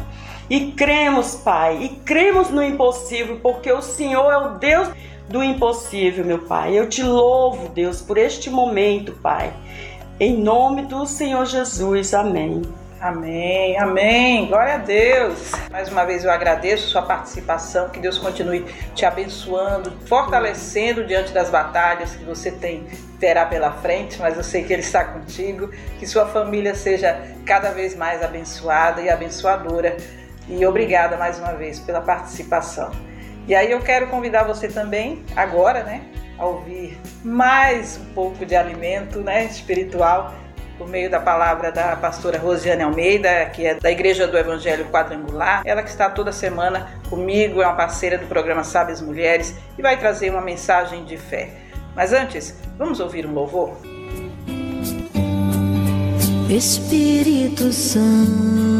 E 0.51 0.73
cremos, 0.73 1.37
Pai, 1.37 1.79
e 1.81 1.89
cremos 2.01 2.51
no 2.51 2.61
impossível, 2.61 3.39
porque 3.41 3.71
o 3.71 3.81
Senhor 3.81 4.33
é 4.33 4.37
o 4.37 4.59
Deus 4.59 4.89
do 5.29 5.45
impossível, 5.45 6.25
meu 6.25 6.41
Pai. 6.41 6.77
Eu 6.77 6.89
te 6.89 7.05
louvo, 7.05 7.69
Deus, 7.69 8.03
por 8.03 8.19
este 8.19 8.51
momento, 8.51 9.13
Pai. 9.23 9.53
Em 10.19 10.37
nome 10.37 10.83
do 10.83 11.07
Senhor 11.07 11.47
Jesus. 11.47 12.13
Amém. 12.13 12.63
Amém, 13.01 13.79
amém. 13.79 14.47
Glória 14.47 14.75
a 14.75 14.79
Deus. 14.79 15.53
Mais 15.71 15.89
uma 15.89 16.05
vez 16.05 16.25
eu 16.25 16.33
agradeço 16.33 16.89
sua 16.89 17.03
participação. 17.03 17.89
Que 17.89 18.01
Deus 18.01 18.19
continue 18.19 18.67
te 18.95 19.07
abençoando, 19.07 19.93
fortalecendo 20.07 21.07
diante 21.07 21.33
das 21.33 21.49
batalhas 21.49 22.17
que 22.17 22.25
você 22.25 22.51
tem 22.51 22.85
terá 23.21 23.47
pela 23.47 23.71
frente, 23.71 24.19
mas 24.19 24.37
eu 24.37 24.43
sei 24.43 24.65
que 24.65 24.73
Ele 24.73 24.83
está 24.83 25.05
contigo. 25.05 25.71
Que 25.99 26.07
sua 26.07 26.27
família 26.27 26.75
seja 26.75 27.19
cada 27.47 27.71
vez 27.71 27.95
mais 27.95 28.23
abençoada 28.23 29.01
e 29.01 29.09
abençoadora 29.09 29.97
e 30.51 30.67
obrigada 30.67 31.17
mais 31.17 31.39
uma 31.39 31.53
vez 31.53 31.79
pela 31.79 32.01
participação. 32.01 32.91
E 33.47 33.55
aí 33.55 33.71
eu 33.71 33.81
quero 33.81 34.09
convidar 34.09 34.43
você 34.43 34.69
também, 34.69 35.25
agora, 35.37 35.83
né, 35.83 36.03
a 36.39 36.45
ouvir 36.45 36.99
mais 37.25 37.99
um 37.99 38.15
pouco 38.15 38.45
de 38.45 38.57
alimento 38.57 39.21
né, 39.21 39.45
espiritual 39.45 40.35
por 40.77 40.89
meio 40.89 41.11
da 41.11 41.21
palavra 41.21 41.71
da 41.71 41.95
pastora 41.95 42.39
Rosiane 42.39 42.83
Almeida, 42.83 43.45
que 43.47 43.67
é 43.67 43.75
da 43.75 43.91
Igreja 43.91 44.27
do 44.27 44.39
Evangelho 44.39 44.87
Quadrangular. 44.87 45.63
Ela 45.67 45.83
que 45.83 45.91
está 45.91 46.09
toda 46.09 46.33
semana 46.33 46.89
comigo, 47.11 47.61
é 47.61 47.67
uma 47.67 47.77
parceira 47.77 48.17
do 48.17 48.27
programa 48.27 48.65
Sábias 48.65 49.03
Mulheres 49.03 49.55
e 49.79 49.83
vai 49.83 49.99
trazer 49.99 50.31
uma 50.31 50.41
mensagem 50.41 51.05
de 51.05 51.19
fé. 51.19 51.51
Mas 51.95 52.15
antes, 52.15 52.59
vamos 52.79 52.99
ouvir 52.99 53.27
um 53.27 53.33
louvor? 53.35 53.77
Espírito 56.49 57.71
Santo 57.73 58.80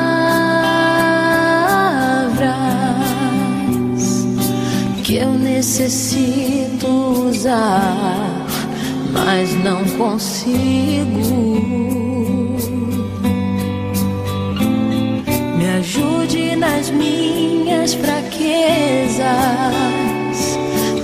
necessito 5.61 6.87
usar, 7.29 8.47
mas 9.13 9.53
não 9.63 9.85
consigo. 9.95 11.61
Me 15.55 15.69
ajude 15.77 16.55
nas 16.55 16.89
minhas 16.89 17.93
fraquezas. 17.93 19.21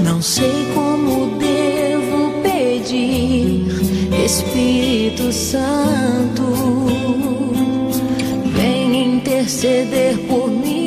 Não 0.04 0.20
sei 0.24 0.66
como 0.74 1.38
devo 1.38 2.42
pedir, 2.42 3.68
Espírito 4.26 5.32
Santo, 5.32 6.44
vem 8.56 9.18
interceder 9.18 10.18
por 10.28 10.50
mim 10.50 10.87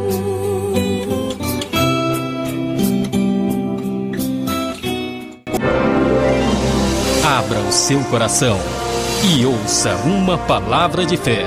Abra 7.51 7.67
o 7.67 7.71
seu 7.73 8.01
coração 8.05 8.57
e 9.25 9.45
ouça 9.45 9.93
uma 10.05 10.37
palavra 10.37 11.05
de 11.05 11.17
fé. 11.17 11.43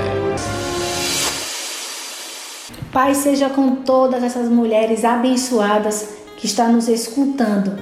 Pai 2.91 3.15
seja 3.15 3.49
com 3.49 3.77
todas 3.77 4.21
essas 4.23 4.47
mulheres 4.47 5.03
abençoadas 5.03 6.09
que 6.37 6.45
estão 6.45 6.71
nos 6.73 6.87
escutando. 6.87 7.81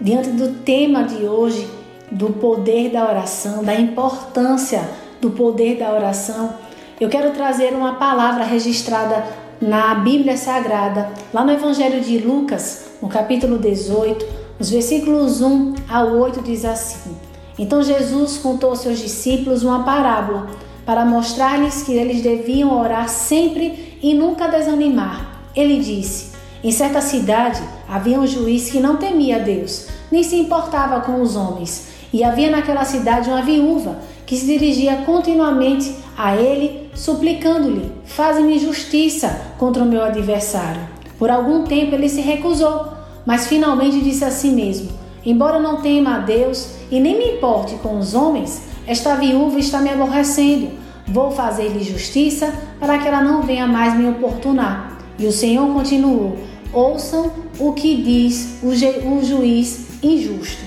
Diante 0.00 0.28
do 0.28 0.54
tema 0.62 1.02
de 1.02 1.24
hoje, 1.24 1.68
do 2.12 2.28
poder 2.28 2.90
da 2.90 3.08
oração, 3.08 3.64
da 3.64 3.74
importância 3.74 4.88
do 5.20 5.30
poder 5.30 5.78
da 5.78 5.92
oração, 5.92 6.54
eu 7.00 7.08
quero 7.08 7.32
trazer 7.32 7.72
uma 7.72 7.94
palavra 7.94 8.44
registrada 8.44 9.26
na 9.60 9.96
Bíblia 9.96 10.36
Sagrada, 10.36 11.10
lá 11.34 11.44
no 11.44 11.50
Evangelho 11.50 12.00
de 12.00 12.18
Lucas, 12.18 12.84
no 13.02 13.08
capítulo 13.08 13.58
18, 13.58 14.38
Os 14.60 14.70
versículos 14.70 15.40
1 15.40 15.74
a 15.88 16.04
8 16.04 16.42
diz 16.42 16.64
assim: 16.64 17.27
Então 17.58 17.82
Jesus 17.82 18.38
contou 18.38 18.70
aos 18.70 18.80
seus 18.80 18.98
discípulos 18.98 19.62
uma 19.62 19.82
parábola 19.82 20.48
para 20.86 21.04
mostrar-lhes 21.04 21.82
que 21.82 21.92
eles 21.92 22.22
deviam 22.22 22.78
orar 22.80 23.08
sempre 23.08 23.98
e 24.02 24.14
nunca 24.14 24.46
desanimar. 24.46 25.42
Ele 25.54 25.80
disse: 25.80 26.32
Em 26.62 26.70
certa 26.70 27.00
cidade 27.00 27.62
havia 27.88 28.18
um 28.18 28.26
juiz 28.26 28.70
que 28.70 28.80
não 28.80 28.96
temia 28.96 29.40
Deus, 29.40 29.88
nem 30.10 30.22
se 30.22 30.36
importava 30.36 31.00
com 31.00 31.20
os 31.20 31.36
homens. 31.36 31.88
E 32.10 32.24
havia 32.24 32.50
naquela 32.50 32.84
cidade 32.84 33.28
uma 33.28 33.42
viúva 33.42 33.98
que 34.24 34.34
se 34.34 34.46
dirigia 34.46 35.02
continuamente 35.04 35.94
a 36.16 36.36
ele, 36.36 36.88
suplicando-lhe: 36.94 37.92
Faze-me 38.04 38.58
justiça 38.58 39.40
contra 39.58 39.82
o 39.82 39.86
meu 39.86 40.02
adversário. 40.02 40.80
Por 41.18 41.30
algum 41.30 41.64
tempo 41.64 41.94
ele 41.94 42.08
se 42.08 42.20
recusou, 42.20 42.86
mas 43.26 43.46
finalmente 43.46 44.00
disse 44.00 44.24
a 44.24 44.30
si 44.30 44.48
mesmo: 44.48 44.88
Embora 45.24 45.58
não 45.58 45.80
tema 45.80 46.16
a 46.16 46.18
Deus 46.18 46.70
e 46.90 47.00
nem 47.00 47.18
me 47.18 47.36
importe 47.36 47.74
com 47.76 47.98
os 47.98 48.14
homens, 48.14 48.62
esta 48.86 49.14
viúva 49.16 49.58
está 49.58 49.80
me 49.80 49.90
aborrecendo. 49.90 50.70
Vou 51.06 51.30
fazer-lhe 51.30 51.82
justiça 51.82 52.52
para 52.78 52.98
que 52.98 53.08
ela 53.08 53.22
não 53.22 53.42
venha 53.42 53.66
mais 53.66 53.94
me 53.94 54.06
importunar. 54.06 54.98
E 55.18 55.26
o 55.26 55.32
Senhor 55.32 55.66
continuou: 55.72 56.38
Ouçam 56.72 57.32
o 57.58 57.72
que 57.72 57.96
diz 58.02 58.58
o, 58.62 58.68
o 58.68 59.24
juiz 59.24 60.02
injusto. 60.02 60.62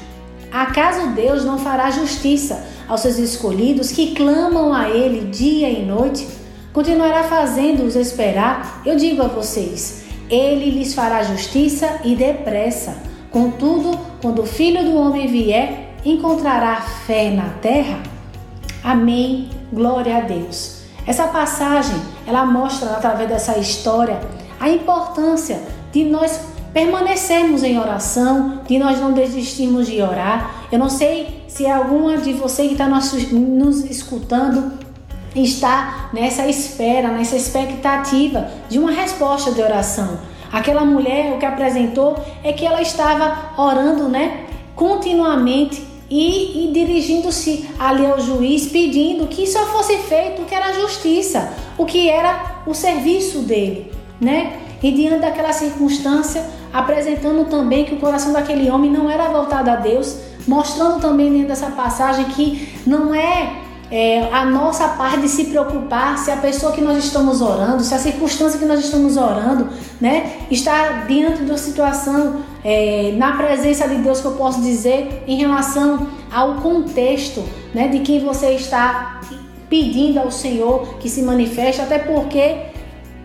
Acaso 0.51 1.11
Deus 1.15 1.45
não 1.45 1.57
fará 1.57 1.89
justiça 1.89 2.63
aos 2.87 3.01
seus 3.01 3.17
escolhidos 3.17 3.91
que 3.91 4.13
clamam 4.13 4.73
a 4.73 4.89
Ele 4.89 5.29
dia 5.29 5.69
e 5.69 5.85
noite? 5.85 6.27
Continuará 6.73 7.23
fazendo-os 7.23 7.95
esperar? 7.95 8.81
Eu 8.85 8.95
digo 8.95 9.21
a 9.21 9.27
vocês: 9.27 10.03
Ele 10.29 10.71
lhes 10.71 10.93
fará 10.93 11.23
justiça 11.23 12.01
e 12.03 12.15
depressa. 12.15 13.10
Contudo, 13.31 13.97
quando 14.21 14.41
o 14.41 14.45
Filho 14.45 14.83
do 14.83 14.97
Homem 14.97 15.25
vier, 15.25 15.95
encontrará 16.03 16.81
fé 16.81 17.31
na 17.31 17.47
terra? 17.61 17.99
Amém. 18.83 19.49
Glória 19.71 20.17
a 20.17 20.21
Deus. 20.21 20.81
Essa 21.07 21.27
passagem, 21.27 21.95
ela 22.27 22.45
mostra 22.45 22.91
através 22.91 23.29
dessa 23.29 23.57
história 23.57 24.19
a 24.59 24.69
importância 24.69 25.61
de 25.93 26.03
nós 26.03 26.41
permanecermos 26.73 27.63
em 27.63 27.79
oração, 27.79 28.61
de 28.67 28.77
nós 28.77 28.99
não 28.99 29.13
desistirmos 29.13 29.87
de 29.87 30.01
orar. 30.01 30.67
Eu 30.71 30.77
não 30.77 30.89
sei 30.89 31.43
se 31.47 31.65
alguma 31.65 32.17
de 32.17 32.33
vocês 32.33 32.67
que 32.67 32.73
está 32.73 32.87
nos 32.87 33.83
escutando 33.85 34.73
está 35.33 36.09
nessa 36.13 36.47
espera, 36.47 37.09
nessa 37.09 37.37
expectativa 37.37 38.49
de 38.69 38.77
uma 38.77 38.91
resposta 38.91 39.51
de 39.51 39.61
oração. 39.61 40.19
Aquela 40.51 40.83
mulher, 40.83 41.33
o 41.33 41.39
que 41.39 41.45
apresentou 41.45 42.17
é 42.43 42.51
que 42.51 42.65
ela 42.65 42.81
estava 42.81 43.51
orando, 43.57 44.09
né, 44.09 44.45
continuamente 44.75 45.91
e, 46.09 46.65
e 46.65 46.73
dirigindo-se 46.73 47.69
ali 47.79 48.05
ao 48.05 48.19
juiz, 48.19 48.67
pedindo 48.67 49.27
que 49.27 49.47
só 49.47 49.65
fosse 49.67 49.97
feito 49.99 50.41
o 50.41 50.45
que 50.45 50.53
era 50.53 50.73
justiça, 50.73 51.53
o 51.77 51.85
que 51.85 52.09
era 52.09 52.63
o 52.67 52.73
serviço 52.73 53.39
dele, 53.39 53.91
né? 54.19 54.59
E 54.83 54.91
diante 54.91 55.21
daquela 55.21 55.53
circunstância, 55.53 56.43
apresentando 56.73 57.49
também 57.49 57.85
que 57.85 57.93
o 57.93 57.99
coração 57.99 58.33
daquele 58.33 58.69
homem 58.69 58.91
não 58.91 59.09
era 59.09 59.29
voltado 59.29 59.69
a 59.69 59.75
Deus, 59.77 60.17
mostrando 60.45 60.99
também 60.99 61.31
dentro 61.31 61.47
dessa 61.47 61.71
passagem 61.71 62.25
que 62.25 62.73
não 62.85 63.15
é, 63.15 63.60
é, 63.91 64.29
a 64.31 64.45
nossa 64.45 64.87
parte 64.87 65.19
de 65.21 65.27
se 65.27 65.45
preocupar 65.45 66.17
se 66.17 66.31
a 66.31 66.37
pessoa 66.37 66.71
que 66.71 66.79
nós 66.79 66.97
estamos 67.03 67.41
orando, 67.41 67.83
se 67.83 67.93
a 67.93 67.99
circunstância 67.99 68.57
que 68.57 68.65
nós 68.65 68.79
estamos 68.79 69.17
orando, 69.17 69.67
né, 69.99 70.37
está 70.49 71.03
diante 71.07 71.43
de 71.43 71.51
uma 71.51 71.57
situação 71.57 72.37
é, 72.63 73.13
na 73.17 73.33
presença 73.33 73.87
de 73.89 73.95
Deus 73.95 74.21
que 74.21 74.27
eu 74.27 74.31
posso 74.31 74.61
dizer 74.61 75.23
em 75.27 75.37
relação 75.37 76.07
ao 76.31 76.55
contexto, 76.55 77.43
né, 77.73 77.89
de 77.89 77.99
quem 77.99 78.23
você 78.23 78.51
está 78.51 79.19
pedindo 79.69 80.19
ao 80.19 80.31
Senhor 80.31 80.97
que 80.99 81.09
se 81.09 81.21
manifeste, 81.21 81.81
até 81.81 81.99
porque 81.99 82.71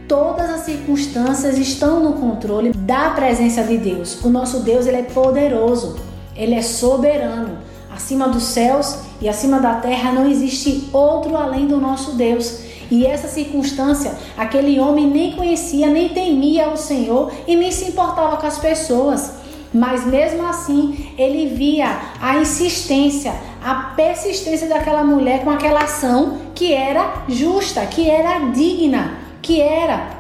todas 0.09 0.51
as 0.51 0.61
circunstâncias 0.61 1.59
estão 1.59 2.01
no 2.01 2.15
controle 2.15 2.73
da 2.73 3.11
presença 3.11 3.63
de 3.63 3.77
Deus. 3.79 4.23
O 4.25 4.29
nosso 4.29 4.61
Deus 4.61 4.87
ele 4.87 4.99
é 4.99 5.03
poderoso, 5.03 5.97
ele 6.35 6.55
é 6.55 6.63
soberano. 6.63 7.59
Acima 7.97 8.29
dos 8.29 8.43
céus 8.43 8.99
e 9.23 9.29
acima 9.29 9.59
da 9.59 9.77
terra 9.77 10.13
não 10.13 10.31
existe 10.31 10.91
outro 10.93 11.35
além 11.35 11.67
do 11.67 11.79
nosso 11.79 12.13
Deus. 12.13 12.61
E 12.91 13.07
essa 13.07 13.27
circunstância, 13.27 14.15
aquele 14.37 14.79
homem 14.79 15.07
nem 15.07 15.33
conhecia, 15.33 15.89
nem 15.89 16.11
temia 16.11 16.69
o 16.69 16.77
Senhor 16.77 17.33
e 17.49 17.57
nem 17.57 17.73
se 17.73 17.87
importava 17.87 18.37
com 18.37 18.47
as 18.47 18.59
pessoas. 18.59 19.33
Mas 19.73 20.07
mesmo 20.07 20.47
assim, 20.47 21.11
ele 21.17 21.55
via 21.55 21.99
a 22.21 22.37
insistência, 22.37 23.35
a 23.65 23.95
persistência 23.97 24.69
daquela 24.69 25.03
mulher 25.03 25.43
com 25.43 25.51
aquela 25.51 25.85
ação 25.85 26.39
que 26.55 26.75
era 26.75 27.25
justa, 27.29 27.85
que 27.87 28.09
era 28.09 28.51
digna 28.51 29.27
que 29.41 29.63
era 29.63 30.11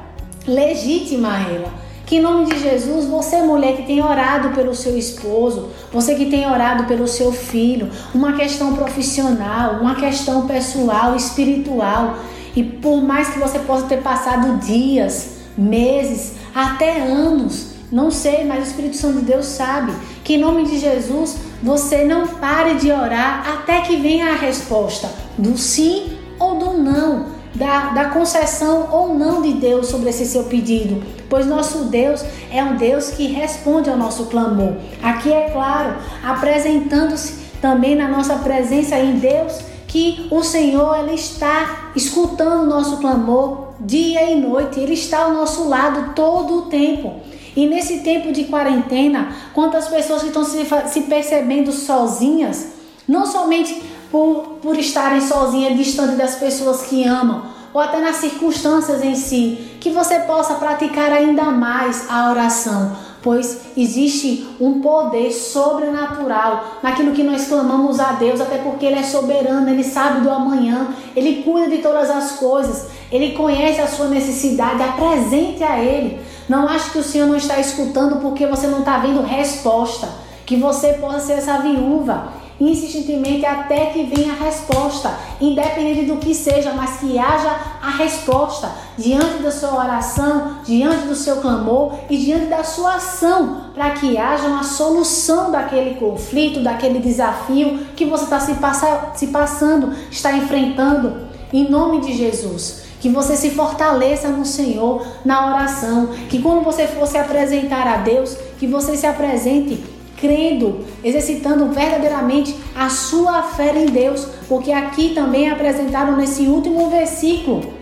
legítima 0.47 1.35
a 1.35 1.41
ela. 1.41 1.86
Que 2.07 2.17
em 2.17 2.21
nome 2.21 2.47
de 2.47 2.61
Jesus, 2.61 3.05
você 3.07 3.43
mulher 3.43 3.77
que 3.77 3.83
tem 3.83 4.01
orado 4.01 4.51
pelo 4.51 4.77
seu 4.77 4.97
esposo, 4.97 5.71
você 5.93 6.15
que 6.15 6.27
tem 6.27 6.49
orado 6.49 6.85
pelo 6.85 7.09
seu 7.09 7.33
filho, 7.33 7.91
uma 8.15 8.35
questão 8.35 8.75
profissional, 8.77 9.81
uma 9.81 9.97
questão 9.97 10.47
pessoal, 10.47 11.17
espiritual, 11.17 12.19
e 12.55 12.63
por 12.63 13.03
mais 13.03 13.31
que 13.31 13.41
você 13.41 13.59
possa 13.59 13.87
ter 13.87 14.03
passado 14.03 14.57
dias, 14.59 15.39
meses, 15.59 16.35
até 16.55 17.01
anos, 17.03 17.73
não 17.91 18.11
sei, 18.11 18.45
mas 18.45 18.61
o 18.61 18.69
Espírito 18.69 18.97
Santo 18.97 19.19
de 19.19 19.25
Deus 19.25 19.47
sabe 19.47 19.93
que 20.23 20.35
em 20.35 20.39
nome 20.39 20.65
de 20.65 20.79
Jesus 20.79 21.37
você 21.61 22.05
não 22.05 22.27
pare 22.27 22.75
de 22.75 22.91
orar 22.91 23.49
até 23.49 23.81
que 23.81 23.97
venha 23.97 24.31
a 24.31 24.37
resposta 24.37 25.11
do 25.37 25.59
sim 25.59 26.17
ou 26.39 26.57
do 26.57 26.73
não 26.79 27.36
da, 27.57 27.91
da 27.91 28.05
concessão 28.11 28.89
ou 28.93 29.15
não 29.15 29.43
de 29.43 29.55
Deus 29.55 29.89
sobre 29.89 30.11
esse 30.11 30.27
seu 30.27 30.45
pedido, 30.45 31.03
pois 31.29 31.47
nosso 31.47 31.85
Deus 31.85 32.25
é 32.53 32.63
um 32.63 32.77
Deus 32.77 33.11
que 33.11 33.27
responde 33.27 33.89
ao 33.91 33.97
nosso 33.97 34.27
clamor. 34.27 34.75
Aqui 35.03 35.33
é 35.33 35.51
claro, 35.51 35.97
apresentando-se 36.23 37.47
também 37.61 37.97
na 37.97 38.09
nossa 38.09 38.37
presença 38.37 38.99
em 38.99 39.19
Deus, 39.19 39.61
que 39.89 40.27
o 40.31 40.43
Senhor 40.43 40.99
ele 40.99 41.15
está 41.15 41.91
escutando 41.97 42.65
o 42.65 42.67
nosso 42.67 42.99
clamor 42.99 43.69
dia 43.81 44.31
e 44.31 44.41
noite, 44.41 44.81
ele 44.81 44.95
está 44.95 45.25
ao 45.25 45.33
nosso 45.33 45.69
lado 45.69 46.15
todo 46.15 46.59
o 46.59 46.63
tempo. 46.63 47.15
E 47.55 47.67
nesse 47.67 48.01
tempo 48.01 48.33
de 48.33 48.45
quarentena, 48.45 49.35
quantas 49.55 49.89
pessoas 49.89 50.21
que 50.21 50.29
estão 50.29 50.45
se, 50.45 50.67
se 50.89 51.01
percebendo 51.03 51.73
sozinhas, 51.73 52.73
não 53.09 53.25
somente 53.25 53.83
por, 54.11 54.59
por 54.63 54.79
estarem 54.79 55.21
sozinhas, 55.21 55.77
distante 55.77 56.17
das 56.17 56.37
pessoas 56.37 56.83
que 56.83 57.05
amam, 57.05 57.43
ou 57.73 57.81
até 57.81 58.01
nas 58.01 58.17
circunstâncias 58.17 59.05
em 59.05 59.15
si, 59.15 59.77
que 59.81 59.91
você 59.91 60.21
possa 60.21 60.55
praticar 60.55 61.13
ainda 61.13 61.45
mais 61.45 62.11
a 62.11 62.31
oração, 62.31 62.97
pois 63.23 63.61
existe 63.77 64.47
um 64.61 64.81
poder 64.81 65.31
sobrenatural 65.31 66.79
naquilo 66.83 67.13
que 67.13 67.23
nós 67.23 67.47
clamamos 67.49 68.01
a 68.01 68.13
Deus, 68.13 68.41
até 68.41 68.59
porque 68.59 68.87
Ele 68.87 69.01
é 69.01 69.03
soberano, 69.03 69.69
Ele 69.69 69.85
sabe 69.85 70.21
do 70.21 70.31
amanhã, 70.31 70.89
Ele 71.15 71.43
cuida 71.43 71.69
de 71.69 71.83
todas 71.83 72.09
as 72.09 72.33
coisas, 72.33 72.87
Ele 73.13 73.33
conhece 73.33 73.81
a 73.81 73.87
sua 73.87 74.07
necessidade, 74.07 74.83
apresente 74.83 75.63
a 75.63 75.79
Ele. 75.79 76.19
Não 76.49 76.69
ache 76.69 76.91
que 76.91 76.99
o 76.99 77.03
Senhor 77.03 77.27
não 77.27 77.37
está 77.37 77.59
escutando 77.59 78.21
porque 78.21 78.47
você 78.47 78.69
não 78.69 78.79
está 78.79 78.99
vendo 78.99 79.21
resposta, 79.21 80.09
que 80.47 80.57
você 80.57 80.95
possa 80.95 81.19
ser 81.19 81.33
essa 81.35 81.59
viúva 81.59 82.46
insistentemente 82.61 83.45
até 83.45 83.87
que 83.87 84.05
venha 84.05 84.33
a 84.33 84.45
resposta, 84.45 85.15
independente 85.41 86.07
do 86.07 86.17
que 86.17 86.35
seja, 86.35 86.73
mas 86.73 87.01
que 87.01 87.19
haja 87.19 87.51
a 87.83 87.91
resposta 87.91 88.71
diante 88.97 89.43
da 89.43 89.51
sua 89.51 89.75
oração, 89.75 90.59
diante 90.65 91.07
do 91.07 91.15
seu 91.15 91.37
clamor 91.37 91.95
e 92.09 92.17
diante 92.17 92.47
da 92.47 92.65
sua 92.65 92.97
ação, 92.97 93.67
para 93.75 93.91
que 93.91 94.17
haja 94.17 94.47
uma 94.47 94.65
solução 94.65 95.51
daquele 95.51 95.97
conflito, 95.97 96.61
daquele 96.61 96.99
desafio 96.99 97.79
que 97.95 98.07
você 98.07 98.25
está 98.25 98.41
se, 98.41 98.55
passa, 98.55 99.11
se 99.15 99.27
passando, 99.29 99.95
está 100.11 100.33
enfrentando, 100.33 101.27
em 101.53 101.69
nome 101.69 102.01
de 102.01 102.17
Jesus. 102.17 102.87
Que 102.99 103.11
você 103.11 103.37
se 103.37 103.51
fortaleça 103.51 104.29
no 104.29 104.45
Senhor 104.45 105.07
na 105.25 105.55
oração. 105.55 106.09
Que 106.29 106.41
quando 106.41 106.65
você 106.65 106.89
for 106.89 107.07
se 107.07 107.19
apresentar 107.19 107.87
a 107.87 107.99
Deus, 107.99 108.37
que 108.59 108.67
você 108.67 108.97
se 108.97 109.07
apresente 109.07 109.85
crendo, 110.17 110.85
exercitando 111.05 111.67
verdadeiramente 111.67 112.57
a 112.75 112.89
sua 112.89 113.43
fé 113.43 113.77
em 113.77 113.87
Deus, 113.87 114.27
porque 114.49 114.73
aqui 114.73 115.11
também 115.14 115.49
é 115.49 115.53
apresentaram 115.53 116.17
nesse 116.17 116.43
último 116.43 116.89
versículo, 116.91 117.75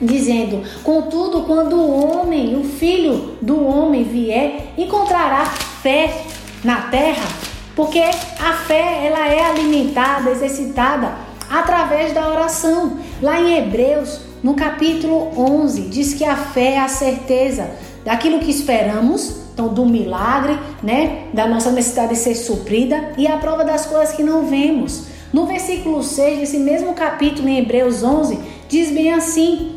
dizendo: 0.00 0.62
Contudo, 0.82 1.42
quando 1.42 1.76
o 1.76 2.18
homem, 2.20 2.56
o 2.56 2.64
filho 2.64 3.36
do 3.40 3.66
homem 3.66 4.04
vier, 4.04 4.72
encontrará 4.76 5.44
fé 5.46 6.22
na 6.62 6.82
terra, 6.82 7.26
porque 7.74 8.00
a 8.00 8.52
fé 8.66 9.06
ela 9.06 9.28
é 9.28 9.44
alimentada, 9.44 10.30
exercitada 10.30 11.14
através 11.50 12.12
da 12.12 12.28
oração. 12.28 12.98
Lá 13.20 13.40
em 13.40 13.58
Hebreus, 13.58 14.20
no 14.42 14.54
capítulo 14.54 15.32
11, 15.36 15.82
diz 15.82 16.14
que 16.14 16.24
a 16.24 16.36
fé 16.36 16.74
é 16.74 16.78
a 16.78 16.88
certeza 16.88 17.70
daquilo 18.04 18.38
que 18.38 18.50
esperamos 18.50 19.40
então 19.60 19.68
do 19.68 19.84
milagre, 19.84 20.58
né, 20.82 21.26
da 21.34 21.46
nossa 21.46 21.70
necessidade 21.70 22.14
de 22.14 22.16
ser 22.18 22.34
suprida 22.34 23.12
e 23.18 23.26
a 23.26 23.36
prova 23.36 23.62
das 23.62 23.84
coisas 23.84 24.14
que 24.14 24.22
não 24.22 24.46
vemos. 24.46 25.04
No 25.32 25.46
versículo 25.46 26.02
6 26.02 26.40
desse 26.40 26.58
mesmo 26.58 26.94
capítulo 26.94 27.46
em 27.46 27.58
Hebreus 27.58 28.02
11, 28.02 28.38
diz 28.68 28.90
bem 28.90 29.12
assim: 29.12 29.76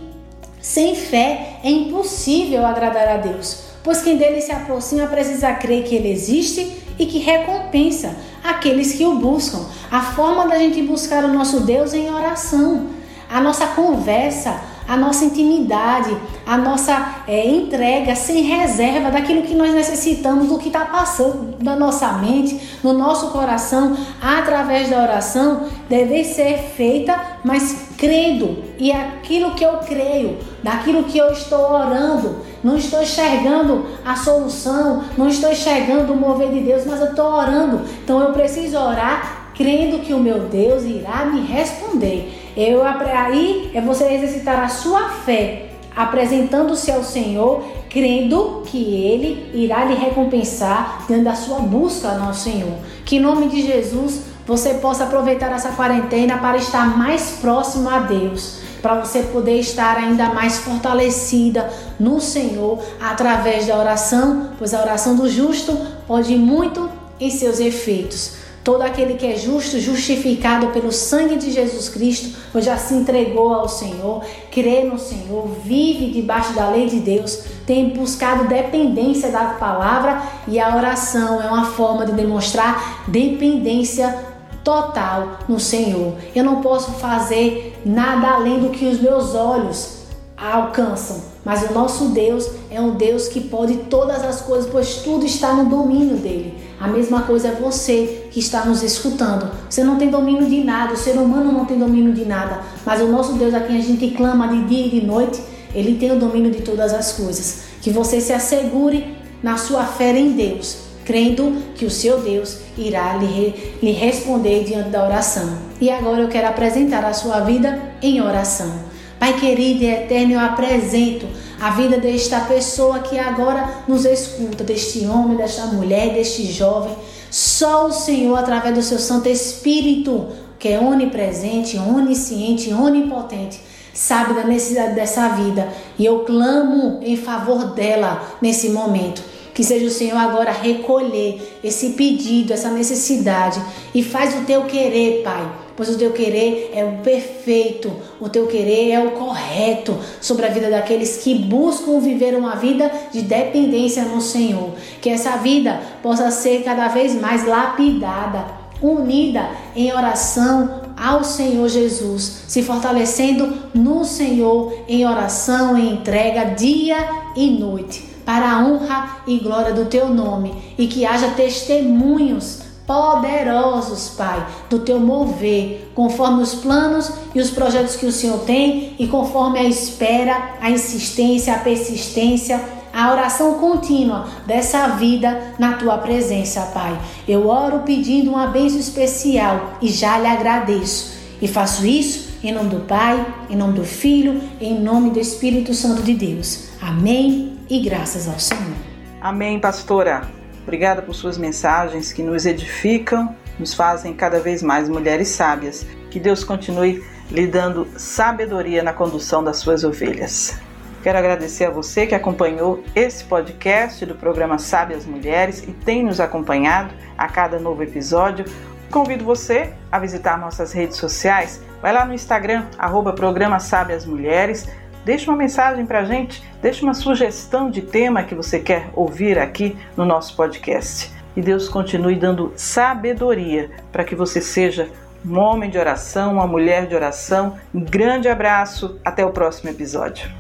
sem 0.62 0.96
fé 0.96 1.60
é 1.64 1.70
impossível 1.70 2.66
agradar 2.66 3.08
a 3.10 3.18
Deus, 3.18 3.66
pois 3.84 4.02
quem 4.02 4.18
dele 4.18 4.40
se 4.40 4.54
aproxima 4.54 5.08
precisa 5.08 5.54
crer 5.54 5.84
que 5.84 5.96
ele 5.96 6.10
existe 6.10 6.82
e 6.98 7.06
que 7.06 7.20
recompensa 7.20 8.16
aqueles 8.42 8.94
que 8.94 9.06
o 9.06 9.16
buscam. 9.16 9.66
A 9.92 10.02
forma 10.02 10.48
da 10.48 10.58
gente 10.58 10.82
buscar 10.82 11.26
o 11.26 11.34
nosso 11.34 11.60
Deus 11.62 11.94
é 11.94 11.98
em 11.98 12.10
oração. 12.10 12.88
A 13.30 13.42
nossa 13.42 13.68
conversa, 13.68 14.62
a 14.88 14.98
nossa 14.98 15.26
intimidade, 15.26 16.16
a 16.46 16.58
nossa 16.58 17.24
é, 17.28 17.48
entrega 17.48 18.16
sem 18.16 18.44
reserva 18.44 19.10
daquilo 19.10 19.44
que 19.44 19.56
nós 19.56 19.74
necessitamos, 19.74 20.48
do 20.48 20.60
que 20.60 20.68
está 20.68 20.86
passando 20.86 21.56
na 21.62 21.76
nossa 21.76 22.14
mente, 22.14 22.78
no 22.84 22.94
nosso 22.94 23.32
coração, 23.32 23.96
através 24.22 24.90
da 24.90 25.02
oração, 25.02 25.68
deve 25.90 26.24
ser 26.24 26.58
feita, 26.76 27.20
mas 27.44 27.90
crendo. 27.98 28.64
E 28.78 28.92
aquilo 28.92 29.52
que 29.52 29.64
eu 29.64 29.78
creio, 29.78 30.38
daquilo 30.62 31.04
que 31.04 31.18
eu 31.18 31.32
estou 31.32 31.72
orando, 31.72 32.38
não 32.64 32.78
estou 32.78 33.02
enxergando 33.02 33.86
a 34.06 34.16
solução, 34.16 35.04
não 35.18 35.28
estou 35.28 35.52
enxergando 35.52 36.14
o 36.14 36.18
mover 36.18 36.50
de 36.50 36.60
Deus, 36.60 36.86
mas 36.86 37.00
eu 37.00 37.12
estou 37.12 37.32
orando. 37.34 37.82
Então 38.04 38.22
eu 38.22 38.34
preciso 38.34 38.78
orar 38.78 39.44
crendo 39.54 40.00
que 40.00 40.14
o 40.14 40.20
meu 40.20 40.40
Deus 40.48 40.84
irá 40.84 41.26
me 41.26 41.42
responder. 41.42 42.43
Eu 42.56 42.84
aí 42.84 43.72
é 43.74 43.82
você 43.82 44.06
exercitar 44.14 44.64
a 44.64 44.68
sua 44.70 45.10
fé, 45.10 45.72
apresentando-se 45.96 46.92
ao 46.92 47.04
Senhor, 47.04 47.64
crendo 47.90 48.62
que 48.66 48.78
ele 48.78 49.50
irá 49.54 49.86
lhe 49.86 49.96
recompensar 49.96 51.06
diante 51.08 51.24
da 51.24 51.36
sua 51.36 51.60
busca 51.60 52.10
ao 52.10 52.34
Senhor. 52.34 52.78
Que 53.06 53.18
em 53.18 53.20
nome 53.20 53.48
de 53.48 53.62
Jesus 53.62 54.22
você 54.46 54.76
possa 54.76 55.06
aproveitar 55.06 55.52
essa 55.52 55.70
quarentena 55.70 56.38
para 56.38 56.58
estar 56.58 56.98
mais 56.98 57.38
próximo 57.42 57.90
a 57.90 58.00
Deus, 58.00 58.60
para 58.82 59.00
você 59.00 59.24
poder 59.24 59.60
estar 59.60 59.98
ainda 59.98 60.30
mais 60.30 60.60
fortalecida 60.60 61.72
no 62.00 62.20
Senhor 62.20 62.80
através 63.02 63.66
da 63.66 63.80
oração, 63.80 64.50
pois 64.60 64.74
a 64.74 64.82
oração 64.82 65.16
do 65.16 65.30
justo 65.30 65.76
pode 66.06 66.36
muito 66.36 66.90
em 67.20 67.30
seus 67.30 67.60
efeitos. 67.60 68.43
Todo 68.64 68.82
aquele 68.82 69.16
que 69.16 69.26
é 69.26 69.36
justo, 69.36 69.78
justificado 69.78 70.68
pelo 70.68 70.92
sangue 70.92 71.36
de 71.36 71.52
Jesus 71.52 71.90
Cristo, 71.90 72.38
pois 72.52 72.64
já 72.64 72.78
se 72.78 72.94
entregou 72.94 73.54
ao 73.54 73.68
Senhor, 73.68 74.24
crê 74.50 74.84
no 74.84 74.98
Senhor, 74.98 75.48
vive 75.66 76.12
debaixo 76.12 76.54
da 76.54 76.70
lei 76.70 76.88
de 76.88 77.00
Deus, 77.00 77.44
tem 77.66 77.90
buscado 77.90 78.48
dependência 78.48 79.30
da 79.30 79.46
palavra 79.56 80.22
e 80.48 80.60
a 80.60 80.76
oração 80.78 81.42
é 81.42 81.48
uma 81.48 81.66
forma 81.66 82.06
de 82.06 82.14
demonstrar 82.14 83.04
dependência 83.10 84.18
total 84.64 85.40
no 85.48 85.60
Senhor. 85.60 86.16
Eu 86.34 86.46
não 86.46 86.62
posso 86.62 86.94
fazer 86.94 87.78
nada 87.86 88.30
além 88.30 88.60
do 88.60 88.70
que 88.70 88.86
os 88.86 89.02
meus 89.02 89.36
olhos 89.36 90.04
alcançam. 90.38 91.34
Mas 91.44 91.70
o 91.70 91.74
nosso 91.74 92.06
Deus 92.10 92.50
é 92.72 92.80
um 92.80 92.92
Deus 92.92 93.28
que 93.28 93.42
pode 93.42 93.76
todas 93.90 94.24
as 94.24 94.42
coisas, 94.42 94.70
pois 94.72 94.98
tudo 94.98 95.26
está 95.26 95.54
no 95.54 95.66
domínio 95.66 96.16
dele. 96.16 96.63
A 96.84 96.88
mesma 96.90 97.22
coisa 97.22 97.48
é 97.48 97.52
você 97.52 98.28
que 98.30 98.42
está 98.42 98.66
nos 98.66 98.84
escutando. 98.84 99.50
Você 99.70 99.86
não 99.86 99.96
tem 99.96 100.10
domínio 100.10 100.50
de 100.50 100.66
nada, 100.66 100.92
o 100.92 100.98
ser 100.98 101.18
humano 101.18 101.50
não 101.50 101.64
tem 101.64 101.80
domínio 101.80 102.12
de 102.12 102.26
nada, 102.26 102.60
mas 102.86 103.00
o 103.02 103.08
nosso 103.08 103.36
Deus 103.36 103.54
a 103.54 103.62
quem 103.62 103.78
a 103.78 103.82
gente 103.82 104.10
clama 104.10 104.50
de 104.50 104.66
dia 104.66 104.88
e 104.88 104.90
de 104.90 105.06
noite, 105.06 105.42
ele 105.74 105.96
tem 105.98 106.12
o 106.12 106.20
domínio 106.20 106.52
de 106.52 106.62
todas 106.62 106.94
as 106.94 107.14
coisas. 107.14 107.62
Que 107.82 107.90
você 107.90 108.20
se 108.20 108.34
assegure 108.34 109.16
na 109.42 109.56
sua 109.56 109.86
fé 109.86 110.12
em 110.12 110.34
Deus, 110.34 110.80
crendo 111.06 111.56
que 111.74 111.86
o 111.86 111.90
seu 111.90 112.20
Deus 112.20 112.58
irá 112.78 113.16
lhe, 113.16 113.78
lhe 113.82 113.92
responder 113.94 114.66
diante 114.66 114.90
da 114.90 115.06
oração. 115.06 115.58
E 115.80 115.90
agora 115.90 116.20
eu 116.20 116.28
quero 116.28 116.50
apresentar 116.50 117.06
a 117.06 117.14
sua 117.14 117.40
vida 117.40 117.82
em 118.02 118.20
oração. 118.20 118.70
Pai 119.18 119.40
querido 119.40 119.86
e 119.86 119.88
eterno, 119.88 120.34
eu 120.34 120.40
apresento 120.42 121.28
a 121.64 121.70
vida 121.70 121.98
desta 121.98 122.42
pessoa 122.42 123.00
que 123.00 123.18
agora 123.18 123.86
nos 123.88 124.04
escuta, 124.04 124.66
deste 124.66 125.06
homem, 125.06 125.38
desta 125.38 125.68
mulher, 125.68 126.14
deste 126.14 126.44
jovem. 126.44 126.94
Só 127.32 127.88
o 127.88 127.92
Senhor, 127.94 128.38
através 128.38 128.76
do 128.76 128.82
seu 128.82 129.00
Santo 129.00 129.30
Espírito, 129.30 130.28
que 130.60 130.68
é 130.68 130.78
onipresente, 130.78 131.78
onisciente, 131.78 132.74
onipotente, 132.74 133.62
sabe 133.94 134.34
da 134.34 134.44
necessidade 134.44 134.94
dessa 134.94 135.30
vida. 135.30 135.70
E 135.98 136.04
eu 136.04 136.26
clamo 136.26 137.00
em 137.02 137.16
favor 137.16 137.74
dela 137.74 138.38
nesse 138.42 138.68
momento. 138.68 139.24
Que 139.54 139.64
seja 139.64 139.86
o 139.86 139.92
Senhor 139.92 140.18
agora 140.18 140.52
recolher 140.52 141.60
esse 141.64 141.92
pedido, 141.92 142.54
essa 142.54 142.70
necessidade. 142.70 143.62
E 143.94 144.04
faz 144.04 144.36
o 144.36 144.46
teu 144.46 144.64
querer, 144.64 145.22
Pai. 145.24 145.64
Pois 145.76 145.90
o 145.90 145.98
teu 145.98 146.12
querer 146.12 146.72
é 146.74 146.86
o 146.86 147.00
perfeito, 147.04 147.92
o 148.20 148.30
teu 148.30 148.46
querer 148.46 148.92
é 148.92 149.00
o 149.00 149.12
correto 149.12 149.98
sobre 150.22 150.46
a 150.46 150.50
vida 150.50 150.70
daqueles 150.70 151.18
que 151.18 151.34
buscam 151.34 152.00
viver 152.00 152.36
uma 152.36 152.56
vida 152.56 152.92
de 153.12 153.22
dependência 153.24 154.04
no 154.04 154.22
Senhor. 154.22 154.72
Que 155.02 155.10
essa 155.10 155.36
vida 155.38 155.82
possa 156.04 156.30
ser 156.30 156.64
cada 156.64 156.90
vez 156.90 157.20
mais 157.20 157.48
lapidada, 157.48 158.46
unida 158.80 159.50
em 159.76 159.92
oração 159.92 160.84
ao 160.96 161.24
Senhor 161.24 161.68
Jesus, 161.68 162.44
se 162.48 162.62
fortalecendo 162.62 163.52
no 163.74 164.06
Senhor 164.06 164.74
em 164.88 165.08
oração, 165.08 165.76
em 165.76 165.94
entrega 165.94 166.54
dia 166.54 166.98
e 167.36 167.50
noite, 167.50 168.13
para 168.26 168.52
a 168.52 168.60
honra 168.66 169.18
e 169.28 169.40
glória 169.40 169.74
do 169.74 169.86
teu 169.86 170.10
nome, 170.10 170.54
e 170.78 170.88
que 170.88 171.06
haja 171.06 171.30
testemunhos 171.30 172.62
poderosos, 172.86 174.10
Pai, 174.10 174.46
do 174.70 174.80
teu 174.80 175.00
mover, 175.00 175.92
conforme 175.96 176.42
os 176.42 176.54
planos 176.56 177.12
e 177.34 177.40
os 177.40 177.50
projetos 177.50 177.96
que 177.96 178.06
o 178.06 178.12
Senhor 178.12 178.40
tem 178.40 178.96
e 179.00 179.08
conforme 179.08 179.60
a 179.60 179.64
espera, 179.64 180.56
a 180.60 180.70
insistência, 180.70 181.54
a 181.54 181.60
persistência, 181.60 182.60
a 182.94 183.12
oração 183.12 183.56
contínua 183.56 184.28
dessa 184.46 184.88
vida 184.90 185.56
na 185.58 185.74
tua 185.74 185.98
presença, 185.98 186.62
Pai. 186.74 187.00
Eu 187.28 187.48
oro 187.48 187.80
pedindo 187.80 188.32
uma 188.32 188.48
bênção 188.48 188.80
especial 188.80 189.78
e 189.82 189.88
já 189.88 190.20
lhe 190.20 190.28
agradeço. 190.28 191.14
E 191.42 191.48
faço 191.48 191.86
isso 191.86 192.33
em 192.44 192.52
nome 192.52 192.70
do 192.70 192.82
Pai, 192.82 193.26
em 193.50 193.56
nome 193.56 193.74
do 193.74 193.86
Filho, 193.86 194.42
em 194.60 194.78
nome 194.78 195.12
do 195.12 195.20
Espírito 195.20 195.74
Santo 195.74 196.04
de 196.04 196.14
Deus. 196.14 196.70
Amém 196.82 197.58
e 197.70 197.80
graças 197.80 198.28
ao 198.28 198.38
Senhor. 198.38 198.76
Amém, 199.22 199.60
pastora. 199.60 200.28
Obrigada 200.62 201.02
por 201.02 201.16
suas 201.16 201.38
mensagens 201.38 202.12
que 202.12 202.22
nos 202.22 202.46
edificam, 202.46 203.34
nos 203.58 203.74
fazem 203.74 204.14
cada 204.14 204.42
vez 204.42 204.62
mais 204.62 204.90
mulheres 204.90 205.30
sábias. 205.30 205.86
Que 206.12 206.20
Deus 206.20 206.44
continue 206.44 207.02
lhe 207.32 207.48
dando 207.48 207.88
sabedoria 207.96 208.84
na 208.84 208.92
condução 208.92 209.42
das 209.42 209.58
suas 209.58 209.86
ovelhas. 209.86 210.60
Quero 211.02 211.18
agradecer 211.18 211.66
a 211.66 211.70
você 211.70 212.06
que 212.06 212.16
acompanhou 212.16 212.84
esse 212.96 213.24
podcast 213.24 214.06
do 214.06 214.16
programa 214.16 214.58
Sábias 214.58 215.06
Mulheres 215.06 215.62
e 215.62 215.72
tem 215.72 216.04
nos 216.04 216.20
acompanhado 216.20 216.94
a 217.18 217.28
cada 217.28 217.60
novo 217.60 217.84
episódio. 217.84 218.46
Convido 218.94 219.26
você 219.26 219.74
a 219.92 220.00
visitar 220.00 220.38
nossas 220.38 220.72
redes 220.72 220.96
sociais. 220.96 221.62
Vai 221.82 221.92
lá 221.92 222.06
no 222.06 222.14
Instagram, 222.14 222.68
arroba 222.78 223.12
Programa 223.12 223.60
Sábias 223.60 224.06
Mulheres 224.06 224.66
Deixe 225.06 225.30
uma 225.30 225.36
mensagem 225.36 225.86
para 225.86 226.00
a 226.00 226.06
gente, 226.06 226.42
deixe 226.62 226.82
uma 226.82 226.94
sugestão 226.94 227.70
de 227.70 227.82
tema 227.82 228.24
que 228.24 228.34
você 228.34 228.60
quer 228.60 228.90
ouvir 228.94 229.38
aqui 229.38 229.76
no 229.98 230.06
nosso 230.06 230.36
podcast. 230.36 231.12
E 231.36 231.42
Deus 231.42 231.68
continue 231.68 232.16
dando 232.16 232.54
sabedoria 232.56 233.70
para 233.92 234.06
que 234.06 234.16
você 234.16 234.40
seja 234.40 234.90
um 235.26 235.38
homem 235.38 235.70
de 235.70 235.78
oração, 235.78 236.34
uma 236.34 236.48
mulher 236.48 236.88
de 236.88 236.96
oração. 236.96 237.58
Um 237.74 237.84
grande 237.84 238.30
abraço, 238.30 238.98
até 239.04 239.26
o 239.26 239.32
próximo 239.32 239.70
episódio. 239.70 240.32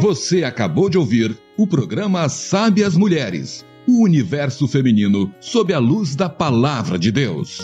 Você 0.00 0.44
acabou 0.44 0.90
de 0.90 0.98
ouvir 0.98 1.38
o 1.56 1.66
programa 1.66 2.28
Sábias 2.28 2.96
Mulheres, 2.96 3.64
o 3.86 4.02
universo 4.02 4.66
feminino 4.68 5.32
sob 5.40 5.72
a 5.72 5.78
luz 5.78 6.14
da 6.14 6.28
palavra 6.28 6.98
de 6.98 7.10
Deus. 7.10 7.60